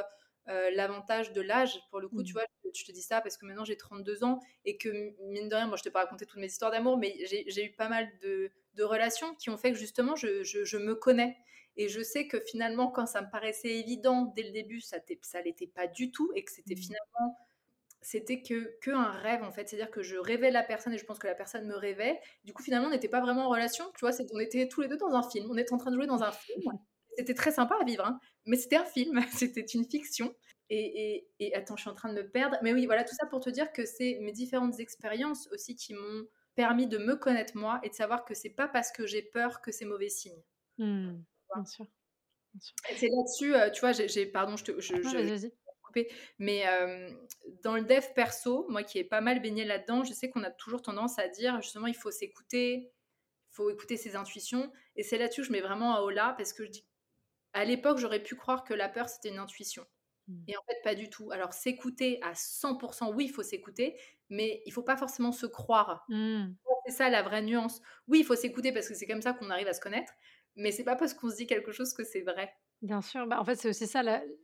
l'avantage 0.48 1.34
de 1.34 1.42
l'âge. 1.42 1.80
Pour 1.90 2.00
le 2.00 2.08
coup, 2.08 2.24
tu 2.24 2.32
mmh. 2.32 2.38
vois, 2.38 2.46
je 2.74 2.86
te 2.86 2.92
dis 2.92 3.02
ça 3.02 3.22
parce 3.22 3.38
que 3.38 3.46
maintenant 3.46 3.66
j'ai 3.66 3.78
32 3.78 4.24
ans 4.24 4.40
et 4.66 4.78
que, 4.78 4.90
mine 5.30 5.50
de 5.50 5.56
rien, 5.56 5.68
moi 5.68 5.78
je 5.78 5.84
t'ai 5.84 5.92
pas 5.92 6.00
raconté 6.00 6.26
toutes 6.26 6.40
mes 6.40 6.48
histoires 6.48 6.72
d'amour, 6.72 6.98
mais 6.98 7.16
j'ai 7.26 7.66
eu 7.66 7.72
pas 7.74 7.90
mal 7.90 8.10
de, 8.22 8.52
de, 8.76 8.84
relations 8.84 9.36
qui 9.36 9.50
ont 9.50 9.58
fait 9.58 9.72
que 9.72 9.78
justement 9.78 10.16
je, 10.16 10.44
je, 10.44 10.64
je, 10.64 10.78
me 10.78 10.96
connais. 10.96 11.38
Et 11.76 11.90
je 11.90 12.02
sais 12.02 12.28
que 12.28 12.40
finalement, 12.40 12.90
quand 12.90 13.06
ça 13.06 13.22
me 13.22 13.30
paraissait 13.30 13.76
évident 13.76 14.34
dès 14.36 14.44
le 14.44 14.52
début, 14.52 14.82
ça 14.82 14.98
ne 14.98 15.44
l'était 15.44 15.68
pas 15.68 15.88
du 15.88 16.12
tout 16.12 16.32
et 16.36 16.44
que 16.44 16.52
c'était 16.52 16.76
mmh. 16.76 16.78
finalement 16.78 17.38
c'était 18.02 18.42
que, 18.42 18.78
que 18.80 18.92
un 18.92 19.12
rêve 19.12 19.44
en 19.44 19.52
fait. 19.52 19.68
C'est-à-dire 19.68 19.92
que 19.92 20.02
je 20.02 20.16
rêvais 20.16 20.52
la 20.52 20.64
personne 20.64 20.94
et 20.94 20.98
je 20.98 21.06
pense 21.06 21.20
que 21.20 21.28
la 21.28 21.36
personne 21.36 21.68
me 21.68 21.76
rêvait. 21.76 22.20
Du 22.46 22.54
coup, 22.54 22.64
finalement, 22.64 22.88
on 22.88 22.92
n'était 22.92 23.10
pas 23.10 23.20
vraiment 23.20 23.48
en 23.48 23.50
relation. 23.50 23.84
Tu 23.98 24.06
vois, 24.06 24.16
on 24.34 24.40
était 24.40 24.68
tous 24.70 24.82
les 24.82 24.88
deux 24.88 24.98
dans 24.98 25.14
un 25.14 25.24
film. 25.24 25.48
On 25.52 25.58
était 25.58 25.74
en 25.74 25.78
train 25.78 25.92
de 25.92 25.96
jouer 25.98 26.08
dans 26.08 26.24
un 26.24 26.32
film. 26.32 26.72
C'était 27.18 27.34
très 27.34 27.52
sympa 27.52 27.76
à 27.80 27.84
vivre, 27.84 28.06
hein. 28.06 28.20
mais 28.46 28.58
c'était 28.58 28.76
un 28.76 28.86
film, 28.86 29.20
c'était 29.34 29.62
une 29.62 29.86
fiction. 29.90 30.36
Et, 30.70 31.26
et, 31.40 31.56
attends, 31.56 31.78
je 31.78 31.82
suis 31.82 31.90
en 31.90 31.96
train 31.96 32.12
de 32.12 32.22
me 32.22 32.30
perdre. 32.30 32.58
Mais 32.62 32.74
oui, 32.74 32.86
voilà, 32.86 33.06
tout 33.06 33.16
ça 33.16 33.26
pour 33.26 33.40
te 33.40 33.50
dire 33.50 33.72
que 33.72 33.86
c'est 33.86 34.20
mes 34.22 34.34
différentes 34.34 34.82
expériences 34.82 35.48
aussi 35.54 35.76
qui 35.76 35.94
m'ont 35.94 36.28
permis 36.56 36.88
de 36.88 36.98
me 36.98 37.16
connaître 37.16 37.56
moi 37.56 37.80
et 37.84 37.90
de 37.90 37.94
savoir 37.94 38.26
que 38.26 38.34
c'est 38.34 38.50
pas 38.50 38.68
parce 38.68 38.92
que 38.92 39.08
j'ai 39.08 39.22
peur 39.22 39.62
que 39.62 39.72
c'est 39.72 39.86
mauvais 39.86 40.10
signe. 40.10 40.44
Mmh, 40.78 41.20
bien 41.56 41.66
sûr. 41.66 41.86
C'est 42.98 43.08
là-dessus, 43.08 43.56
euh, 43.56 43.70
tu 43.70 43.80
vois, 43.80 43.94
j'ai, 43.94 44.26
pardon, 44.26 44.58
je 44.58 44.64
te, 44.66 44.82
je, 44.82 45.50
mais 46.40 46.68
euh, 46.68 47.10
dans 47.64 47.76
le 47.76 47.84
dev 47.84 48.04
perso, 48.16 48.66
moi 48.70 48.84
qui 48.84 49.00
ai 49.00 49.04
pas 49.04 49.22
mal 49.22 49.42
baigné 49.42 49.66
là-dedans, 49.66 50.04
je 50.04 50.14
sais 50.14 50.30
qu'on 50.30 50.44
a 50.44 50.52
toujours 50.52 50.82
tendance 50.82 51.20
à 51.20 51.28
dire 51.28 51.62
justement 51.62 51.88
il 51.88 51.96
faut 51.96 52.12
s'écouter, 52.12 52.92
il 53.52 53.56
faut 53.56 53.70
écouter 53.70 53.98
ses 53.98 54.16
intuitions. 54.16 54.72
Et 54.96 55.04
c'est 55.04 55.18
là-dessus 55.18 55.42
que 55.42 55.48
je 55.48 55.52
mets 55.52 55.62
vraiment 55.62 55.96
à 55.96 56.02
Ola 56.02 56.36
parce 56.38 56.54
que 56.54 56.66
je 56.66 56.72
dis 56.72 56.86
à 57.54 57.66
l'époque, 57.66 57.98
j'aurais 57.98 58.22
pu 58.22 58.36
croire 58.36 58.64
que 58.64 58.74
la 58.74 58.90
peur, 58.90 59.10
c'était 59.10 59.30
une 59.30 59.40
intuition. 59.40 59.86
Mmh. 60.28 60.44
Et 60.48 60.58
en 60.58 60.62
fait, 60.68 60.82
pas 60.84 60.96
du 60.96 61.10
tout. 61.10 61.32
Alors, 61.32 61.54
s'écouter 61.54 62.20
à 62.22 62.34
100%, 62.34 63.14
oui, 63.14 63.26
il 63.26 63.32
faut 63.32 63.44
s'écouter, 63.44 64.00
mais 64.30 64.62
il 64.66 64.74
faut 64.74 64.84
pas 64.84 64.98
forcément 64.98 65.32
se 65.32 65.46
croire. 65.46 66.06
Mmh. 66.10 66.48
C'est 66.86 66.94
ça 66.94 67.10
la 67.10 67.22
vraie 67.22 67.42
nuance. 67.42 67.82
Oui, 68.08 68.20
il 68.20 68.26
faut 68.26 68.36
s'écouter 68.36 68.72
parce 68.72 68.88
que 68.88 68.94
c'est 68.94 69.08
comme 69.08 69.22
ça 69.22 69.34
qu'on 69.34 69.50
arrive 69.50 69.68
à 69.68 69.74
se 69.74 69.82
connaître, 69.82 70.14
mais 70.56 70.72
c'est 70.72 70.86
pas 70.86 70.96
parce 70.96 71.14
qu'on 71.14 71.30
se 71.30 71.36
dit 71.36 71.48
quelque 71.48 71.72
chose 71.72 71.94
que 71.94 72.04
c'est 72.04 72.22
vrai. 72.22 72.54
Bien 72.84 73.02
sûr, 73.02 73.26
bah, 73.26 73.40
en 73.42 73.44
fait, 73.44 73.56
c'est 73.56 73.70
aussi 73.70 73.88
ça 73.88 74.04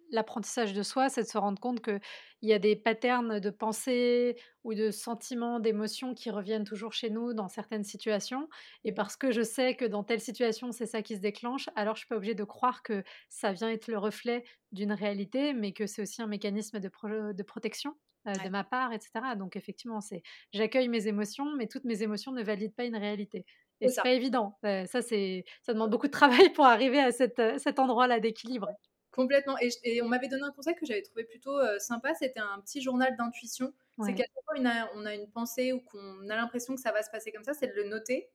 l'apprentissage 0.09 0.73
de 0.73 0.81
soi, 0.81 1.07
c'est 1.09 1.21
de 1.21 1.27
se 1.27 1.37
rendre 1.37 1.59
compte 1.59 1.81
qu'il 1.83 1.99
y 2.41 2.51
a 2.51 2.57
des 2.57 2.75
patterns 2.75 3.39
de 3.39 3.49
pensée 3.51 4.35
ou 4.63 4.73
de 4.73 4.89
sentiments, 4.89 5.59
d'émotions 5.59 6.15
qui 6.15 6.31
reviennent 6.31 6.63
toujours 6.63 6.93
chez 6.93 7.11
nous 7.11 7.33
dans 7.35 7.47
certaines 7.47 7.83
situations. 7.83 8.49
Et 8.85 8.91
parce 8.91 9.17
que 9.17 9.29
je 9.31 9.43
sais 9.43 9.75
que 9.75 9.85
dans 9.85 10.03
telle 10.03 10.19
situation, 10.19 10.71
c'est 10.71 10.87
ça 10.87 11.03
qui 11.03 11.15
se 11.15 11.21
déclenche, 11.21 11.69
alors 11.75 11.93
je 11.95 11.99
suis 11.99 12.07
pas 12.07 12.15
obligée 12.15 12.33
de 12.33 12.43
croire 12.43 12.81
que 12.81 13.03
ça 13.29 13.51
vient 13.53 13.69
être 13.69 13.87
le 13.87 13.99
reflet 13.99 14.43
d'une 14.71 14.93
réalité, 14.93 15.53
mais 15.53 15.71
que 15.71 15.85
c'est 15.85 16.01
aussi 16.01 16.23
un 16.23 16.27
mécanisme 16.27 16.79
de, 16.79 16.89
de 17.33 17.43
protection 17.43 17.93
euh, 18.27 18.39
de 18.39 18.49
ma 18.49 18.63
part, 18.63 18.93
etc. 18.93 19.35
Donc 19.35 19.55
effectivement, 19.55 20.01
c'est 20.01 20.23
j'accueille 20.53 20.87
mes 20.89 21.05
émotions, 21.07 21.55
mais 21.55 21.67
toutes 21.67 21.83
mes 21.85 22.01
émotions 22.01 22.31
ne 22.31 22.41
valident 22.41 22.73
pas 22.75 22.85
une 22.85 22.95
réalité. 22.97 23.45
Et 23.81 23.89
c'est 23.89 24.01
pas 24.01 24.11
évident. 24.11 24.57
ça, 24.61 25.01
c'est, 25.01 25.45
ça 25.61 25.73
demande 25.73 25.91
beaucoup 25.91 26.07
de 26.07 26.11
travail 26.11 26.51
pour 26.53 26.65
arriver 26.65 26.99
à 26.99 27.11
cet 27.11 27.79
endroit-là 27.79 28.19
d'équilibre. 28.19 28.69
Complètement. 29.11 29.55
Et, 29.59 30.01
on 30.01 30.07
m'avait 30.07 30.27
donné 30.27 30.43
un 30.43 30.51
conseil 30.51 30.75
que 30.75 30.85
j'avais 30.85 31.01
trouvé 31.01 31.23
plutôt 31.23 31.59
sympa. 31.79 32.13
C'était 32.13 32.39
un 32.39 32.59
petit 32.61 32.81
journal 32.81 33.15
d'intuition. 33.17 33.73
C'est 34.03 34.13
qu'à 34.13 34.23
chaque 34.23 34.43
fois 34.45 34.89
on 34.95 35.05
a, 35.05 35.13
une 35.13 35.29
pensée 35.29 35.73
ou 35.73 35.81
qu'on 35.81 36.29
a 36.29 36.35
l'impression 36.35 36.75
que 36.75 36.81
ça 36.81 36.91
va 36.91 37.03
se 37.03 37.11
passer 37.11 37.31
comme 37.31 37.43
ça, 37.43 37.53
c'est 37.53 37.67
de 37.67 37.73
le 37.73 37.89
noter 37.89 38.29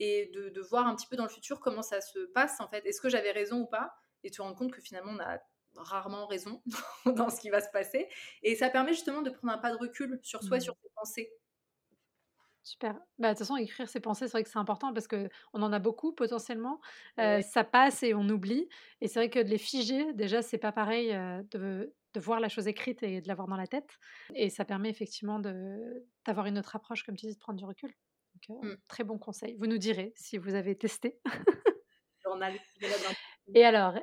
et 0.00 0.30
de, 0.34 0.48
de, 0.48 0.60
voir 0.60 0.86
un 0.86 0.96
petit 0.96 1.06
peu 1.06 1.16
dans 1.16 1.24
le 1.24 1.30
futur 1.30 1.60
comment 1.60 1.82
ça 1.82 2.00
se 2.00 2.18
passe 2.32 2.60
en 2.60 2.68
fait. 2.68 2.84
Est-ce 2.86 3.00
que 3.00 3.08
j'avais 3.08 3.30
raison 3.30 3.60
ou 3.60 3.66
pas? 3.66 3.94
Et 4.22 4.30
te 4.30 4.40
rendre 4.40 4.56
compte 4.56 4.72
que 4.72 4.80
finalement 4.80 5.12
on 5.12 5.20
a 5.20 5.38
rarement 5.76 6.26
raison 6.26 6.62
dans 7.06 7.30
ce 7.30 7.40
qui 7.40 7.50
va 7.50 7.60
se 7.60 7.70
passer. 7.70 8.08
Et 8.42 8.56
ça 8.56 8.70
permet 8.70 8.92
justement 8.92 9.22
de 9.22 9.30
prendre 9.30 9.52
un 9.52 9.58
pas 9.58 9.72
de 9.72 9.76
recul 9.76 10.18
sur 10.22 10.42
soi, 10.42 10.56
et 10.56 10.60
mmh. 10.60 10.62
sur 10.62 10.74
ses 10.82 10.88
pensées. 10.94 11.32
Super. 12.64 12.98
Bah, 13.18 13.28
de 13.28 13.32
toute 13.34 13.40
façon, 13.40 13.56
écrire 13.56 13.88
ses 13.88 14.00
pensées, 14.00 14.26
c'est 14.26 14.32
vrai 14.32 14.42
que 14.42 14.48
c'est 14.48 14.58
important 14.58 14.92
parce 14.92 15.06
qu'on 15.06 15.28
en 15.52 15.72
a 15.72 15.78
beaucoup 15.78 16.12
potentiellement. 16.12 16.80
Ça 17.16 17.62
passe 17.62 18.02
et 18.02 18.14
on 18.14 18.28
oublie. 18.28 18.68
Et 19.00 19.08
c'est 19.08 19.20
vrai 19.20 19.30
que 19.30 19.38
de 19.38 19.48
les 19.48 19.58
figer, 19.58 20.12
déjà, 20.14 20.42
c'est 20.42 20.58
pas 20.58 20.72
pareil 20.72 21.12
de, 21.50 21.92
de, 22.14 22.20
voir 22.20 22.40
la 22.40 22.48
chose 22.48 22.66
écrite 22.66 23.02
et 23.02 23.20
de 23.20 23.28
l'avoir 23.28 23.48
dans 23.48 23.56
la 23.56 23.66
tête. 23.66 23.98
Et 24.34 24.48
ça 24.48 24.64
permet 24.64 24.88
effectivement 24.88 25.38
d'avoir 26.24 26.46
une 26.46 26.58
autre 26.58 26.74
approche, 26.74 27.02
comme 27.04 27.16
tu 27.16 27.26
dis, 27.26 27.34
de 27.34 27.38
prendre 27.38 27.58
du 27.58 27.66
recul. 27.66 27.92
Donc, 28.48 28.64
mmh. 28.64 28.76
très 28.88 29.04
bon 29.04 29.18
conseil. 29.18 29.56
Vous 29.58 29.66
nous 29.66 29.78
direz 29.78 30.12
si 30.16 30.38
vous 30.38 30.54
avez 30.54 30.76
testé. 30.76 31.20
Journal. 32.24 32.54
Et 33.52 33.64
alors, 33.64 33.94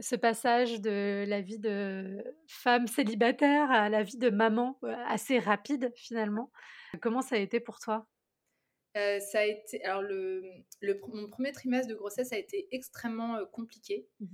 ce 0.00 0.16
passage 0.16 0.80
de 0.80 1.24
la 1.26 1.40
vie 1.40 1.58
de 1.58 2.22
femme 2.46 2.86
célibataire 2.86 3.70
à 3.70 3.88
la 3.88 4.02
vie 4.02 4.18
de 4.18 4.28
maman, 4.28 4.78
assez 5.06 5.38
rapide 5.38 5.92
finalement, 5.94 6.50
comment 7.00 7.22
ça 7.22 7.36
a 7.36 7.38
été 7.38 7.58
pour 7.58 7.78
toi? 7.78 8.06
Ça 8.94 9.40
a 9.40 9.44
été 9.44 9.84
alors 9.84 10.02
le, 10.02 10.42
le, 10.80 11.00
mon 11.12 11.28
premier 11.28 11.52
trimestre 11.52 11.88
de 11.88 11.94
grossesse 11.94 12.32
a 12.32 12.38
été 12.38 12.66
extrêmement 12.70 13.44
compliqué. 13.46 14.08
Mmh 14.20 14.26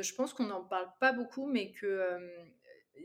je 0.00 0.12
pense 0.12 0.34
qu'on 0.34 0.44
n'en 0.44 0.62
parle 0.62 0.90
pas 1.00 1.12
beaucoup, 1.12 1.46
mais 1.46 1.72
que 1.72 2.18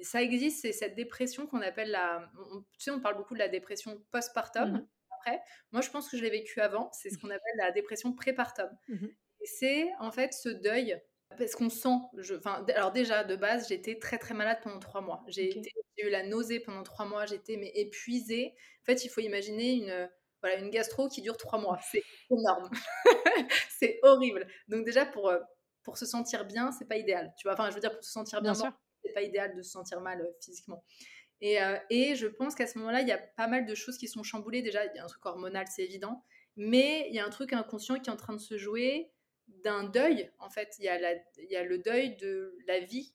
ça 0.01 0.21
existe, 0.21 0.61
c'est 0.61 0.71
cette 0.71 0.95
dépression 0.95 1.47
qu'on 1.47 1.61
appelle 1.61 1.91
la. 1.91 2.29
tu 2.73 2.79
sais, 2.79 2.91
on 2.91 2.99
parle 2.99 3.15
beaucoup 3.17 3.33
de 3.33 3.39
la 3.39 3.47
dépression 3.47 4.03
postpartum. 4.11 4.71
Mmh 4.71 4.87
Après, 5.11 5.41
moi, 5.71 5.81
je 5.81 5.89
pense 5.89 6.09
que 6.09 6.17
je 6.17 6.23
l'ai 6.23 6.29
vécu 6.29 6.59
avant. 6.59 6.89
C'est 6.91 7.09
ce 7.09 7.15
mmh. 7.15 7.19
qu'on 7.19 7.29
appelle 7.29 7.55
la 7.57 7.71
dépression 7.71 8.13
prépartum 8.13 8.69
c'est 9.45 9.89
en 9.99 10.11
fait 10.11 10.33
ce 10.33 10.49
deuil 10.49 11.01
parce 11.37 11.55
qu'on 11.55 11.69
sent, 11.69 11.97
je, 12.17 12.35
alors 12.75 12.91
déjà 12.91 13.23
de 13.23 13.35
base, 13.35 13.67
j'étais 13.67 13.97
très 13.97 14.17
très 14.17 14.33
malade 14.33 14.59
pendant 14.61 14.79
trois 14.79 15.01
mois. 15.01 15.23
J'ai 15.27 15.49
eu 15.97 16.09
la 16.09 16.23
nausée 16.23 16.59
pendant 16.59 16.83
trois 16.83 17.05
mois, 17.05 17.25
j'étais 17.25 17.57
mais 17.57 17.71
épuisée. 17.75 18.53
En 18.81 18.85
fait, 18.85 19.03
il 19.05 19.09
faut 19.09 19.21
imaginer 19.21 19.73
une, 19.73 20.09
voilà, 20.41 20.57
une 20.59 20.69
gastro 20.69 21.07
qui 21.07 21.21
dure 21.21 21.37
trois 21.37 21.59
mois. 21.59 21.79
C'est 21.91 22.03
énorme, 22.29 22.69
c'est 23.79 23.99
horrible. 24.03 24.47
Donc 24.67 24.85
déjà 24.85 25.05
pour 25.05 25.29
euh, 25.29 25.39
pour 25.83 25.97
se 25.97 26.05
sentir 26.05 26.45
bien, 26.45 26.71
c'est 26.71 26.87
pas 26.87 26.97
idéal. 26.97 27.33
Tu 27.37 27.47
vois, 27.47 27.53
enfin 27.53 27.69
je 27.69 27.75
veux 27.75 27.81
dire 27.81 27.93
pour 27.93 28.03
se 28.03 28.11
sentir 28.11 28.41
bien, 28.41 28.53
bien 28.53 28.77
c'est 29.03 29.13
pas 29.13 29.21
idéal 29.21 29.55
de 29.55 29.61
se 29.61 29.71
sentir 29.71 30.01
mal 30.01 30.21
euh, 30.21 30.31
physiquement. 30.41 30.83
Et, 31.41 31.61
euh, 31.61 31.77
et, 31.89 32.15
je 32.15 32.27
pense 32.27 32.55
qu'à 32.55 32.67
ce 32.67 32.77
moment-là, 32.77 33.01
il 33.01 33.07
y 33.07 33.11
a 33.11 33.17
pas 33.17 33.47
mal 33.47 33.65
de 33.65 33.75
choses 33.75 33.97
qui 33.97 34.07
sont 34.07 34.23
chamboulées. 34.23 34.61
Déjà, 34.61 34.85
il 34.85 34.95
y 34.95 34.99
a 34.99 35.03
un 35.03 35.07
truc 35.07 35.25
hormonal, 35.25 35.65
c'est 35.67 35.83
évident, 35.83 36.23
mais 36.55 37.07
il 37.09 37.15
y 37.15 37.19
a 37.19 37.25
un 37.25 37.29
truc 37.29 37.51
inconscient 37.51 37.99
qui 37.99 38.09
est 38.09 38.13
en 38.13 38.17
train 38.17 38.31
de 38.31 38.39
se 38.39 38.57
jouer 38.57 39.11
d'un 39.63 39.83
deuil, 39.83 40.31
en 40.39 40.49
fait. 40.49 40.75
Il 40.79 40.85
y, 40.85 40.89
a 40.89 41.63
le 41.63 41.77
deuil 41.77 42.15
de 42.17 42.57
la 42.67 42.79
vie, 42.79 43.13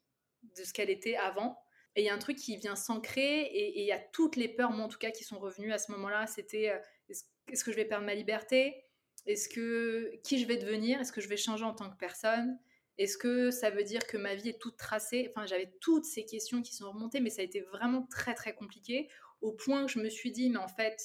de 0.57 0.64
ce 0.64 0.72
qu'elle 0.72 0.91
était 0.91 1.16
avant. 1.16 1.59
Et 1.97 2.03
il 2.03 2.05
y 2.05 2.09
a 2.09 2.14
un 2.14 2.18
truc 2.18 2.36
qui 2.36 2.57
vient 2.57 2.76
s'ancrer 2.76 3.43
et, 3.43 3.80
il 3.80 3.86
y 3.86 3.93
a 3.93 3.99
toutes 3.99 4.36
les 4.36 4.49
peurs, 4.49 4.70
moi 4.70 4.84
en 4.84 4.89
tout 4.89 4.99
cas, 4.99 5.11
qui 5.11 5.24
sont 5.24 5.39
revenues 5.39 5.72
à 5.72 5.78
ce 5.78 5.91
moment-là. 5.93 6.26
C'était 6.26 6.70
euh, 6.70 6.78
est-ce, 7.09 7.64
que 7.64 7.72
je 7.72 7.76
vais 7.76 7.84
perdre 7.84 8.07
ma 8.07 8.14
liberté? 8.14 8.84
Est-ce 9.26 9.49
que 9.49 10.12
qui 10.22 10.39
je 10.39 10.47
vais 10.47 10.57
devenir? 10.57 11.01
Est-ce 11.01 11.12
que 11.12 11.20
je 11.20 11.28
vais 11.28 11.36
changer 11.36 11.64
en 11.64 11.74
tant 11.74 11.91
que 11.91 11.97
personne? 11.97 12.59
Est-ce 12.99 13.18
que 13.18 13.51
ça 13.51 13.70
veut 13.70 13.84
dire 13.84 14.07
que 14.07 14.16
ma 14.16 14.34
vie 14.34 14.51
est 14.51 14.61
toute 14.61 14.76
tracée? 14.76 15.30
Enfin, 15.30 15.47
j'avais 15.47 15.72
toutes 15.80 16.05
ces 16.05 16.24
questions 16.24 16.62
qui 16.62 16.74
sont 16.74 16.91
remontées, 16.91 17.20
mais 17.20 17.30
ça 17.30 17.43
a 17.43 17.45
été 17.45 17.61
vraiment 17.61 18.07
très 18.07 18.34
très 18.34 18.55
compliqué 18.55 19.09
au 19.41 19.53
point 19.53 19.86
que 19.86 19.93
je 19.93 20.01
me 20.01 20.09
suis 20.09 20.32
dit, 20.32 20.51
mais 20.51 20.59
en 20.59 20.68
fait, 20.68 21.01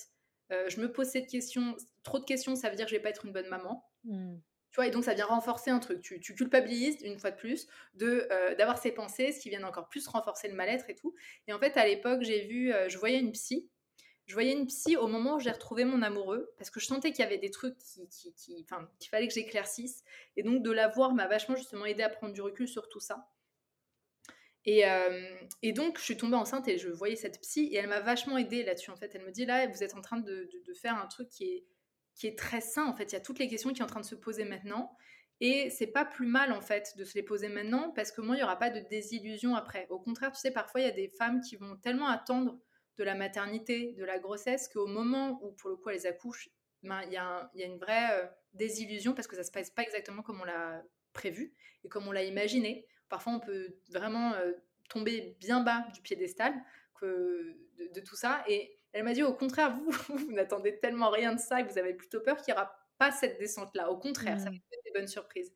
euh, 0.51 0.67
je 0.69 0.79
me 0.79 0.91
pose 0.91 1.07
cette 1.07 1.27
question, 1.27 1.75
trop 2.03 2.19
de 2.19 2.25
questions, 2.25 2.55
ça 2.55 2.69
veut 2.69 2.75
dire 2.75 2.86
que 2.86 2.91
je 2.91 2.95
vais 2.95 3.01
pas 3.01 3.09
être 3.09 3.25
une 3.25 3.34
bonne 3.34 3.47
maman. 3.47 3.84
Mmh 4.03 4.38
Et 4.82 4.89
donc 4.89 5.03
ça 5.03 5.13
vient 5.13 5.26
renforcer 5.26 5.69
un 5.69 5.80
truc. 5.80 6.01
Tu, 6.01 6.19
culpabilises 6.19 6.97
une 7.03 7.19
fois 7.19 7.32
de 7.32 7.36
plus 7.36 7.67
de 7.93 8.28
d'avoir 8.57 8.78
ces 8.80 8.91
pensées, 8.91 9.32
ce 9.32 9.39
qui 9.39 9.49
vient 9.49 9.63
encore 9.63 9.88
plus 9.88 10.07
renforcer 10.07 10.47
le 10.47 10.55
mal-être 10.55 10.89
et 10.89 10.95
tout. 10.95 11.13
Et 11.47 11.53
en 11.53 11.59
fait, 11.59 11.78
à 11.78 11.86
l'époque, 11.86 12.21
j'ai 12.24 12.47
vu, 12.47 12.74
je 12.88 12.97
voyais 12.97 13.19
une 13.19 13.32
psy 13.32 13.69
je 14.26 14.34
voyais 14.34 14.53
une 14.53 14.67
psy 14.67 14.95
au 14.95 15.07
moment 15.07 15.36
où 15.36 15.39
j'ai 15.39 15.51
retrouvé 15.51 15.84
mon 15.84 16.01
amoureux, 16.01 16.53
parce 16.57 16.69
que 16.69 16.80
je 16.80 16.86
sentais 16.86 17.11
qu'il 17.11 17.24
y 17.24 17.28
avait 17.28 17.38
des 17.38 17.51
trucs 17.51 17.78
qui, 17.78 18.34
qui, 18.34 18.63
enfin, 18.63 18.89
qu'il 18.99 19.09
fallait 19.09 19.28
que 19.28 19.34
j'éclaircisse. 19.34 20.03
Et 20.38 20.43
donc 20.43 20.63
de 20.63 20.71
la 20.71 20.88
voir 20.88 21.13
m'a 21.13 21.28
vachement 21.28 21.55
justement 21.55 21.86
aidé 21.86 22.03
à 22.03 22.09
prendre 22.09 22.34
du 22.34 22.41
recul 22.41 22.67
sur 22.67 22.88
tout 22.88 23.01
ça. 23.01 23.30
Et, 24.65 24.89
euh, 24.89 25.36
et, 25.61 25.74
donc, 25.74 25.97
je 25.97 26.03
suis 26.03 26.15
tombée 26.15 26.38
enceinte 26.38 26.69
et 26.69 26.78
je 26.78 26.88
voyais 26.88 27.17
cette 27.17 27.41
psy 27.41 27.67
et 27.74 27.76
elle 27.76 27.88
m'a 27.88 27.99
vachement 27.99 28.38
aidée 28.38 28.63
là-dessus. 28.63 28.91
En 28.91 28.95
fait, 28.95 29.13
elle 29.13 29.26
me 29.26 29.32
dit 29.32 29.45
là, 29.45 29.67
vous 29.67 29.84
êtes 29.84 29.93
en 29.93 29.99
train 29.99 30.17
de, 30.17 30.49
faire 30.74 30.97
un 30.97 31.07
truc 31.07 31.28
qui 31.28 31.43
est, 31.43 31.65
qui 32.16 32.28
est 32.28 32.38
très 32.38 32.61
sain. 32.61 32.86
En 32.86 32.95
fait, 32.95 33.11
il 33.11 33.14
y 33.14 33.18
a 33.18 33.22
toutes 33.22 33.39
les 33.39 33.47
questions 33.47 33.70
qui 33.72 33.78
sont 33.78 33.84
en 33.84 33.88
train 33.88 34.01
de 34.01 34.05
se 34.05 34.16
poser 34.16 34.45
maintenant. 34.45 34.95
Et 35.39 35.70
c'est 35.70 35.88
pas 35.88 36.05
plus 36.05 36.28
mal 36.28 36.53
en 36.53 36.61
fait 36.61 36.93
de 36.97 37.03
se 37.03 37.16
les 37.16 37.24
poser 37.24 37.49
maintenant 37.49 37.91
parce 37.91 38.11
que 38.11 38.22
moi, 38.22 38.36
il 38.36 38.39
n'y 38.39 38.43
aura 38.43 38.57
pas 38.57 38.70
de 38.70 38.80
désillusion 38.80 39.55
après. 39.55 39.88
Au 39.89 39.99
contraire, 39.99 40.32
tu 40.32 40.39
sais, 40.39 40.51
parfois, 40.51 40.82
il 40.82 40.84
y 40.86 40.89
a 40.89 40.91
des 40.91 41.09
femmes 41.18 41.41
qui 41.41 41.55
vont 41.55 41.76
tellement 41.78 42.07
attendre 42.07 42.59
de 42.97 43.03
la 43.03 43.16
maternité, 43.16 43.93
de 43.93 44.05
la 44.05 44.20
grossesse, 44.20 44.70
qu'au 44.70 44.86
moment 44.86 45.39
où, 45.43 45.51
pour 45.53 45.70
le 45.70 45.76
coup, 45.76 45.89
elles 45.89 46.05
accouchent, 46.07 46.49
ben, 46.84 47.01
il 47.07 47.14
y, 47.14 47.18
a 47.18 47.49
une 47.55 47.78
vraie 47.78 48.11
euh, 48.11 48.28
désillusion 48.53 49.14
parce 49.14 49.28
que 49.28 49.36
ça 49.36 49.43
se 49.43 49.51
passe 49.51 49.72
pas 49.72 49.84
exactement 49.84 50.22
comme 50.22 50.41
on 50.41 50.45
l'a 50.45 50.84
prévu 51.14 51.53
et 51.84 51.89
comme 51.89 52.07
on 52.07 52.11
l'a 52.11 52.24
imaginé. 52.24 52.86
Parfois, 53.09 53.34
on 53.34 53.39
peut 53.39 53.76
vraiment 53.89 54.34
euh, 54.34 54.51
tomber 54.89 55.36
bien 55.39 55.61
bas 55.61 55.86
du 55.93 56.01
piédestal 56.01 56.53
que, 56.99 57.57
de, 57.78 57.99
tout 58.01 58.16
ça. 58.16 58.43
Et 58.47 58.80
elle 58.93 59.03
m'a 59.03 59.13
dit, 59.13 59.23
au 59.23 59.33
contraire, 59.33 59.75
vous, 60.07 60.17
vous, 60.17 60.31
n'attendez 60.31 60.79
tellement 60.79 61.09
rien 61.09 61.33
de 61.33 61.39
ça 61.39 61.59
et 61.59 61.63
vous 61.63 61.77
avez 61.77 61.93
plutôt 61.93 62.21
peur 62.21 62.37
qu'il 62.37 62.53
n'y 62.53 62.59
aura 62.59 62.73
pas 62.97 63.11
cette 63.11 63.39
descente-là. 63.39 63.91
Au 63.91 63.97
contraire, 63.97 64.39
ça 64.39 64.49
mmh. 64.49 64.53
fait 64.53 64.79
des 64.85 64.91
bonnes 64.91 65.07
surprises. 65.07 65.53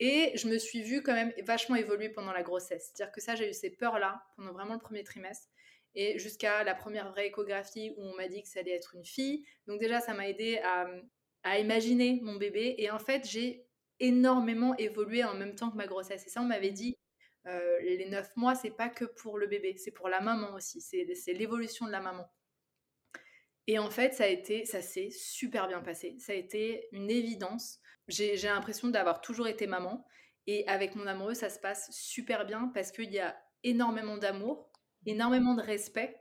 Et 0.00 0.32
je 0.36 0.48
me 0.48 0.58
suis 0.58 0.82
vue 0.82 1.02
quand 1.02 1.12
même 1.12 1.32
vachement 1.44 1.76
évoluer 1.76 2.08
pendant 2.08 2.32
la 2.32 2.42
grossesse. 2.42 2.92
C'est-à-dire 2.92 3.12
que 3.12 3.20
ça, 3.20 3.36
j'ai 3.36 3.48
eu 3.50 3.52
ces 3.52 3.70
peurs-là 3.70 4.22
pendant 4.36 4.52
vraiment 4.52 4.74
le 4.74 4.80
premier 4.80 5.04
trimestre 5.04 5.48
et 5.94 6.18
jusqu'à 6.18 6.64
la 6.64 6.74
première 6.74 7.10
vraie 7.10 7.28
échographie 7.28 7.92
où 7.96 8.02
on 8.02 8.16
m'a 8.16 8.26
dit 8.26 8.42
que 8.42 8.48
ça 8.48 8.60
allait 8.60 8.72
être 8.72 8.96
une 8.96 9.04
fille. 9.04 9.46
Donc 9.68 9.78
déjà, 9.78 10.00
ça 10.00 10.12
m'a 10.14 10.28
aidé 10.28 10.58
à, 10.64 10.88
à, 11.44 11.58
imaginer 11.60 12.18
mon 12.22 12.34
bébé. 12.34 12.74
Et 12.78 12.90
en 12.90 12.98
fait, 12.98 13.24
j'ai 13.28 13.64
énormément 14.00 14.74
évolué 14.76 15.22
en 15.22 15.34
même 15.34 15.54
temps 15.54 15.70
que 15.70 15.76
ma 15.76 15.86
grossesse. 15.86 16.26
Et 16.26 16.30
ça, 16.30 16.40
on 16.40 16.46
m'avait 16.46 16.72
dit, 16.72 16.96
euh, 17.46 17.78
les 17.80 18.08
neuf 18.08 18.34
mois, 18.36 18.56
c'est 18.56 18.70
pas 18.70 18.88
que 18.88 19.04
pour 19.04 19.38
le 19.38 19.46
bébé, 19.46 19.76
c'est 19.76 19.92
pour 19.92 20.08
la 20.08 20.20
maman 20.20 20.54
aussi. 20.54 20.80
C'est 20.80 21.32
l'évolution 21.32 21.86
de 21.86 21.92
la 21.92 22.00
maman. 22.00 22.26
Et 23.66 23.78
en 23.78 23.90
fait, 23.90 24.12
ça 24.14 24.24
a 24.24 24.28
été, 24.28 24.64
ça 24.64 24.82
s'est 24.82 25.10
super 25.10 25.68
bien 25.68 25.80
passé. 25.80 26.16
Ça 26.18 26.32
a 26.32 26.36
été 26.36 26.88
une 26.92 27.10
évidence. 27.10 27.80
J'ai 28.08 28.36
l'impression 28.36 28.88
d'avoir 28.88 29.20
toujours 29.20 29.48
été 29.48 29.66
maman. 29.66 30.06
Et 30.46 30.66
avec 30.68 30.94
mon 30.94 31.06
amoureux, 31.06 31.34
ça 31.34 31.48
se 31.48 31.58
passe 31.58 31.90
super 31.90 32.44
bien 32.44 32.70
parce 32.74 32.92
qu'il 32.92 33.10
y 33.10 33.18
a 33.18 33.34
énormément 33.62 34.18
d'amour 34.18 34.70
énormément 35.06 35.54
de 35.54 35.62
respect 35.62 36.20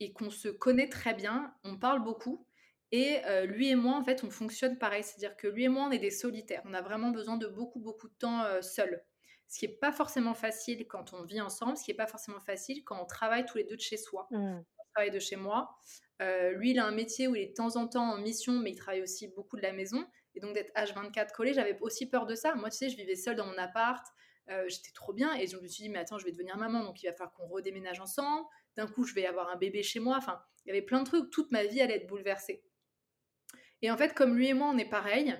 et 0.00 0.12
qu'on 0.12 0.30
se 0.30 0.48
connaît 0.48 0.88
très 0.88 1.14
bien, 1.14 1.54
on 1.64 1.78
parle 1.78 2.02
beaucoup. 2.02 2.46
Et 2.92 3.18
euh, 3.26 3.46
lui 3.46 3.68
et 3.68 3.74
moi, 3.74 3.96
en 3.96 4.04
fait, 4.04 4.22
on 4.24 4.30
fonctionne 4.30 4.78
pareil. 4.78 5.02
C'est-à-dire 5.02 5.36
que 5.36 5.48
lui 5.48 5.64
et 5.64 5.68
moi, 5.68 5.84
on 5.88 5.90
est 5.90 5.98
des 5.98 6.10
solitaires. 6.10 6.62
On 6.64 6.74
a 6.74 6.82
vraiment 6.82 7.10
besoin 7.10 7.36
de 7.36 7.46
beaucoup, 7.46 7.80
beaucoup 7.80 8.08
de 8.08 8.14
temps 8.14 8.42
euh, 8.44 8.62
seul. 8.62 9.02
Ce 9.48 9.58
qui 9.58 9.66
n'est 9.66 9.74
pas 9.74 9.92
forcément 9.92 10.34
facile 10.34 10.86
quand 10.86 11.12
on 11.12 11.22
vit 11.24 11.40
ensemble, 11.40 11.76
ce 11.76 11.84
qui 11.84 11.90
n'est 11.90 11.96
pas 11.96 12.06
forcément 12.06 12.40
facile 12.40 12.84
quand 12.84 13.00
on 13.00 13.06
travaille 13.06 13.44
tous 13.44 13.58
les 13.58 13.64
deux 13.64 13.76
de 13.76 13.80
chez 13.80 13.96
soi. 13.96 14.28
Mmh. 14.30 14.60
Travaille 14.96 15.10
de 15.10 15.18
chez 15.18 15.36
moi. 15.36 15.76
Euh, 16.22 16.52
lui, 16.52 16.70
il 16.70 16.78
a 16.78 16.86
un 16.86 16.90
métier 16.90 17.28
où 17.28 17.36
il 17.36 17.42
est 17.42 17.48
de 17.48 17.52
temps 17.52 17.76
en 17.76 17.86
temps 17.86 18.14
en 18.14 18.16
mission, 18.18 18.54
mais 18.54 18.70
il 18.70 18.76
travaille 18.76 19.02
aussi 19.02 19.28
beaucoup 19.28 19.58
de 19.58 19.62
la 19.62 19.74
maison. 19.74 20.06
Et 20.34 20.40
donc 20.40 20.54
d'être 20.54 20.72
H24 20.74 21.32
collé, 21.32 21.52
j'avais 21.52 21.76
aussi 21.82 22.08
peur 22.08 22.24
de 22.24 22.34
ça. 22.34 22.54
Moi, 22.54 22.70
tu 22.70 22.78
sais, 22.78 22.88
je 22.88 22.96
vivais 22.96 23.14
seule 23.14 23.36
dans 23.36 23.44
mon 23.44 23.58
appart. 23.58 24.02
Euh, 24.48 24.64
j'étais 24.68 24.92
trop 24.94 25.12
bien 25.12 25.34
et 25.34 25.46
je 25.46 25.58
me 25.58 25.66
suis 25.66 25.82
dit 25.82 25.88
mais 25.88 25.98
attends 25.98 26.18
je 26.18 26.24
vais 26.24 26.30
devenir 26.30 26.56
maman 26.56 26.84
donc 26.84 27.02
il 27.02 27.06
va 27.06 27.12
falloir 27.12 27.32
qu'on 27.32 27.48
redéménage 27.48 27.98
ensemble 27.98 28.46
d'un 28.76 28.86
coup 28.86 29.02
je 29.02 29.12
vais 29.12 29.26
avoir 29.26 29.48
un 29.48 29.56
bébé 29.56 29.82
chez 29.82 29.98
moi 29.98 30.16
enfin 30.18 30.40
il 30.64 30.68
y 30.68 30.70
avait 30.70 30.86
plein 30.86 31.00
de 31.00 31.04
trucs 31.04 31.30
toute 31.30 31.50
ma 31.50 31.64
vie 31.64 31.80
allait 31.80 31.96
être 31.96 32.06
bouleversée 32.06 32.62
et 33.82 33.90
en 33.90 33.96
fait 33.96 34.14
comme 34.14 34.36
lui 34.36 34.46
et 34.46 34.54
moi 34.54 34.70
on 34.72 34.78
est 34.78 34.88
pareil 34.88 35.36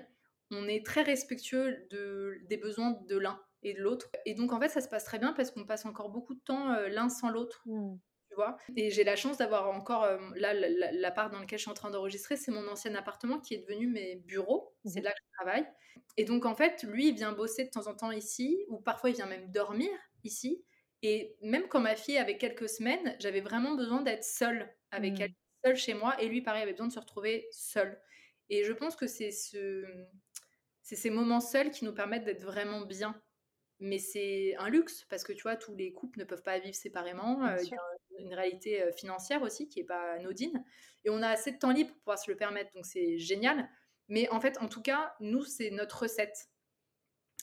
on 0.51 0.67
est 0.67 0.85
très 0.85 1.03
respectueux 1.03 1.87
de, 1.89 2.37
des 2.49 2.57
besoins 2.57 2.99
de 3.07 3.17
l'un 3.17 3.41
et 3.63 3.75
de 3.75 3.79
l'autre 3.79 4.09
et 4.25 4.33
donc 4.33 4.51
en 4.51 4.59
fait 4.59 4.67
ça 4.67 4.81
se 4.81 4.89
passe 4.89 5.05
très 5.05 5.19
bien 5.19 5.31
parce 5.31 5.51
qu'on 5.51 5.65
passe 5.65 5.85
encore 5.85 6.09
beaucoup 6.09 6.35
de 6.35 6.41
temps 6.41 6.73
euh, 6.73 6.89
l'un 6.89 7.07
sans 7.07 7.29
l'autre 7.29 7.61
mmh. 7.65 7.95
Vois 8.37 8.57
et 8.75 8.89
j'ai 8.89 9.03
la 9.03 9.15
chance 9.15 9.37
d'avoir 9.37 9.69
encore 9.69 10.03
euh, 10.03 10.17
là 10.35 10.53
l'appart 10.93 11.31
dans 11.31 11.39
lequel 11.39 11.59
je 11.59 11.63
suis 11.63 11.71
en 11.71 11.75
train 11.75 11.91
d'enregistrer 11.91 12.37
c'est 12.37 12.51
mon 12.51 12.67
ancien 12.67 12.95
appartement 12.95 13.39
qui 13.39 13.53
est 13.53 13.59
devenu 13.59 13.87
mes 13.87 14.15
bureaux 14.15 14.73
c'est 14.85 15.01
mmh. 15.01 15.03
là 15.03 15.11
que 15.11 15.19
je 15.19 15.37
travaille 15.37 15.67
et 16.17 16.25
donc, 16.25 16.45
en 16.45 16.55
fait, 16.55 16.83
lui, 16.83 17.09
il 17.09 17.15
vient 17.15 17.31
bosser 17.31 17.65
de 17.65 17.69
temps 17.69 17.87
en 17.87 17.95
temps 17.95 18.11
ici, 18.11 18.65
ou 18.69 18.79
parfois 18.79 19.09
il 19.09 19.15
vient 19.15 19.27
même 19.27 19.51
dormir 19.51 19.89
ici. 20.23 20.63
Et 21.03 21.35
même 21.41 21.67
quand 21.67 21.79
ma 21.79 21.95
fille 21.95 22.17
avait 22.17 22.37
quelques 22.37 22.69
semaines, 22.69 23.15
j'avais 23.19 23.41
vraiment 23.41 23.75
besoin 23.75 24.01
d'être 24.01 24.23
seule 24.23 24.73
avec 24.91 25.19
mmh. 25.19 25.21
elle, 25.21 25.33
seule 25.65 25.75
chez 25.75 25.93
moi. 25.93 26.19
Et 26.21 26.27
lui, 26.27 26.41
pareil, 26.41 26.63
avait 26.63 26.71
besoin 26.71 26.87
de 26.87 26.93
se 26.93 26.99
retrouver 26.99 27.47
seul. 27.51 27.99
Et 28.49 28.63
je 28.63 28.73
pense 28.73 28.95
que 28.95 29.07
c'est 29.07 29.31
ce... 29.31 29.85
ces 30.81 31.09
moments 31.09 31.41
seuls 31.41 31.71
qui 31.71 31.85
nous 31.85 31.93
permettent 31.93 32.25
d'être 32.25 32.43
vraiment 32.43 32.81
bien. 32.81 33.19
Mais 33.79 33.99
c'est 33.99 34.55
un 34.57 34.69
luxe 34.69 35.05
parce 35.09 35.23
que 35.23 35.33
tu 35.33 35.43
vois, 35.43 35.55
tous 35.55 35.75
les 35.75 35.93
couples 35.93 36.19
ne 36.19 36.23
peuvent 36.23 36.43
pas 36.43 36.57
vivre 36.59 36.75
séparément. 36.75 37.45
Euh, 37.45 37.57
il 37.61 37.69
y 37.69 37.75
a 37.75 38.21
une 38.23 38.33
réalité 38.33 38.81
euh, 38.81 38.91
financière 38.91 39.43
aussi 39.43 39.69
qui 39.69 39.79
n'est 39.79 39.85
pas 39.85 40.13
anodine. 40.13 40.63
Et 41.05 41.09
on 41.09 41.21
a 41.21 41.29
assez 41.29 41.51
de 41.51 41.57
temps 41.57 41.71
libre 41.71 41.91
pour 41.91 41.99
pouvoir 41.99 42.19
se 42.19 42.31
le 42.31 42.37
permettre. 42.37 42.71
Donc 42.73 42.85
c'est 42.85 43.17
génial. 43.17 43.69
Mais 44.07 44.29
en 44.29 44.39
fait, 44.39 44.57
en 44.59 44.67
tout 44.67 44.81
cas, 44.81 45.13
nous, 45.19 45.43
c'est 45.43 45.69
notre 45.69 46.03
recette. 46.03 46.49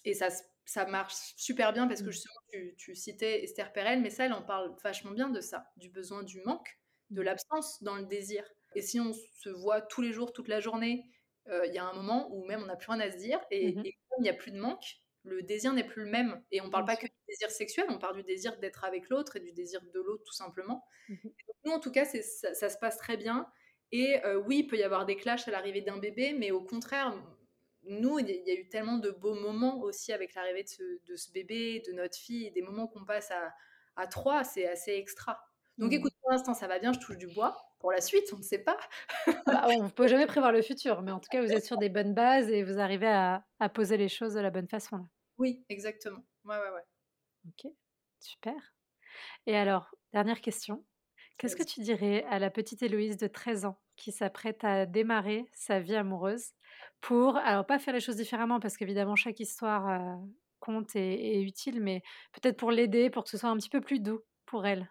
Et 0.05 0.14
ça, 0.14 0.28
ça 0.64 0.87
marche 0.87 1.14
super 1.37 1.72
bien 1.72 1.87
parce 1.87 2.01
que 2.03 2.09
mmh. 2.09 2.12
justement, 2.12 2.41
tu, 2.51 2.74
tu 2.76 2.95
citais 2.95 3.45
Esther 3.45 3.72
Perel, 3.72 4.01
mais 4.01 4.11
ça, 4.11 4.26
elle 4.26 4.32
en 4.32 4.43
parle 4.43 4.74
vachement 4.82 5.12
bien 5.12 5.28
de 5.28 5.41
ça, 5.41 5.70
du 5.76 5.89
besoin 5.89 6.22
du 6.22 6.41
manque, 6.43 6.78
de 7.11 7.20
mmh. 7.20 7.24
l'absence 7.24 7.82
dans 7.82 7.97
le 7.97 8.07
désir. 8.07 8.45
Et 8.74 8.82
si 8.82 8.99
on 8.99 9.12
se 9.12 9.51
voit 9.51 9.80
tous 9.80 10.03
les 10.03 10.12
jours, 10.12 10.32
toute 10.32 10.49
la 10.49 10.61
journée, 10.61 11.07
euh, 11.49 11.66
il 11.66 11.74
y 11.74 11.78
a 11.78 11.85
un 11.85 11.93
moment 11.93 12.28
où 12.32 12.45
même 12.45 12.62
on 12.62 12.66
n'a 12.66 12.76
plus 12.76 12.91
rien 12.91 13.01
à 13.01 13.11
se 13.11 13.18
dire. 13.18 13.41
Et, 13.51 13.72
mmh 13.72 13.82
comme 14.11 14.20
il 14.20 14.24
n'y 14.24 14.30
a 14.30 14.35
plus 14.35 14.53
de 14.53 14.61
manque, 14.61 15.01
le 15.25 15.43
désir 15.43 15.72
n'est 15.72 15.85
plus 15.85 16.05
le 16.05 16.11
même. 16.11 16.43
Et 16.51 16.61
on 16.61 16.66
ne 16.66 16.70
parle 16.70 16.85
pas 16.85 16.97
que 16.97 17.07
du 17.07 17.12
désir 17.29 17.51
sexuel, 17.51 17.87
on 17.89 17.99
parle 17.99 18.16
du 18.16 18.22
désir 18.22 18.59
d'être 18.59 18.85
avec 18.85 19.09
l'autre 19.09 19.37
et 19.37 19.41
du 19.41 19.53
désir 19.53 19.81
de 19.83 20.01
l'autre, 20.01 20.25
tout 20.25 20.35
simplement. 20.35 20.85
nous, 21.64 21.72
en 21.72 21.81
tout 21.81 21.91
cas, 21.91 22.05
ça, 22.05 22.55
ça, 22.55 22.68
se 22.68 22.79
passe 22.79 22.99
très 22.99 23.16
bien. 23.16 23.47
Et 23.93 24.25
euh, 24.25 24.37
oui, 24.37 24.61
il 24.61 24.66
peut 24.66 24.77
y 24.77 24.83
avoir 24.83 25.07
des 25.07 25.16
clashs 25.16 25.47
à 25.49 25.51
l'arrivée 25.51 25.81
d'un 25.81 25.99
bébé, 25.99 26.35
mais 26.39 26.51
au 26.51 26.62
contraire, 26.62 27.14
nous, 27.87 28.18
il 28.18 28.29
y 28.29 28.51
a 28.51 28.55
eu 28.55 28.68
tellement 28.68 28.99
de 28.99 29.11
beaux 29.11 29.35
moments 29.35 29.81
aussi 29.81 30.12
avec 30.12 30.35
l'arrivée 30.35 30.64
de 31.07 31.16
ce, 31.16 31.33
bébé, 31.33 31.83
de 31.87 31.93
notre 31.93 32.16
fille, 32.16 32.51
des 32.53 32.62
moments 32.62 32.87
qu'on 32.87 33.05
passe 33.05 33.31
à, 33.97 34.07
trois, 34.07 34.43
c'est 34.45 34.66
assez 34.66 34.93
extra. 34.93 35.39
Donc 35.79 35.91
mmh. 35.91 35.95
écoute, 35.95 36.12
pour 36.20 36.31
l'instant, 36.31 36.55
ça 36.55 36.66
va 36.66 36.79
bien, 36.79 36.93
je 36.93 36.99
touche 36.99 37.18
du 37.18 37.27
bois. 37.27 37.57
Pour 37.79 37.93
la 37.93 38.01
suite, 38.01 38.33
on 38.33 38.39
ne 38.39 38.43
sait 38.43 38.59
pas. 38.59 38.79
Bah, 39.47 39.66
on 39.68 39.85
ne 39.85 39.91
peut 39.91 40.09
jamais 40.09 40.27
prévoir 40.27 40.53
le 40.53 40.62
futur, 40.62 41.03
mais 41.03 41.11
en 41.11 41.20
tout 41.20 41.29
cas, 41.31 41.43
vous 41.43 41.53
êtes 41.53 41.64
sur 41.64 41.77
des 41.77 41.91
bonnes 41.91 42.14
bases 42.14 42.49
et 42.49 42.62
vous 42.62 42.79
arrivez 42.79 43.09
à, 43.09 43.45
poser 43.75 43.97
les 43.97 44.09
choses 44.09 44.35
de 44.35 44.41
la 44.41 44.51
bonne 44.51 44.68
façon. 44.68 45.07
Oui, 45.39 45.64
exactement. 45.68 46.24
Ouais, 46.45 46.59
ouais, 46.59 46.70
ouais. 46.70 46.82
Ok, 47.47 47.70
super. 48.20 48.55
Et 49.47 49.57
alors, 49.57 49.95
dernière 50.12 50.41
question. 50.41 50.85
Qu'est-ce 51.39 51.57
que 51.57 51.64
tu 51.64 51.80
dirais 51.82 52.24
à 52.30 52.39
la 52.39 52.51
petite 52.51 52.82
Héloïse 52.82 53.16
de 53.18 53.26
13 53.26 53.64
ans 53.66 53.80
qui 53.97 54.12
s'apprête 54.12 54.64
à 54.64 54.87
démarrer 54.87 55.47
sa 55.53 55.80
vie 55.80 55.97
amoureuse 55.97 56.53
pour, 57.01 57.37
alors 57.39 57.66
pas 57.66 57.78
faire 57.78 57.95
les 57.95 58.01
choses 58.01 58.16
différemment 58.16 58.61
parce 58.61 58.76
qu'évidemment 58.76 59.16
chaque 59.16 59.41
histoire 59.41 59.89
euh, 59.89 60.16
compte 60.61 60.97
et 60.97 61.39
est 61.39 61.43
utile, 61.43 61.82
mais 61.82 62.03
peut-être 62.32 62.59
pour 62.59 62.70
l'aider, 62.72 63.11
pour 63.11 63.24
que 63.24 63.30
ce 63.30 63.39
soit 63.39 63.51
un 63.51 63.57
petit 63.57 63.70
peu 63.70 63.80
plus 63.80 64.01
doux 64.01 64.22
pour 64.47 64.66
elle? 64.66 64.91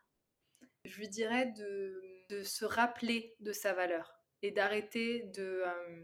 Je 0.86 0.98
lui 0.98 1.08
dirais 1.08 1.52
de, 1.58 2.02
de 2.30 2.44
se 2.44 2.66
rappeler 2.66 3.36
de 3.40 3.52
sa 3.52 3.74
valeur 3.74 4.14
et 4.42 4.52
d'arrêter 4.52 5.24
de, 5.36 5.64
euh, 5.66 6.04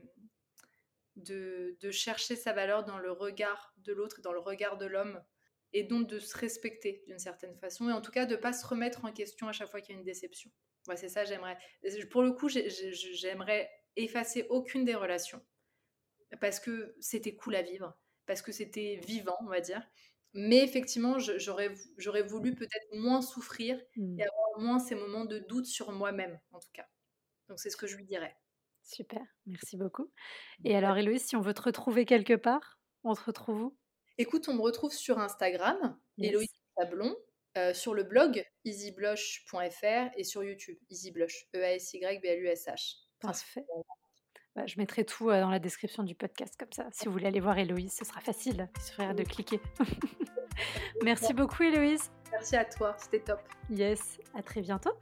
de, 1.20 1.78
de, 1.80 1.92
chercher 1.92 2.36
sa 2.36 2.54
valeur 2.54 2.84
dans 2.84 2.98
le 2.98 3.12
regard 3.12 3.74
de 3.78 3.94
l'autre, 3.94 4.22
dans 4.22 4.34
le 4.34 4.40
regard 4.40 4.78
de 4.78 4.86
l'homme 4.86 5.22
et 5.74 5.84
donc 5.84 6.08
de 6.08 6.20
se 6.20 6.38
respecter 6.38 7.04
d'une 7.08 7.20
certaine 7.20 7.56
façon 7.58 7.90
et 7.90 7.94
en 7.94 8.02
tout 8.02 8.12
cas 8.12 8.26
de 8.26 8.36
pas 8.36 8.54
se 8.54 8.66
remettre 8.66 9.06
en 9.06 9.12
question 9.12 9.48
à 9.48 9.52
chaque 9.52 9.70
fois 9.70 9.82
qu'il 9.82 9.94
y 9.94 9.98
a 9.98 10.00
une 10.00 10.06
déception. 10.06 10.52
Ouais, 10.88 10.98
c'est 10.98 11.10
ça, 11.10 11.26
j'aimerais. 11.26 11.58
Pour 12.10 12.24
le 12.24 12.32
coup, 12.32 12.50
j'aimerais 12.50 13.70
effacer 13.96 14.46
aucune 14.50 14.86
des 14.86 14.96
relations 14.96 15.46
parce 16.40 16.60
que 16.60 16.96
c'était 17.00 17.36
cool 17.36 17.56
à 17.56 17.62
vivre, 17.62 17.98
parce 18.26 18.42
que 18.42 18.52
c'était 18.52 19.00
vivant, 19.06 19.38
on 19.42 19.50
va 19.50 19.62
dire. 19.62 19.88
Mais 20.34 20.64
effectivement, 20.64 21.18
j'aurais 21.20 22.24
voulu 22.24 22.56
peut-être 22.56 22.88
moins 22.94 23.22
souffrir 23.22 23.82
mmh. 23.96 24.20
et 24.20 24.24
avoir 24.24 24.60
moins 24.60 24.80
ces 24.80 24.96
moments 24.96 25.26
de 25.26 25.40
doute 25.40 25.66
sur 25.66 25.92
moi-même, 25.92 26.40
en 26.52 26.60
tout 26.60 26.70
cas. 26.72 26.88
Donc 27.48 27.60
c'est 27.60 27.72
ce 27.72 27.78
que 27.78 27.88
je 27.88 27.96
lui 27.96 28.06
dirais. 28.06 28.36
Super, 28.90 29.22
merci 29.46 29.78
beaucoup. 29.78 30.12
Et 30.66 30.76
alors, 30.76 30.98
Héloïse, 30.98 31.24
si 31.24 31.36
on 31.36 31.42
veut 31.42 31.54
te 31.54 31.62
retrouver 31.62 32.06
quelque 32.06 32.34
part, 32.34 32.80
on 33.04 33.14
te 33.14 33.22
retrouve 33.22 33.62
où? 33.62 33.78
Écoute, 34.18 34.50
on 34.50 34.56
me 34.56 34.62
retrouve 34.62 34.92
sur 34.92 35.20
Instagram, 35.20 35.96
Héloïse 36.18 36.50
Sablon, 36.76 37.16
euh, 37.58 37.74
sur 37.76 37.94
le 37.94 38.04
blog 38.04 38.44
easyblush.fr 38.66 40.10
et 40.18 40.24
sur 40.24 40.44
YouTube, 40.44 40.78
easyblush, 40.90 41.48
E-A-S-Y-B-L-U-S-H. 41.56 42.96
Parfait. 43.20 43.64
Bah, 44.56 44.66
je 44.66 44.80
mettrai 44.80 45.06
tout 45.06 45.28
dans 45.28 45.52
la 45.52 45.60
description 45.60 46.02
du 46.02 46.16
podcast, 46.16 46.56
comme 46.58 46.72
ça. 46.72 46.88
Si 46.92 47.06
vous 47.06 47.12
voulez 47.12 47.28
aller 47.28 47.40
voir 47.40 47.60
Héloïse, 47.60 47.94
ce 47.94 48.06
sera 48.06 48.22
facile. 48.22 48.70
Il 48.76 48.82
suffira 48.82 49.14
de 49.14 49.24
cliquer. 49.24 49.60
Merci 51.04 51.36
beaucoup, 51.36 51.62
Héloïse. 51.62 52.12
Merci 52.32 52.56
à 52.56 52.66
toi, 52.66 52.96
c'était 52.98 53.24
top. 53.24 53.40
Yes, 53.70 54.18
à 54.34 54.42
très 54.42 54.62
bientôt. 54.62 54.98